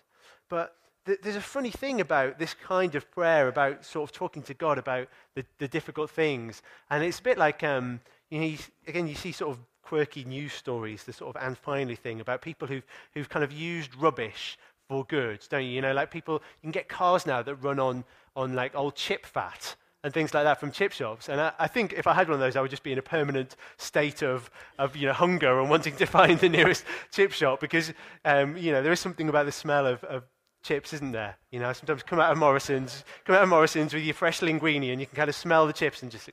But 0.48 0.74
th- 1.06 1.20
there's 1.22 1.36
a 1.36 1.40
funny 1.40 1.70
thing 1.70 2.00
about 2.00 2.38
this 2.38 2.54
kind 2.54 2.96
of 2.96 3.10
prayer, 3.12 3.48
about 3.48 3.84
sort 3.84 4.10
of 4.10 4.14
talking 4.14 4.42
to 4.42 4.54
God 4.54 4.76
about 4.76 5.08
the, 5.34 5.46
the 5.58 5.68
difficult 5.68 6.10
things. 6.10 6.62
And 6.90 7.04
it's 7.04 7.20
a 7.20 7.22
bit 7.22 7.38
like, 7.38 7.62
um, 7.62 8.00
you 8.30 8.38
know, 8.38 8.46
you, 8.46 8.58
again, 8.86 9.06
you 9.06 9.14
see 9.14 9.32
sort 9.32 9.50
of 9.50 9.58
quirky 9.82 10.24
news 10.24 10.52
stories, 10.52 11.04
the 11.04 11.12
sort 11.12 11.34
of 11.34 11.42
and 11.42 11.58
finally 11.58 11.96
thing 11.96 12.20
about 12.20 12.42
people 12.42 12.68
who've, 12.68 12.84
who've 13.12 13.28
kind 13.28 13.44
of 13.44 13.52
used 13.52 13.94
rubbish 13.96 14.56
for 14.88 15.04
goods, 15.04 15.48
don't 15.48 15.64
you? 15.64 15.70
You 15.70 15.80
know, 15.82 15.92
like 15.92 16.10
people, 16.10 16.34
you 16.34 16.62
can 16.62 16.70
get 16.70 16.88
cars 16.88 17.26
now 17.26 17.42
that 17.42 17.56
run 17.56 17.78
on, 17.78 18.04
on 18.36 18.54
like 18.54 18.74
old 18.74 18.94
chip 18.94 19.26
fat 19.26 19.74
and 20.02 20.14
things 20.14 20.32
like 20.32 20.44
that 20.44 20.58
from 20.58 20.70
chip 20.70 20.92
shops. 20.92 21.28
And 21.28 21.40
I, 21.40 21.52
I, 21.58 21.66
think 21.66 21.92
if 21.92 22.06
I 22.06 22.14
had 22.14 22.28
one 22.28 22.34
of 22.34 22.40
those, 22.40 22.56
I 22.56 22.60
would 22.60 22.70
just 22.70 22.82
be 22.82 22.92
in 22.92 22.98
a 22.98 23.02
permanent 23.02 23.56
state 23.76 24.22
of, 24.22 24.50
of 24.78 24.96
you 24.96 25.06
know, 25.06 25.12
hunger 25.12 25.60
and 25.60 25.68
wanting 25.68 25.96
to 25.96 26.06
find 26.18 26.38
the 26.38 26.48
nearest 26.48 26.84
chip 27.10 27.32
shop 27.32 27.60
because, 27.60 27.92
um, 28.24 28.56
you 28.56 28.72
know, 28.72 28.82
there 28.82 28.92
is 28.92 29.00
something 29.00 29.28
about 29.28 29.46
the 29.46 29.52
smell 29.52 29.86
of, 29.86 30.02
of 30.04 30.24
chips, 30.62 30.92
isn't 30.92 31.12
there? 31.12 31.36
You 31.50 31.60
know, 31.60 31.72
sometimes 31.72 32.02
come 32.02 32.20
out 32.20 32.32
of 32.32 32.38
Morrison's, 32.38 33.04
come 33.24 33.36
out 33.36 33.42
of 33.42 33.48
Morrison's 33.48 33.92
with 33.92 34.04
your 34.04 34.14
fresh 34.14 34.40
linguine 34.40 34.90
and 34.90 35.00
you 35.00 35.06
can 35.06 35.16
kind 35.16 35.28
of 35.28 35.34
smell 35.34 35.66
the 35.66 35.72
chips 35.72 36.02
and 36.02 36.10
just 36.10 36.30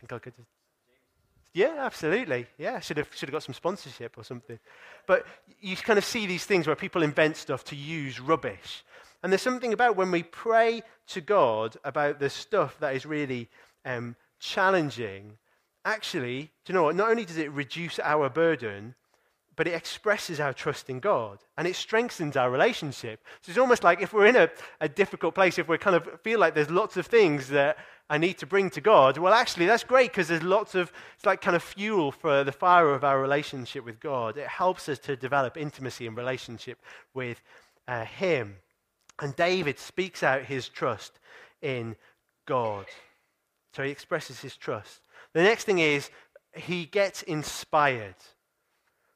think 0.00 0.12
I 0.12 0.18
could 0.18 0.36
just 0.36 0.48
yeah, 1.52 1.74
absolutely. 1.78 2.46
Yeah, 2.58 2.80
should 2.80 2.96
have 2.96 3.08
should 3.14 3.28
have 3.28 3.32
got 3.32 3.42
some 3.42 3.54
sponsorship 3.54 4.16
or 4.16 4.24
something. 4.24 4.58
But 5.06 5.26
you 5.60 5.76
kind 5.76 5.98
of 5.98 6.04
see 6.04 6.26
these 6.26 6.44
things 6.44 6.66
where 6.66 6.76
people 6.76 7.02
invent 7.02 7.36
stuff 7.36 7.64
to 7.64 7.76
use 7.76 8.20
rubbish. 8.20 8.84
And 9.22 9.32
there's 9.32 9.42
something 9.42 9.72
about 9.72 9.96
when 9.96 10.10
we 10.10 10.22
pray 10.22 10.82
to 11.08 11.20
God 11.20 11.76
about 11.84 12.20
the 12.20 12.30
stuff 12.30 12.78
that 12.80 12.94
is 12.94 13.04
really 13.04 13.48
um, 13.84 14.16
challenging. 14.38 15.38
Actually, 15.84 16.52
do 16.64 16.72
you 16.72 16.74
know 16.74 16.84
what? 16.84 16.96
Not 16.96 17.10
only 17.10 17.24
does 17.24 17.36
it 17.36 17.50
reduce 17.50 17.98
our 17.98 18.30
burden, 18.30 18.94
but 19.56 19.66
it 19.66 19.74
expresses 19.74 20.40
our 20.40 20.54
trust 20.54 20.88
in 20.88 21.00
God 21.00 21.38
and 21.58 21.68
it 21.68 21.76
strengthens 21.76 22.36
our 22.36 22.50
relationship. 22.50 23.22
So 23.42 23.50
it's 23.50 23.58
almost 23.58 23.84
like 23.84 24.00
if 24.00 24.12
we're 24.12 24.26
in 24.26 24.36
a, 24.36 24.48
a 24.80 24.88
difficult 24.88 25.34
place, 25.34 25.58
if 25.58 25.68
we 25.68 25.76
kind 25.76 25.96
of 25.96 26.08
feel 26.22 26.38
like 26.38 26.54
there's 26.54 26.70
lots 26.70 26.96
of 26.96 27.06
things 27.06 27.48
that 27.48 27.76
I 28.10 28.18
need 28.18 28.36
to 28.38 28.46
bring 28.46 28.68
to 28.70 28.82
God, 28.82 29.16
well, 29.16 29.32
actually, 29.32 29.66
that's 29.66 29.84
great 29.84 30.10
because 30.10 30.28
there's 30.28 30.42
lots 30.42 30.74
of, 30.74 30.92
it's 31.16 31.24
like 31.24 31.40
kind 31.40 31.56
of 31.56 31.62
fuel 31.62 32.12
for 32.12 32.44
the 32.44 32.52
fire 32.52 32.90
of 32.90 33.04
our 33.04 33.20
relationship 33.20 33.84
with 33.84 34.00
God. 34.00 34.36
It 34.36 34.48
helps 34.48 34.88
us 34.88 34.98
to 35.00 35.16
develop 35.16 35.56
intimacy 35.56 36.06
and 36.06 36.16
relationship 36.16 36.78
with 37.14 37.40
uh, 37.88 38.04
Him. 38.04 38.56
And 39.20 39.36
David 39.36 39.78
speaks 39.78 40.22
out 40.22 40.42
his 40.44 40.68
trust 40.68 41.20
in 41.60 41.96
God. 42.46 42.86
So 43.74 43.84
he 43.84 43.90
expresses 43.90 44.40
his 44.40 44.56
trust. 44.56 45.00
The 45.34 45.42
next 45.42 45.64
thing 45.64 45.78
is 45.78 46.10
he 46.54 46.86
gets 46.86 47.22
inspired. 47.22 48.16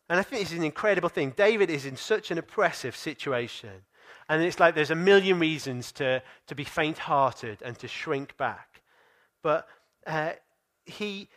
And 0.08 0.20
I 0.20 0.22
think 0.22 0.42
this 0.42 0.52
is 0.52 0.58
an 0.58 0.64
incredible 0.64 1.08
thing. 1.08 1.32
David 1.34 1.70
is 1.70 1.86
in 1.86 1.96
such 1.96 2.30
an 2.30 2.38
oppressive 2.38 2.94
situation. 2.94 3.70
And 4.28 4.42
it's 4.42 4.60
like 4.60 4.74
there's 4.74 4.90
a 4.90 4.94
million 4.94 5.38
reasons 5.40 5.90
to, 5.92 6.22
to 6.46 6.54
be 6.54 6.64
faint 6.64 6.98
hearted 6.98 7.62
and 7.62 7.78
to 7.78 7.88
shrink 7.88 8.36
back. 8.36 8.73
But 9.44 9.68
uh, 10.06 10.32
he, 10.86 11.28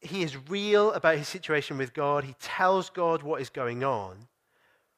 he 0.00 0.22
is 0.22 0.36
real 0.50 0.92
about 0.92 1.16
his 1.16 1.26
situation 1.26 1.78
with 1.78 1.94
God. 1.94 2.24
He 2.24 2.34
tells 2.40 2.90
God 2.90 3.22
what 3.22 3.40
is 3.40 3.48
going 3.48 3.82
on. 3.82 4.28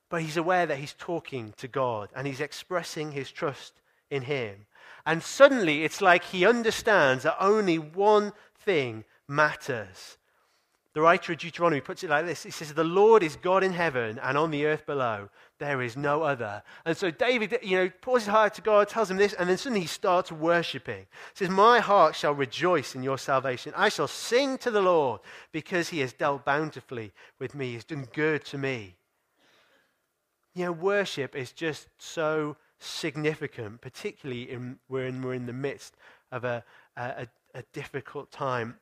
But 0.08 0.22
he's 0.22 0.36
aware 0.36 0.66
that 0.66 0.78
he's 0.78 0.94
talking 0.98 1.54
to 1.58 1.68
God 1.68 2.10
and 2.14 2.26
he's 2.26 2.40
expressing 2.40 3.12
his 3.12 3.30
trust 3.30 3.80
in 4.10 4.22
him. 4.22 4.66
And 5.06 5.22
suddenly 5.22 5.84
it's 5.84 6.00
like 6.00 6.24
he 6.24 6.44
understands 6.44 7.22
that 7.22 7.36
only 7.40 7.78
one 7.78 8.32
thing 8.58 9.04
matters. 9.28 10.18
The 10.92 11.00
writer 11.00 11.32
of 11.32 11.38
Deuteronomy 11.38 11.80
puts 11.80 12.02
it 12.02 12.10
like 12.10 12.26
this 12.26 12.42
He 12.42 12.50
says, 12.50 12.74
The 12.74 12.82
Lord 12.82 13.22
is 13.22 13.36
God 13.36 13.62
in 13.62 13.72
heaven 13.72 14.18
and 14.18 14.36
on 14.36 14.50
the 14.50 14.66
earth 14.66 14.86
below. 14.86 15.28
There 15.58 15.82
is 15.82 15.96
no 15.96 16.22
other. 16.22 16.62
And 16.84 16.96
so 16.96 17.10
David, 17.10 17.58
you 17.62 17.76
know, 17.76 17.90
pours 18.00 18.24
his 18.24 18.30
heart 18.30 18.54
to 18.54 18.62
God, 18.62 18.88
tells 18.88 19.10
him 19.10 19.16
this, 19.16 19.32
and 19.34 19.48
then 19.48 19.58
suddenly 19.58 19.82
he 19.82 19.86
starts 19.86 20.32
worshiping. 20.32 21.06
He 21.34 21.44
says, 21.44 21.48
My 21.48 21.78
heart 21.78 22.16
shall 22.16 22.32
rejoice 22.32 22.94
in 22.94 23.02
your 23.02 23.18
salvation. 23.18 23.72
I 23.76 23.88
shall 23.88 24.08
sing 24.08 24.58
to 24.58 24.70
the 24.70 24.82
Lord 24.82 25.20
because 25.52 25.90
he 25.90 26.00
has 26.00 26.12
dealt 26.12 26.44
bountifully 26.44 27.12
with 27.38 27.54
me. 27.54 27.72
He's 27.72 27.84
done 27.84 28.08
good 28.12 28.44
to 28.46 28.58
me. 28.58 28.96
You 30.54 30.64
know, 30.64 30.72
worship 30.72 31.36
is 31.36 31.52
just 31.52 31.86
so 31.98 32.56
significant, 32.80 33.80
particularly 33.80 34.50
in, 34.50 34.78
when 34.88 35.22
we're 35.22 35.34
in 35.34 35.46
the 35.46 35.52
midst 35.52 35.94
of 36.32 36.44
a, 36.44 36.64
a, 36.96 37.28
a 37.54 37.62
difficult 37.72 38.32
time 38.32 38.76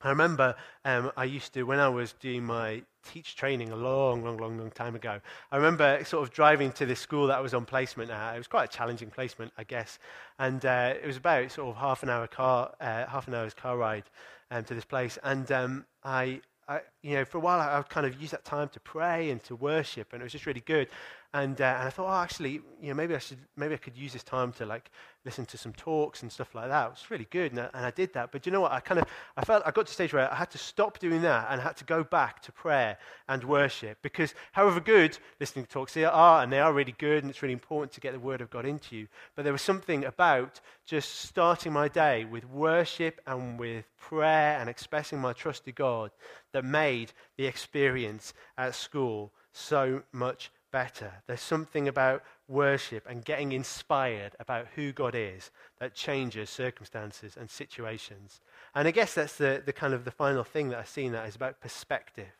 I 0.00 0.10
remember 0.10 0.54
um, 0.84 1.10
I 1.16 1.24
used 1.24 1.54
to, 1.54 1.64
when 1.64 1.80
I 1.80 1.88
was 1.88 2.12
doing 2.14 2.44
my 2.44 2.82
teach 3.04 3.34
training 3.34 3.70
a 3.70 3.76
long, 3.76 4.22
long, 4.22 4.36
long, 4.36 4.56
long 4.56 4.70
time 4.70 4.94
ago, 4.94 5.20
I 5.50 5.56
remember 5.56 6.04
sort 6.04 6.22
of 6.22 6.32
driving 6.32 6.70
to 6.72 6.86
this 6.86 7.00
school 7.00 7.26
that 7.26 7.38
I 7.38 7.40
was 7.40 7.52
on 7.52 7.64
placement 7.64 8.10
at. 8.10 8.34
It 8.34 8.38
was 8.38 8.46
quite 8.46 8.64
a 8.64 8.76
challenging 8.76 9.10
placement, 9.10 9.52
I 9.58 9.64
guess. 9.64 9.98
And 10.38 10.64
uh, 10.64 10.94
it 11.02 11.06
was 11.06 11.16
about 11.16 11.50
sort 11.50 11.68
of 11.68 11.76
half 11.76 12.04
an 12.04 12.10
hour 12.10 12.28
car, 12.28 12.72
uh, 12.80 13.06
half 13.06 13.26
an 13.26 13.34
hour's 13.34 13.54
car 13.54 13.76
ride 13.76 14.04
um, 14.52 14.62
to 14.64 14.74
this 14.74 14.84
place. 14.84 15.18
And 15.24 15.50
um, 15.50 15.84
I, 16.04 16.42
I, 16.68 16.80
you 17.02 17.14
know, 17.14 17.24
for 17.24 17.38
a 17.38 17.40
while 17.40 17.58
I, 17.58 17.78
I 17.78 17.82
kind 17.82 18.06
of 18.06 18.20
use 18.20 18.30
that 18.30 18.44
time 18.44 18.68
to 18.68 18.80
pray 18.80 19.30
and 19.30 19.42
to 19.44 19.56
worship, 19.56 20.12
and 20.12 20.22
it 20.22 20.24
was 20.24 20.32
just 20.32 20.46
really 20.46 20.62
good. 20.64 20.88
And, 21.34 21.60
uh, 21.60 21.76
and 21.78 21.88
I 21.88 21.90
thought, 21.90 22.08
oh, 22.08 22.22
actually, 22.22 22.52
you 22.80 22.88
know, 22.88 22.94
maybe 22.94 23.14
I 23.14 23.18
should, 23.18 23.38
maybe 23.54 23.74
I 23.74 23.76
could 23.76 23.96
use 23.96 24.14
this 24.14 24.22
time 24.22 24.50
to 24.54 24.64
like 24.64 24.90
listen 25.26 25.44
to 25.44 25.58
some 25.58 25.74
talks 25.74 26.22
and 26.22 26.32
stuff 26.32 26.54
like 26.54 26.68
that. 26.68 26.86
It 26.86 26.90
was 26.90 27.10
really 27.10 27.26
good, 27.30 27.52
and 27.52 27.60
I, 27.60 27.68
and 27.74 27.84
I 27.84 27.90
did 27.90 28.14
that. 28.14 28.32
But 28.32 28.46
you 28.46 28.52
know 28.52 28.62
what? 28.62 28.72
I 28.72 28.80
kind 28.80 28.98
of, 28.98 29.06
I 29.36 29.44
felt 29.44 29.62
I 29.66 29.70
got 29.70 29.86
to 29.86 29.90
a 29.90 29.94
stage 29.94 30.14
where 30.14 30.32
I 30.32 30.34
had 30.34 30.50
to 30.52 30.58
stop 30.58 30.98
doing 30.98 31.20
that 31.22 31.48
and 31.50 31.60
I 31.60 31.64
had 31.64 31.76
to 31.76 31.84
go 31.84 32.02
back 32.02 32.40
to 32.42 32.52
prayer 32.52 32.96
and 33.28 33.44
worship 33.44 33.98
because, 34.00 34.32
however 34.52 34.80
good 34.80 35.18
listening 35.38 35.66
to 35.66 35.70
talks 35.70 35.98
are, 35.98 36.42
and 36.42 36.50
they 36.50 36.60
are 36.60 36.72
really 36.72 36.94
good, 36.96 37.22
and 37.22 37.30
it's 37.30 37.42
really 37.42 37.52
important 37.52 37.92
to 37.92 38.00
get 38.00 38.14
the 38.14 38.20
Word 38.20 38.40
of 38.40 38.48
God 38.48 38.64
into 38.64 38.96
you. 38.96 39.06
But 39.36 39.42
there 39.42 39.52
was 39.52 39.60
something 39.60 40.06
about 40.06 40.60
just 40.86 41.20
starting 41.26 41.74
my 41.74 41.88
day 41.88 42.24
with 42.24 42.48
worship 42.48 43.20
and 43.26 43.58
with 43.58 43.84
prayer 43.98 44.58
and 44.58 44.70
expressing 44.70 45.18
my 45.18 45.34
trust 45.34 45.66
to 45.66 45.72
God 45.72 46.10
that 46.52 46.64
made 46.64 47.12
the 47.36 47.44
experience 47.44 48.32
at 48.56 48.74
school 48.74 49.30
so 49.52 50.02
much 50.12 50.50
better. 50.70 51.12
There's 51.26 51.40
something 51.40 51.88
about 51.88 52.22
worship 52.46 53.04
and 53.08 53.24
getting 53.24 53.52
inspired 53.52 54.34
about 54.40 54.66
who 54.74 54.92
God 54.92 55.14
is 55.14 55.50
that 55.78 55.94
changes 55.94 56.50
circumstances 56.50 57.36
and 57.38 57.50
situations. 57.50 58.40
And 58.74 58.88
I 58.88 58.90
guess 58.90 59.14
that's 59.14 59.36
the, 59.36 59.62
the 59.64 59.72
kind 59.72 59.94
of 59.94 60.04
the 60.04 60.10
final 60.10 60.44
thing 60.44 60.68
that 60.70 60.78
I've 60.78 60.88
seen 60.88 61.12
that 61.12 61.28
is 61.28 61.36
about 61.36 61.60
perspective. 61.60 62.32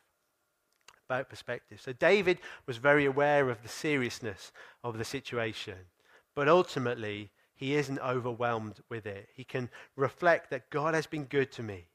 About 1.07 1.29
perspective. 1.29 1.81
So 1.81 1.93
David 1.93 2.39
was 2.67 2.77
very 2.77 3.05
aware 3.05 3.49
of 3.49 3.63
the 3.63 3.69
seriousness 3.69 4.51
of 4.83 4.97
the 4.97 5.05
situation, 5.05 5.77
but 6.35 6.47
ultimately 6.47 7.31
he 7.55 7.75
isn't 7.75 7.99
overwhelmed 7.99 8.79
with 8.89 9.05
it. 9.05 9.27
He 9.33 9.43
can 9.43 9.69
reflect 9.95 10.49
that 10.51 10.69
God 10.69 10.93
has 10.93 11.07
been 11.07 11.25
good 11.25 11.51
to 11.53 11.63
me. 11.63 11.87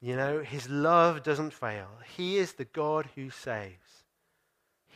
You 0.00 0.14
know, 0.14 0.40
his 0.40 0.68
love 0.68 1.24
doesn't 1.24 1.52
fail. 1.52 1.88
He 2.16 2.38
is 2.38 2.52
the 2.52 2.64
God 2.64 3.08
who 3.16 3.30
saves. 3.30 3.97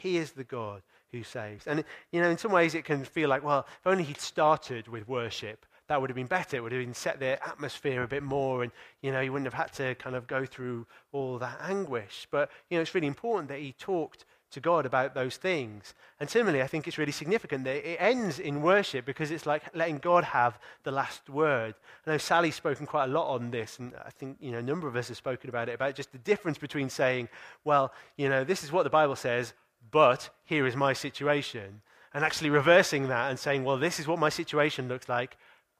He 0.02 0.16
is 0.16 0.32
the 0.32 0.44
God 0.44 0.82
who 1.12 1.22
saves. 1.22 1.66
And, 1.66 1.84
you 2.10 2.20
know, 2.20 2.28
in 2.28 2.36
some 2.38 2.50
ways 2.50 2.74
it 2.74 2.84
can 2.84 3.04
feel 3.04 3.28
like, 3.28 3.44
well, 3.44 3.66
if 3.80 3.86
only 3.86 4.02
he'd 4.02 4.20
started 4.20 4.88
with 4.88 5.06
worship, 5.06 5.64
that 5.86 6.00
would 6.00 6.10
have 6.10 6.16
been 6.16 6.26
better. 6.26 6.56
It 6.56 6.60
would 6.60 6.72
have 6.72 6.80
been 6.80 6.92
set 6.94 7.20
the 7.20 7.40
atmosphere 7.46 8.02
a 8.02 8.08
bit 8.08 8.22
more, 8.22 8.62
and, 8.62 8.72
you 9.00 9.12
know, 9.12 9.22
he 9.22 9.30
wouldn't 9.30 9.52
have 9.52 9.60
had 9.60 9.72
to 9.74 9.94
kind 9.96 10.16
of 10.16 10.26
go 10.26 10.44
through 10.44 10.86
all 11.12 11.38
that 11.38 11.60
anguish. 11.62 12.26
But, 12.30 12.50
you 12.68 12.76
know, 12.76 12.82
it's 12.82 12.94
really 12.94 13.06
important 13.06 13.48
that 13.50 13.60
he 13.60 13.72
talked 13.72 14.24
to 14.52 14.60
God 14.60 14.86
about 14.86 15.14
those 15.14 15.36
things. 15.36 15.94
And 16.20 16.28
similarly, 16.28 16.62
I 16.62 16.66
think 16.66 16.86
it's 16.86 16.98
really 16.98 17.12
significant 17.12 17.64
that 17.64 17.88
it 17.88 17.96
ends 17.98 18.38
in 18.38 18.62
worship 18.62 19.04
because 19.04 19.30
it's 19.30 19.46
like 19.46 19.62
letting 19.74 19.98
God 19.98 20.24
have 20.24 20.58
the 20.84 20.92
last 20.92 21.28
word. 21.28 21.74
I 22.06 22.12
know 22.12 22.18
Sally's 22.18 22.54
spoken 22.54 22.86
quite 22.86 23.04
a 23.04 23.12
lot 23.12 23.32
on 23.34 23.50
this, 23.50 23.78
and 23.78 23.92
I 24.04 24.10
think 24.10 24.36
you 24.40 24.52
know 24.52 24.58
a 24.58 24.62
number 24.62 24.88
of 24.88 24.96
us 24.96 25.08
have 25.08 25.16
spoken 25.16 25.48
about 25.48 25.68
it 25.68 25.74
about 25.74 25.94
just 25.94 26.12
the 26.12 26.18
difference 26.18 26.58
between 26.58 26.90
saying, 26.90 27.28
"Well, 27.64 27.92
you 28.16 28.28
know, 28.28 28.44
this 28.44 28.62
is 28.62 28.70
what 28.70 28.84
the 28.84 28.90
Bible 28.90 29.16
says 29.16 29.54
but 29.90 30.30
here 30.44 30.66
is 30.66 30.76
my 30.76 30.92
situation. 30.92 31.82
And 32.14 32.24
actually 32.24 32.50
reversing 32.50 33.08
that 33.08 33.30
and 33.30 33.38
saying, 33.38 33.64
well, 33.64 33.78
this 33.78 33.98
is 33.98 34.06
what 34.06 34.18
my 34.18 34.28
situation 34.28 34.88
looks 34.88 35.08
like, 35.08 35.36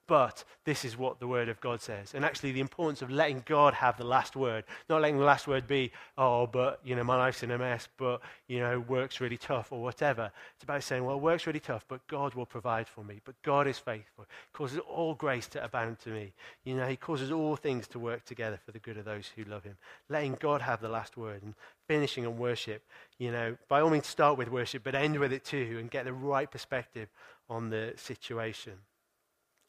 but 0.07 0.44
this 0.64 0.84
is 0.84 0.96
what 0.96 1.20
the 1.20 1.26
Word 1.26 1.48
of 1.48 1.61
God 1.61 1.80
says. 1.80 2.14
And 2.14 2.24
actually, 2.24 2.53
the 2.53 2.61
importance 2.61 3.03
of 3.03 3.11
letting 3.11 3.42
God 3.46 3.74
have 3.74 3.96
the 3.96 4.05
last 4.05 4.36
word, 4.36 4.64
not 4.88 5.00
letting 5.00 5.18
the 5.18 5.24
last 5.24 5.46
word 5.46 5.66
be, 5.66 5.92
oh, 6.18 6.46
but, 6.46 6.80
you 6.84 6.94
know, 6.96 7.05
my 7.05 7.16
life's 7.16 7.42
in 7.42 7.50
a 7.50 7.59
mess, 7.59 7.88
but, 7.96 8.20
you 8.48 8.61
know, 8.61 8.80
work's 8.80 9.20
really 9.20 9.36
tough 9.36 9.72
or 9.72 9.82
whatever. 9.82 10.30
It's 10.55 10.64
about 10.64 10.82
saying, 10.82 11.05
well, 11.05 11.20
work's 11.20 11.46
really 11.46 11.61
tough, 11.61 11.84
but 11.88 12.07
God 12.09 12.34
will 12.34 12.46
provide 12.46 12.88
for 12.88 13.05
me. 13.05 13.20
But 13.24 13.40
God 13.42 13.66
is 13.66 13.78
faithful. 13.78 14.24
He 14.28 14.57
causes 14.57 14.78
all 14.78 15.14
grace 15.14 15.48
to 15.48 15.64
abound 15.64 16.00
to 16.00 16.11
me. 16.11 16.32
You 16.64 16.74
know, 16.74 16.86
He 16.86 16.96
causes 16.96 17.30
all 17.30 17.57
things 17.57 17.86
to 17.88 17.98
work 17.98 18.24
together 18.24 18.59
for 18.64 18.72
the 18.72 18.78
good 18.78 18.98
of 18.98 19.05
those 19.05 19.30
who 19.34 19.44
love 19.44 19.64
Him. 19.64 19.76
Letting 20.09 20.36
God 20.40 20.62
have 20.62 20.80
the 20.80 20.88
last 20.88 21.16
word 21.16 21.42
and 21.42 21.55
finishing 21.86 22.26
on 22.26 22.38
worship, 22.38 22.82
you 23.18 23.30
know, 23.30 23.57
by 23.68 23.80
all 23.80 23.90
means, 23.90 24.07
start 24.07 24.38
with 24.38 24.50
worship, 24.50 24.82
but 24.84 24.94
end 24.94 25.18
with 25.18 25.32
it 25.32 25.44
too 25.44 25.76
and 25.78 25.90
get 25.90 26.05
the 26.05 26.12
right 26.12 26.50
perspective 26.50 27.09
on 27.48 27.70
the 27.70 27.92
situation. 27.96 28.72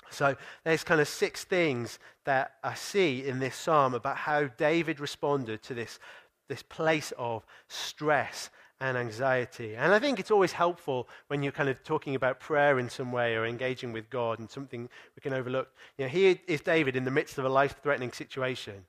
So 0.10 0.36
there's 0.64 0.84
kind 0.84 1.02
of 1.02 1.08
six 1.08 1.44
things 1.44 2.00
that 2.26 2.54
I 2.64 2.74
see 2.76 3.26
in 3.26 3.40
this 3.40 3.56
psalm 3.56 3.94
about 3.94 4.18
how 4.18 4.46
David 4.46 5.00
responded 5.00 5.62
to 5.64 5.74
this, 5.74 6.00
this 6.48 6.64
place 6.64 7.14
of 7.18 7.46
stress 7.68 8.50
and 8.80 8.98
anxiety. 8.98 9.76
And 9.76 9.94
I 9.94 10.00
think 10.00 10.20
it's 10.20 10.32
always 10.32 10.52
helpful 10.52 11.08
when 11.28 11.42
you're 11.42 11.54
kind 11.54 11.70
of 11.70 11.82
talking 11.84 12.16
about 12.16 12.40
prayer 12.40 12.80
in 12.80 12.90
some 12.90 13.12
way 13.12 13.36
or 13.36 13.46
engaging 13.46 13.94
with 13.94 14.10
God 14.10 14.40
and 14.40 14.50
something 14.50 14.90
we 15.16 15.22
can 15.22 15.34
overlook. 15.34 15.70
You 15.98 16.06
know, 16.06 16.10
here 16.10 16.38
is 16.48 16.62
David 16.62 16.96
in 16.96 17.06
the 17.06 17.12
midst 17.12 17.38
of 17.38 17.46
a 17.46 17.50
life 17.50 17.76
threatening 17.82 18.12
situation, 18.12 18.86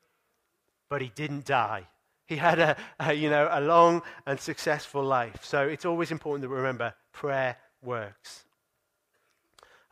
but 0.89 1.01
he 1.01 1.13
didn't 1.15 1.45
die. 1.45 1.87
He 2.27 2.37
had 2.37 2.59
a, 2.59 2.77
a, 2.99 3.13
you 3.13 3.31
know, 3.31 3.49
a 3.51 3.61
long 3.61 4.03
and 4.27 4.41
successful 4.41 5.05
life. 5.05 5.45
So 5.45 5.67
it's 5.67 5.85
always 5.85 6.11
important 6.11 6.43
to 6.43 6.49
remember 6.49 6.95
prayer 7.13 7.57
works. 7.83 8.47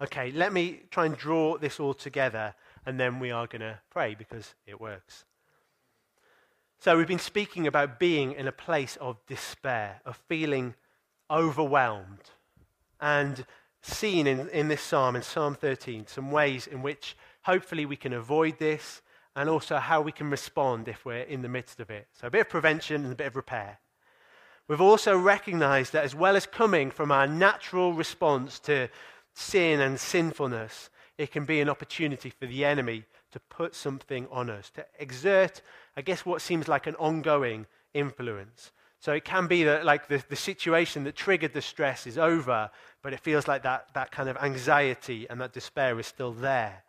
Okay, 0.03 0.33
let 0.33 0.53
me 0.53 0.81
try 0.91 1.07
and 1.07 1.17
draw 1.17 1.57
this 1.57 1.79
all 1.79 1.95
together, 1.95 2.57
and 2.85 2.99
then 2.99 3.21
we 3.21 3.31
are 3.31 3.47
going 3.47 3.61
to 3.61 3.79
pray 3.89 4.17
because 4.17 4.57
it 4.67 4.81
works. 4.81 5.25
So, 6.81 6.97
we've 6.97 7.07
been 7.07 7.21
speaking 7.21 7.69
about 7.69 8.01
being 8.01 8.33
in 8.33 8.49
a 8.49 8.53
place 8.53 8.97
of 9.01 9.25
despair, 9.29 10.01
of 10.05 10.21
feeling 10.27 10.75
overwhelmed, 11.31 12.31
and 13.01 13.47
seen 13.81 14.27
in, 14.27 14.49
in 14.49 14.67
this 14.67 14.83
psalm, 14.83 15.15
in 15.15 15.23
Psalm 15.23 15.55
13, 15.55 16.09
some 16.09 16.33
ways 16.33 16.67
in 16.67 16.83
which 16.83 17.17
hopefully 17.43 17.87
we 17.87 17.95
can 17.95 18.13
avoid 18.13 18.59
this, 18.59 19.03
and 19.37 19.49
also 19.49 19.77
how 19.77 20.01
we 20.01 20.11
can 20.11 20.31
respond 20.31 20.89
if 20.89 21.05
we're 21.05 21.23
in 21.23 21.43
the 21.43 21.49
midst 21.49 21.79
of 21.79 21.91
it. 21.91 22.09
So, 22.11 22.27
a 22.27 22.31
bit 22.31 22.41
of 22.41 22.49
prevention 22.49 23.05
and 23.05 23.13
a 23.13 23.17
bit 23.17 23.29
of 23.29 23.37
repair. 23.37 23.79
We've 24.67 24.81
also 24.81 25.17
recognized 25.17 25.93
that 25.93 26.03
as 26.03 26.15
well 26.15 26.35
as 26.35 26.47
coming 26.47 26.91
from 26.91 27.13
our 27.13 27.29
natural 27.29 27.93
response 27.93 28.59
to 28.61 28.89
sin 29.35 29.81
and 29.81 29.99
sinfulness, 29.99 30.91
it 31.19 31.31
can 31.31 31.45
be 31.45 31.61
an 31.61 31.69
opportunity 31.69 32.31
for 32.31 32.47
the 32.47 32.65
enemy 32.65 33.05
to 33.33 33.41
put 33.41 33.75
something 33.75 34.27
on 34.31 34.51
us, 34.51 34.71
to 34.71 34.85
exert, 34.99 35.63
I 35.97 36.03
guess, 36.03 36.27
what 36.27 36.43
seems 36.43 36.69
like 36.69 36.87
an 36.87 36.97
ongoing 36.97 37.67
influence. 37.95 38.73
So 38.99 39.13
it 39.13 39.25
can 39.25 39.47
be 39.47 39.65
that, 39.65 39.85
like, 39.85 40.09
the, 40.09 40.23
the 40.29 40.37
situation 40.37 41.05
that 41.05 41.17
triggered 41.17 41.55
the 41.55 41.63
stress 41.63 42.07
is 42.07 42.19
over, 42.19 42.71
but 43.03 43.13
it 43.13 43.21
feels 43.21 43.49
like 43.49 43.65
that, 43.65 43.89
that 43.95 44.13
kind 44.13 44.29
of 44.29 44.37
anxiety 44.37 45.27
and 45.29 45.41
that 45.41 45.53
despair 45.53 45.99
is 45.99 46.07
still 46.07 46.33
there, 46.33 46.85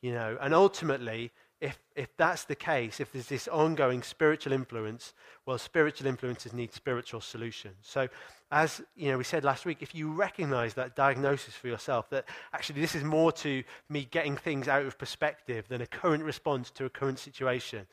you 0.00 0.12
know. 0.12 0.38
And 0.40 0.54
ultimately, 0.54 1.30
if, 1.60 1.78
if 1.96 2.16
that's 2.16 2.44
the 2.44 2.54
case, 2.54 3.00
if 3.00 3.10
there's 3.12 3.26
this 3.26 3.48
ongoing 3.48 4.02
spiritual 4.02 4.52
influence, 4.52 5.12
well, 5.44 5.58
spiritual 5.58 6.06
influences 6.06 6.52
need 6.52 6.72
spiritual 6.72 7.20
solutions. 7.20 7.76
So, 7.82 8.08
as 8.50 8.80
you 8.96 9.10
know, 9.10 9.18
we 9.18 9.24
said 9.24 9.44
last 9.44 9.66
week, 9.66 9.78
if 9.80 9.94
you 9.94 10.12
recognize 10.12 10.74
that 10.74 10.94
diagnosis 10.94 11.54
for 11.54 11.66
yourself, 11.66 12.08
that 12.10 12.26
actually 12.52 12.80
this 12.80 12.94
is 12.94 13.02
more 13.02 13.32
to 13.32 13.64
me 13.88 14.06
getting 14.10 14.36
things 14.36 14.68
out 14.68 14.86
of 14.86 14.96
perspective 14.98 15.66
than 15.68 15.82
a 15.82 15.86
current 15.86 16.22
response 16.22 16.70
to 16.70 16.84
a 16.84 16.90
current 16.90 17.18
situation, 17.18 17.86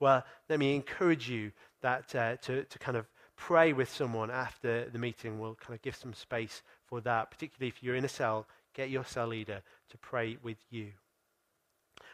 well, 0.00 0.24
let 0.48 0.58
me 0.58 0.74
encourage 0.74 1.28
you 1.30 1.52
that 1.80 2.14
uh, 2.14 2.36
to, 2.36 2.64
to 2.64 2.78
kind 2.78 2.96
of 2.96 3.06
pray 3.36 3.72
with 3.72 3.88
someone 3.88 4.30
after 4.30 4.88
the 4.90 4.98
meeting. 4.98 5.38
We'll 5.38 5.54
kind 5.54 5.74
of 5.74 5.82
give 5.82 5.96
some 5.96 6.12
space 6.12 6.62
for 6.86 7.00
that, 7.02 7.30
particularly 7.30 7.68
if 7.68 7.82
you're 7.82 7.96
in 7.96 8.04
a 8.04 8.08
cell, 8.08 8.46
get 8.74 8.90
your 8.90 9.04
cell 9.04 9.28
leader 9.28 9.62
to 9.90 9.98
pray 9.98 10.38
with 10.42 10.58
you. 10.70 10.92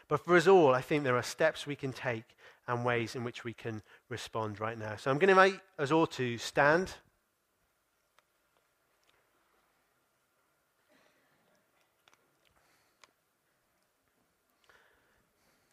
But 0.09 0.25
for 0.25 0.35
us 0.35 0.47
all, 0.47 0.73
I 0.73 0.81
think 0.81 1.03
there 1.03 1.15
are 1.15 1.23
steps 1.23 1.65
we 1.65 1.75
can 1.75 1.93
take 1.93 2.25
and 2.67 2.83
ways 2.83 3.15
in 3.15 3.23
which 3.23 3.43
we 3.43 3.53
can 3.53 3.81
respond 4.09 4.59
right 4.59 4.77
now. 4.77 4.95
So 4.97 5.09
I'm 5.09 5.19
going 5.19 5.33
to 5.33 5.41
invite 5.41 5.61
us 5.77 5.91
all 5.91 6.07
to 6.07 6.37
stand. 6.37 6.91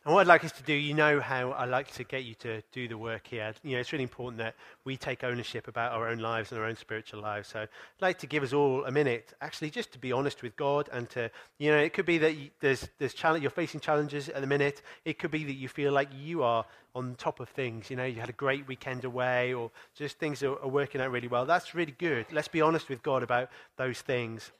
And 0.06 0.14
what 0.14 0.20
I'd 0.20 0.28
like 0.28 0.44
us 0.44 0.52
to 0.52 0.62
do, 0.62 0.72
you 0.72 0.94
know 0.94 1.18
how 1.18 1.50
I 1.50 1.64
like 1.64 1.90
to 1.94 2.04
get 2.04 2.22
you 2.22 2.34
to 2.36 2.62
do 2.70 2.86
the 2.86 2.96
work 2.96 3.26
here. 3.26 3.52
You 3.64 3.72
know, 3.72 3.80
it's 3.80 3.90
really 3.90 4.04
important 4.04 4.38
that 4.38 4.54
we 4.84 4.96
take 4.96 5.24
ownership 5.24 5.66
about 5.66 5.90
our 5.90 6.08
own 6.08 6.20
lives 6.20 6.52
and 6.52 6.60
our 6.60 6.66
own 6.68 6.76
spiritual 6.76 7.20
lives. 7.20 7.48
So 7.48 7.62
I'd 7.62 7.68
like 8.00 8.18
to 8.20 8.28
give 8.28 8.44
us 8.44 8.52
all 8.52 8.84
a 8.84 8.92
minute, 8.92 9.34
actually, 9.40 9.70
just 9.70 9.90
to 9.94 9.98
be 9.98 10.12
honest 10.12 10.44
with 10.44 10.54
God 10.54 10.88
and 10.92 11.10
to, 11.10 11.28
you 11.58 11.72
know, 11.72 11.78
it 11.78 11.92
could 11.92 12.06
be 12.06 12.18
that 12.18 12.36
you, 12.36 12.50
there's, 12.60 12.88
there's 13.00 13.14
challenge, 13.14 13.42
you're 13.42 13.50
facing 13.50 13.80
challenges 13.80 14.28
at 14.28 14.40
the 14.42 14.46
minute. 14.46 14.80
It 15.04 15.18
could 15.18 15.32
be 15.32 15.42
that 15.42 15.54
you 15.54 15.66
feel 15.66 15.92
like 15.92 16.10
you 16.16 16.44
are 16.44 16.64
on 16.94 17.16
top 17.16 17.40
of 17.40 17.48
things. 17.48 17.90
You 17.90 17.96
know, 17.96 18.04
you 18.04 18.20
had 18.20 18.28
a 18.28 18.32
great 18.32 18.68
weekend 18.68 19.04
away 19.04 19.54
or 19.54 19.72
just 19.96 20.20
things 20.20 20.40
are, 20.44 20.56
are 20.62 20.68
working 20.68 21.00
out 21.00 21.10
really 21.10 21.26
well. 21.26 21.46
That's 21.46 21.74
really 21.74 21.96
good. 21.98 22.26
Let's 22.30 22.46
be 22.46 22.60
honest 22.60 22.88
with 22.88 23.02
God 23.02 23.24
about 23.24 23.50
those 23.76 24.02
things. 24.02 24.52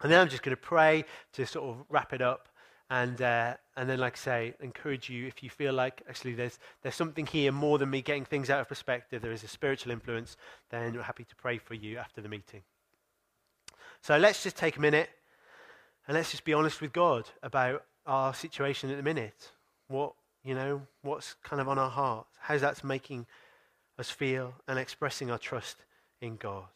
And 0.00 0.12
then 0.12 0.20
I'm 0.20 0.28
just 0.28 0.44
going 0.44 0.54
to 0.56 0.62
pray 0.62 1.04
to 1.32 1.44
sort 1.44 1.70
of 1.70 1.84
wrap 1.90 2.12
it 2.12 2.22
up. 2.22 2.50
And, 2.88 3.20
uh, 3.20 3.54
and 3.76 3.90
then, 3.90 3.98
like 3.98 4.14
I 4.14 4.16
say, 4.16 4.54
encourage 4.60 5.10
you 5.10 5.26
if 5.26 5.42
you 5.42 5.50
feel 5.50 5.72
like 5.72 6.02
actually 6.08 6.34
there's, 6.34 6.58
there's 6.82 6.94
something 6.94 7.26
here 7.26 7.50
more 7.50 7.78
than 7.78 7.90
me 7.90 8.00
getting 8.00 8.24
things 8.24 8.48
out 8.48 8.60
of 8.60 8.68
perspective, 8.68 9.22
there 9.22 9.32
is 9.32 9.42
a 9.42 9.48
spiritual 9.48 9.90
influence, 9.90 10.36
then 10.70 10.94
we're 10.94 11.02
happy 11.02 11.24
to 11.24 11.34
pray 11.36 11.58
for 11.58 11.74
you 11.74 11.98
after 11.98 12.20
the 12.20 12.28
meeting. 12.28 12.62
So 14.02 14.16
let's 14.16 14.44
just 14.44 14.56
take 14.56 14.76
a 14.76 14.80
minute 14.80 15.10
and 16.06 16.16
let's 16.16 16.30
just 16.30 16.44
be 16.44 16.52
honest 16.52 16.80
with 16.80 16.92
God 16.92 17.28
about 17.42 17.84
our 18.06 18.32
situation 18.32 18.88
at 18.90 18.96
the 18.96 19.02
minute. 19.02 19.50
What, 19.88 20.12
you 20.44 20.54
know, 20.54 20.82
what's 21.02 21.34
kind 21.42 21.60
of 21.60 21.68
on 21.68 21.78
our 21.78 21.90
heart? 21.90 22.26
How's 22.38 22.60
that 22.60 22.84
making 22.84 23.26
us 23.98 24.10
feel 24.10 24.54
and 24.68 24.78
expressing 24.78 25.28
our 25.30 25.38
trust 25.38 25.78
in 26.20 26.36
God? 26.36 26.68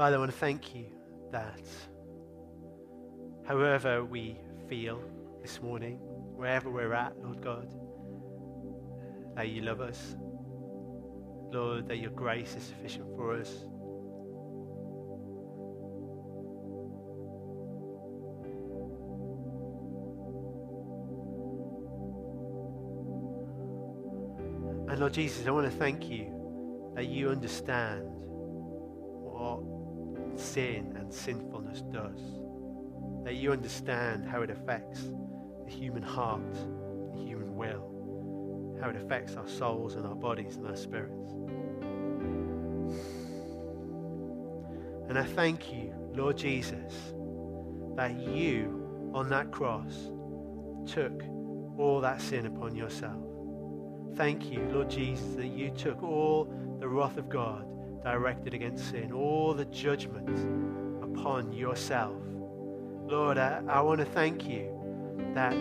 Father, 0.00 0.16
I 0.16 0.18
want 0.18 0.30
to 0.30 0.38
thank 0.38 0.74
you 0.74 0.86
that 1.30 1.60
however 3.46 4.02
we 4.02 4.38
feel 4.66 4.98
this 5.42 5.60
morning, 5.60 5.98
wherever 6.36 6.70
we're 6.70 6.94
at, 6.94 7.22
Lord 7.22 7.42
God, 7.42 7.68
that 9.36 9.50
you 9.50 9.60
love 9.60 9.82
us. 9.82 10.16
Lord, 11.52 11.86
that 11.88 11.98
your 11.98 12.12
grace 12.12 12.56
is 12.56 12.62
sufficient 12.62 13.14
for 13.14 13.34
us. 13.34 13.50
And 24.88 24.98
Lord 24.98 25.12
Jesus, 25.12 25.46
I 25.46 25.50
want 25.50 25.70
to 25.70 25.78
thank 25.78 26.08
you 26.08 26.92
that 26.96 27.04
you 27.04 27.28
understand 27.28 28.29
sin 30.52 30.96
and 30.98 31.12
sinfulness 31.12 31.82
does. 31.92 32.20
That 33.24 33.34
you 33.34 33.52
understand 33.52 34.26
how 34.26 34.42
it 34.42 34.50
affects 34.50 35.10
the 35.64 35.70
human 35.70 36.02
heart, 36.02 36.54
the 37.14 37.20
human 37.20 37.54
will, 37.56 38.78
how 38.82 38.90
it 38.90 38.96
affects 38.96 39.36
our 39.36 39.46
souls 39.46 39.94
and 39.94 40.06
our 40.06 40.14
bodies 40.14 40.56
and 40.56 40.66
our 40.66 40.76
spirits. 40.76 41.30
And 45.08 45.18
I 45.18 45.24
thank 45.24 45.72
you, 45.72 45.94
Lord 46.14 46.36
Jesus, 46.36 47.12
that 47.96 48.18
you 48.18 49.10
on 49.14 49.28
that 49.28 49.50
cross 49.52 50.10
took 50.86 51.22
all 51.78 52.00
that 52.00 52.20
sin 52.20 52.46
upon 52.46 52.74
yourself. 52.74 53.22
Thank 54.16 54.50
you, 54.50 54.68
Lord 54.72 54.90
Jesus, 54.90 55.34
that 55.34 55.46
you 55.48 55.70
took 55.70 56.02
all 56.02 56.52
the 56.80 56.88
wrath 56.88 57.16
of 57.16 57.28
God 57.28 57.66
directed 58.02 58.54
against 58.54 58.90
sin, 58.90 59.12
all 59.12 59.54
the 59.54 59.64
judgment 59.66 60.38
upon 61.02 61.52
yourself. 61.52 62.16
Lord, 63.06 63.38
I, 63.38 63.62
I 63.68 63.80
want 63.80 64.00
to 64.00 64.06
thank 64.06 64.48
you 64.48 64.70
that 65.34 65.54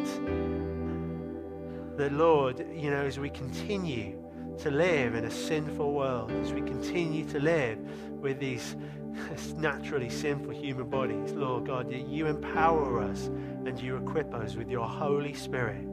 the 1.97 2.09
Lord, 2.11 2.65
you 2.73 2.89
know, 2.91 3.05
as 3.05 3.19
we 3.19 3.29
continue 3.29 4.23
to 4.59 4.71
live 4.71 5.15
in 5.15 5.25
a 5.25 5.31
sinful 5.31 5.93
world, 5.93 6.31
as 6.31 6.53
we 6.53 6.61
continue 6.61 7.25
to 7.29 7.39
live 7.39 7.79
with 8.21 8.39
these 8.39 8.75
naturally 9.57 10.09
sinful 10.09 10.51
human 10.51 10.89
bodies, 10.89 11.33
Lord 11.33 11.65
God, 11.65 11.91
you 11.91 12.27
empower 12.27 13.01
us 13.01 13.27
and 13.65 13.79
you 13.79 13.97
equip 13.97 14.33
us 14.33 14.55
with 14.55 14.69
your 14.69 14.87
Holy 14.87 15.33
Spirit 15.33 15.88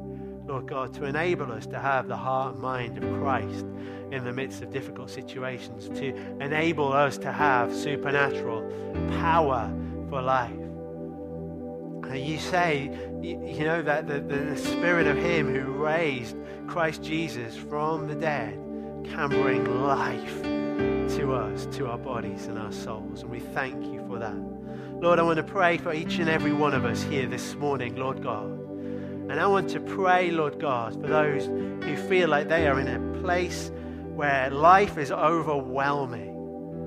Lord 0.47 0.67
God, 0.67 0.95
to 0.95 1.05
enable 1.05 1.51
us 1.51 1.67
to 1.67 1.79
have 1.79 2.07
the 2.07 2.17
heart 2.17 2.55
and 2.55 2.63
mind 2.63 3.03
of 3.03 3.21
Christ 3.21 3.67
in 4.13 4.25
the 4.25 4.33
midst 4.33 4.63
of 4.63 4.71
difficult 4.71 5.11
situations, 5.11 5.89
to 5.99 6.15
enable 6.41 6.93
us 6.93 7.19
to 7.19 7.33
have 7.33 7.75
supernatural 7.75 8.63
power 9.21 9.73
for 10.09 10.23
life. 10.23 10.53
And 10.53 12.19
you 12.25 12.39
say, 12.39 12.91
you 13.21 13.65
know, 13.65 13.83
that 13.83 14.07
the, 14.07 14.21
the 14.21 14.57
Spirit 14.57 15.09
of 15.09 15.17
Him 15.17 15.53
who 15.53 15.73
raised 15.73 16.37
Christ 16.69 17.03
Jesus 17.03 17.57
from 17.57 18.07
the 18.07 18.15
dead 18.15 18.55
can 19.05 19.29
bring 19.29 19.83
life 19.83 20.43
to 21.17 21.35
us, 21.35 21.67
to 21.77 21.89
our 21.89 21.99
bodies 21.99 22.47
and 22.47 22.57
our 22.57 22.73
souls. 22.73 23.23
And 23.23 23.31
we 23.31 23.41
thank 23.41 23.85
you 23.93 24.05
for 24.07 24.21
that. 24.21 24.37
Lord, 25.03 25.19
I 25.19 25.23
want 25.23 25.39
to 25.39 25.43
pray 25.43 25.77
for 25.77 25.93
each 25.93 26.19
and 26.19 26.29
every 26.29 26.53
one 26.53 26.73
of 26.73 26.85
us 26.85 27.03
here 27.03 27.27
this 27.27 27.55
morning, 27.57 27.97
Lord 27.97 28.23
God. 28.23 28.56
And 29.29 29.41
I 29.41 29.47
want 29.47 29.71
to 29.71 29.81
pray, 29.81 30.31
Lord 30.31 30.61
God, 30.61 31.01
for 31.01 31.09
those 31.09 31.47
who 31.47 31.97
feel 32.09 32.29
like 32.29 32.49
they 32.49 32.69
are 32.69 32.79
in 32.79 32.89
a 32.89 33.21
place 33.21 33.71
where 34.15 34.51
life 34.51 34.99
is 34.99 35.11
overwhelming 35.11 36.35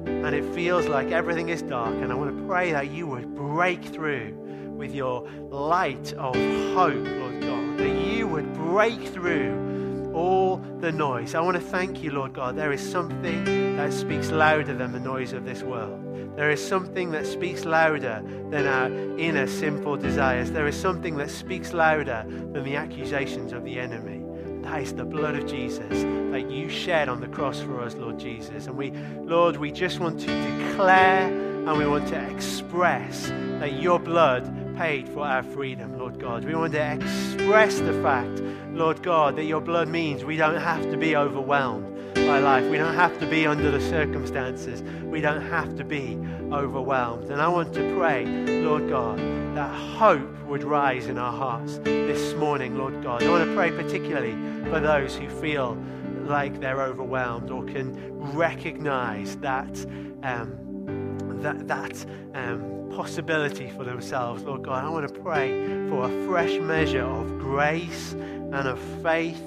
and 0.06 0.34
it 0.34 0.44
feels 0.56 0.88
like 0.88 1.12
everything 1.12 1.50
is 1.50 1.62
dark. 1.62 1.94
And 1.96 2.12
I 2.12 2.16
want 2.16 2.36
to 2.38 2.48
pray 2.48 2.72
that 2.72 2.92
you 2.92 3.08
would 3.08 3.36
break 3.36 3.84
through 3.84 4.34
with 4.78 4.96
your 4.96 5.30
light 5.50 6.14
of 6.14 6.36
hope, 6.74 7.06
Lord 7.06 7.42
God, 7.42 7.78
that 7.78 8.06
you 8.06 8.28
would 8.28 8.54
break 8.54 9.02
through 9.10 9.69
all 10.14 10.58
the 10.80 10.92
noise. 10.92 11.36
I 11.36 11.42
want 11.42 11.56
to 11.56 11.62
thank 11.62 12.02
you, 12.04 12.12
Lord 12.12 12.34
God. 12.34 12.56
There 12.56 12.72
is 12.72 12.82
something 12.82 13.76
that 13.76 13.94
speaks 13.94 14.32
louder 14.32 14.74
than 14.74 14.92
the 14.92 15.00
noise 15.00 15.34
of 15.34 15.46
this 15.46 15.64
world. 15.64 16.06
There 16.36 16.52
is 16.52 16.66
something 16.66 17.12
that 17.12 17.26
speaks 17.26 17.66
louder 17.66 18.24
than 18.50 18.66
our 18.66 18.88
inner 19.20 19.48
sinful 19.48 19.98
desires. 19.98 20.52
There 20.52 20.68
is 20.68 20.80
something 20.80 21.18
that 21.18 21.30
speaks 21.30 21.74
louder 21.74 22.26
than 22.28 22.64
the 22.64 22.76
accusations 22.76 23.52
of 23.52 23.64
the 23.64 23.80
enemy. 23.80 24.24
That 24.64 24.82
is 24.82 24.94
the 24.94 25.06
blood 25.06 25.36
of 25.36 25.48
Jesus 25.48 26.04
that 26.32 26.50
you 26.50 26.70
shed 26.70 27.10
on 27.10 27.22
the 27.22 27.28
cross 27.28 27.60
for 27.60 27.82
us, 27.82 27.96
Lord 27.96 28.20
Jesus. 28.20 28.68
And 28.68 28.78
we, 28.78 28.92
Lord, 29.24 29.58
we 29.58 29.72
just 29.72 30.00
want 30.00 30.20
to 30.22 30.28
declare 30.28 31.26
and 31.26 31.78
we 31.78 31.86
want 31.86 32.08
to 32.10 32.30
express 32.30 33.28
that 33.60 33.74
your 33.74 34.00
blood 34.00 34.76
paid 34.78 35.10
for 35.10 35.26
our 35.26 35.44
freedom, 35.44 35.98
Lord 36.00 36.20
God. 36.20 36.46
We 36.46 36.56
want 36.56 36.74
to 36.74 36.94
express 36.94 37.80
the 37.80 37.94
fact, 38.02 38.42
Lord 38.80 39.04
God, 39.04 39.36
that 39.36 39.44
your 39.44 39.60
blood 39.60 39.90
means 39.90 40.24
we 40.24 40.38
don't 40.38 40.56
have 40.56 40.90
to 40.90 40.96
be 40.96 41.14
overwhelmed 41.14 42.16
by 42.16 42.40
life. 42.40 42.64
We 42.72 42.78
don't 42.78 42.96
have 42.96 43.20
to 43.20 43.26
be 43.26 43.46
under 43.46 43.72
the 43.72 43.82
circumstances. 43.82 44.82
We 45.04 45.20
don't 45.20 45.42
have 45.42 45.76
to 45.76 45.84
be 45.84 46.18
overwhelmed. 46.54 47.30
And 47.30 47.42
I 47.42 47.50
want 47.50 47.74
to 47.74 47.96
pray, 47.98 48.26
Lord 48.26 48.88
God, 48.88 49.18
that 49.58 49.70
hope 49.76 50.46
would 50.46 50.64
rise 50.64 51.08
in 51.08 51.18
our 51.18 51.34
hearts 51.34 51.80
this 51.80 52.34
morning, 52.36 52.78
Lord 52.78 53.04
God. 53.04 53.22
I 53.22 53.30
want 53.30 53.50
to 53.50 53.54
pray 53.54 53.70
particularly 53.70 54.32
for 54.70 54.80
those 54.80 55.14
who 55.14 55.28
feel 55.28 55.78
like 56.24 56.62
they're 56.62 56.82
overwhelmed 56.82 57.52
or 57.52 57.66
can 57.66 58.18
recognize 58.32 59.36
that 59.38 59.78
um, 60.24 60.56
that 61.42 61.68
that 61.68 62.06
um, 62.34 62.79
possibility 62.96 63.70
for 63.70 63.84
themselves, 63.84 64.44
Lord 64.44 64.64
God. 64.64 64.84
I 64.84 64.90
want 64.90 65.08
to 65.08 65.20
pray 65.22 65.52
for 65.90 66.06
a 66.06 66.28
fresh 66.28 66.60
measure 66.60 67.04
of 67.04 67.40
grace 67.40 68.14
and 68.14 68.68
of 68.68 68.80
faith 69.02 69.42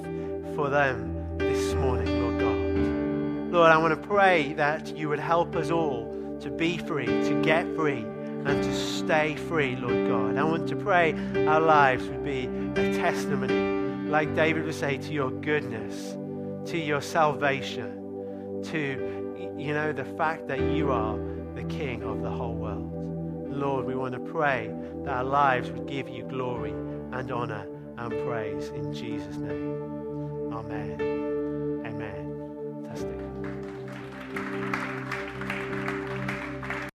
for 0.54 0.68
them 0.68 1.38
this 1.38 1.74
morning, 1.74 2.22
Lord 2.22 2.40
God. 2.40 3.52
Lord, 3.52 3.70
I 3.70 3.78
want 3.78 4.00
to 4.00 4.08
pray 4.08 4.54
that 4.54 4.96
you 4.96 5.08
would 5.08 5.18
help 5.18 5.56
us 5.56 5.70
all 5.70 6.38
to 6.40 6.50
be 6.50 6.78
free, 6.78 7.06
to 7.06 7.42
get 7.42 7.66
free, 7.76 8.04
and 8.44 8.62
to 8.62 8.74
stay 8.74 9.36
free, 9.36 9.76
Lord 9.76 10.08
God. 10.08 10.36
I 10.36 10.44
want 10.44 10.68
to 10.68 10.76
pray 10.76 11.12
our 11.46 11.60
lives 11.60 12.04
would 12.08 12.24
be 12.24 12.46
a 12.76 12.94
testimony, 12.94 14.08
like 14.08 14.34
David 14.34 14.64
would 14.64 14.74
say, 14.74 14.98
to 14.98 15.12
your 15.12 15.30
goodness, 15.30 16.16
to 16.70 16.78
your 16.78 17.00
salvation, 17.00 18.62
to, 18.64 19.54
you 19.58 19.74
know, 19.74 19.92
the 19.92 20.04
fact 20.04 20.48
that 20.48 20.60
you 20.60 20.90
are 20.90 21.18
the 21.54 21.64
King 21.64 22.02
of 22.02 22.22
the 22.22 22.30
whole 22.30 22.54
world. 22.54 23.01
Lord, 23.52 23.86
we 23.86 23.94
want 23.94 24.14
to 24.14 24.20
pray 24.20 24.70
that 25.04 25.10
our 25.10 25.24
lives 25.24 25.70
would 25.70 25.86
give 25.86 26.08
you 26.08 26.24
glory 26.24 26.72
and 26.72 27.30
honor 27.30 27.66
and 27.98 28.10
praise 28.26 28.68
in 28.70 28.92
Jesus' 28.92 29.36
name. 29.36 30.52
Amen. 30.52 31.21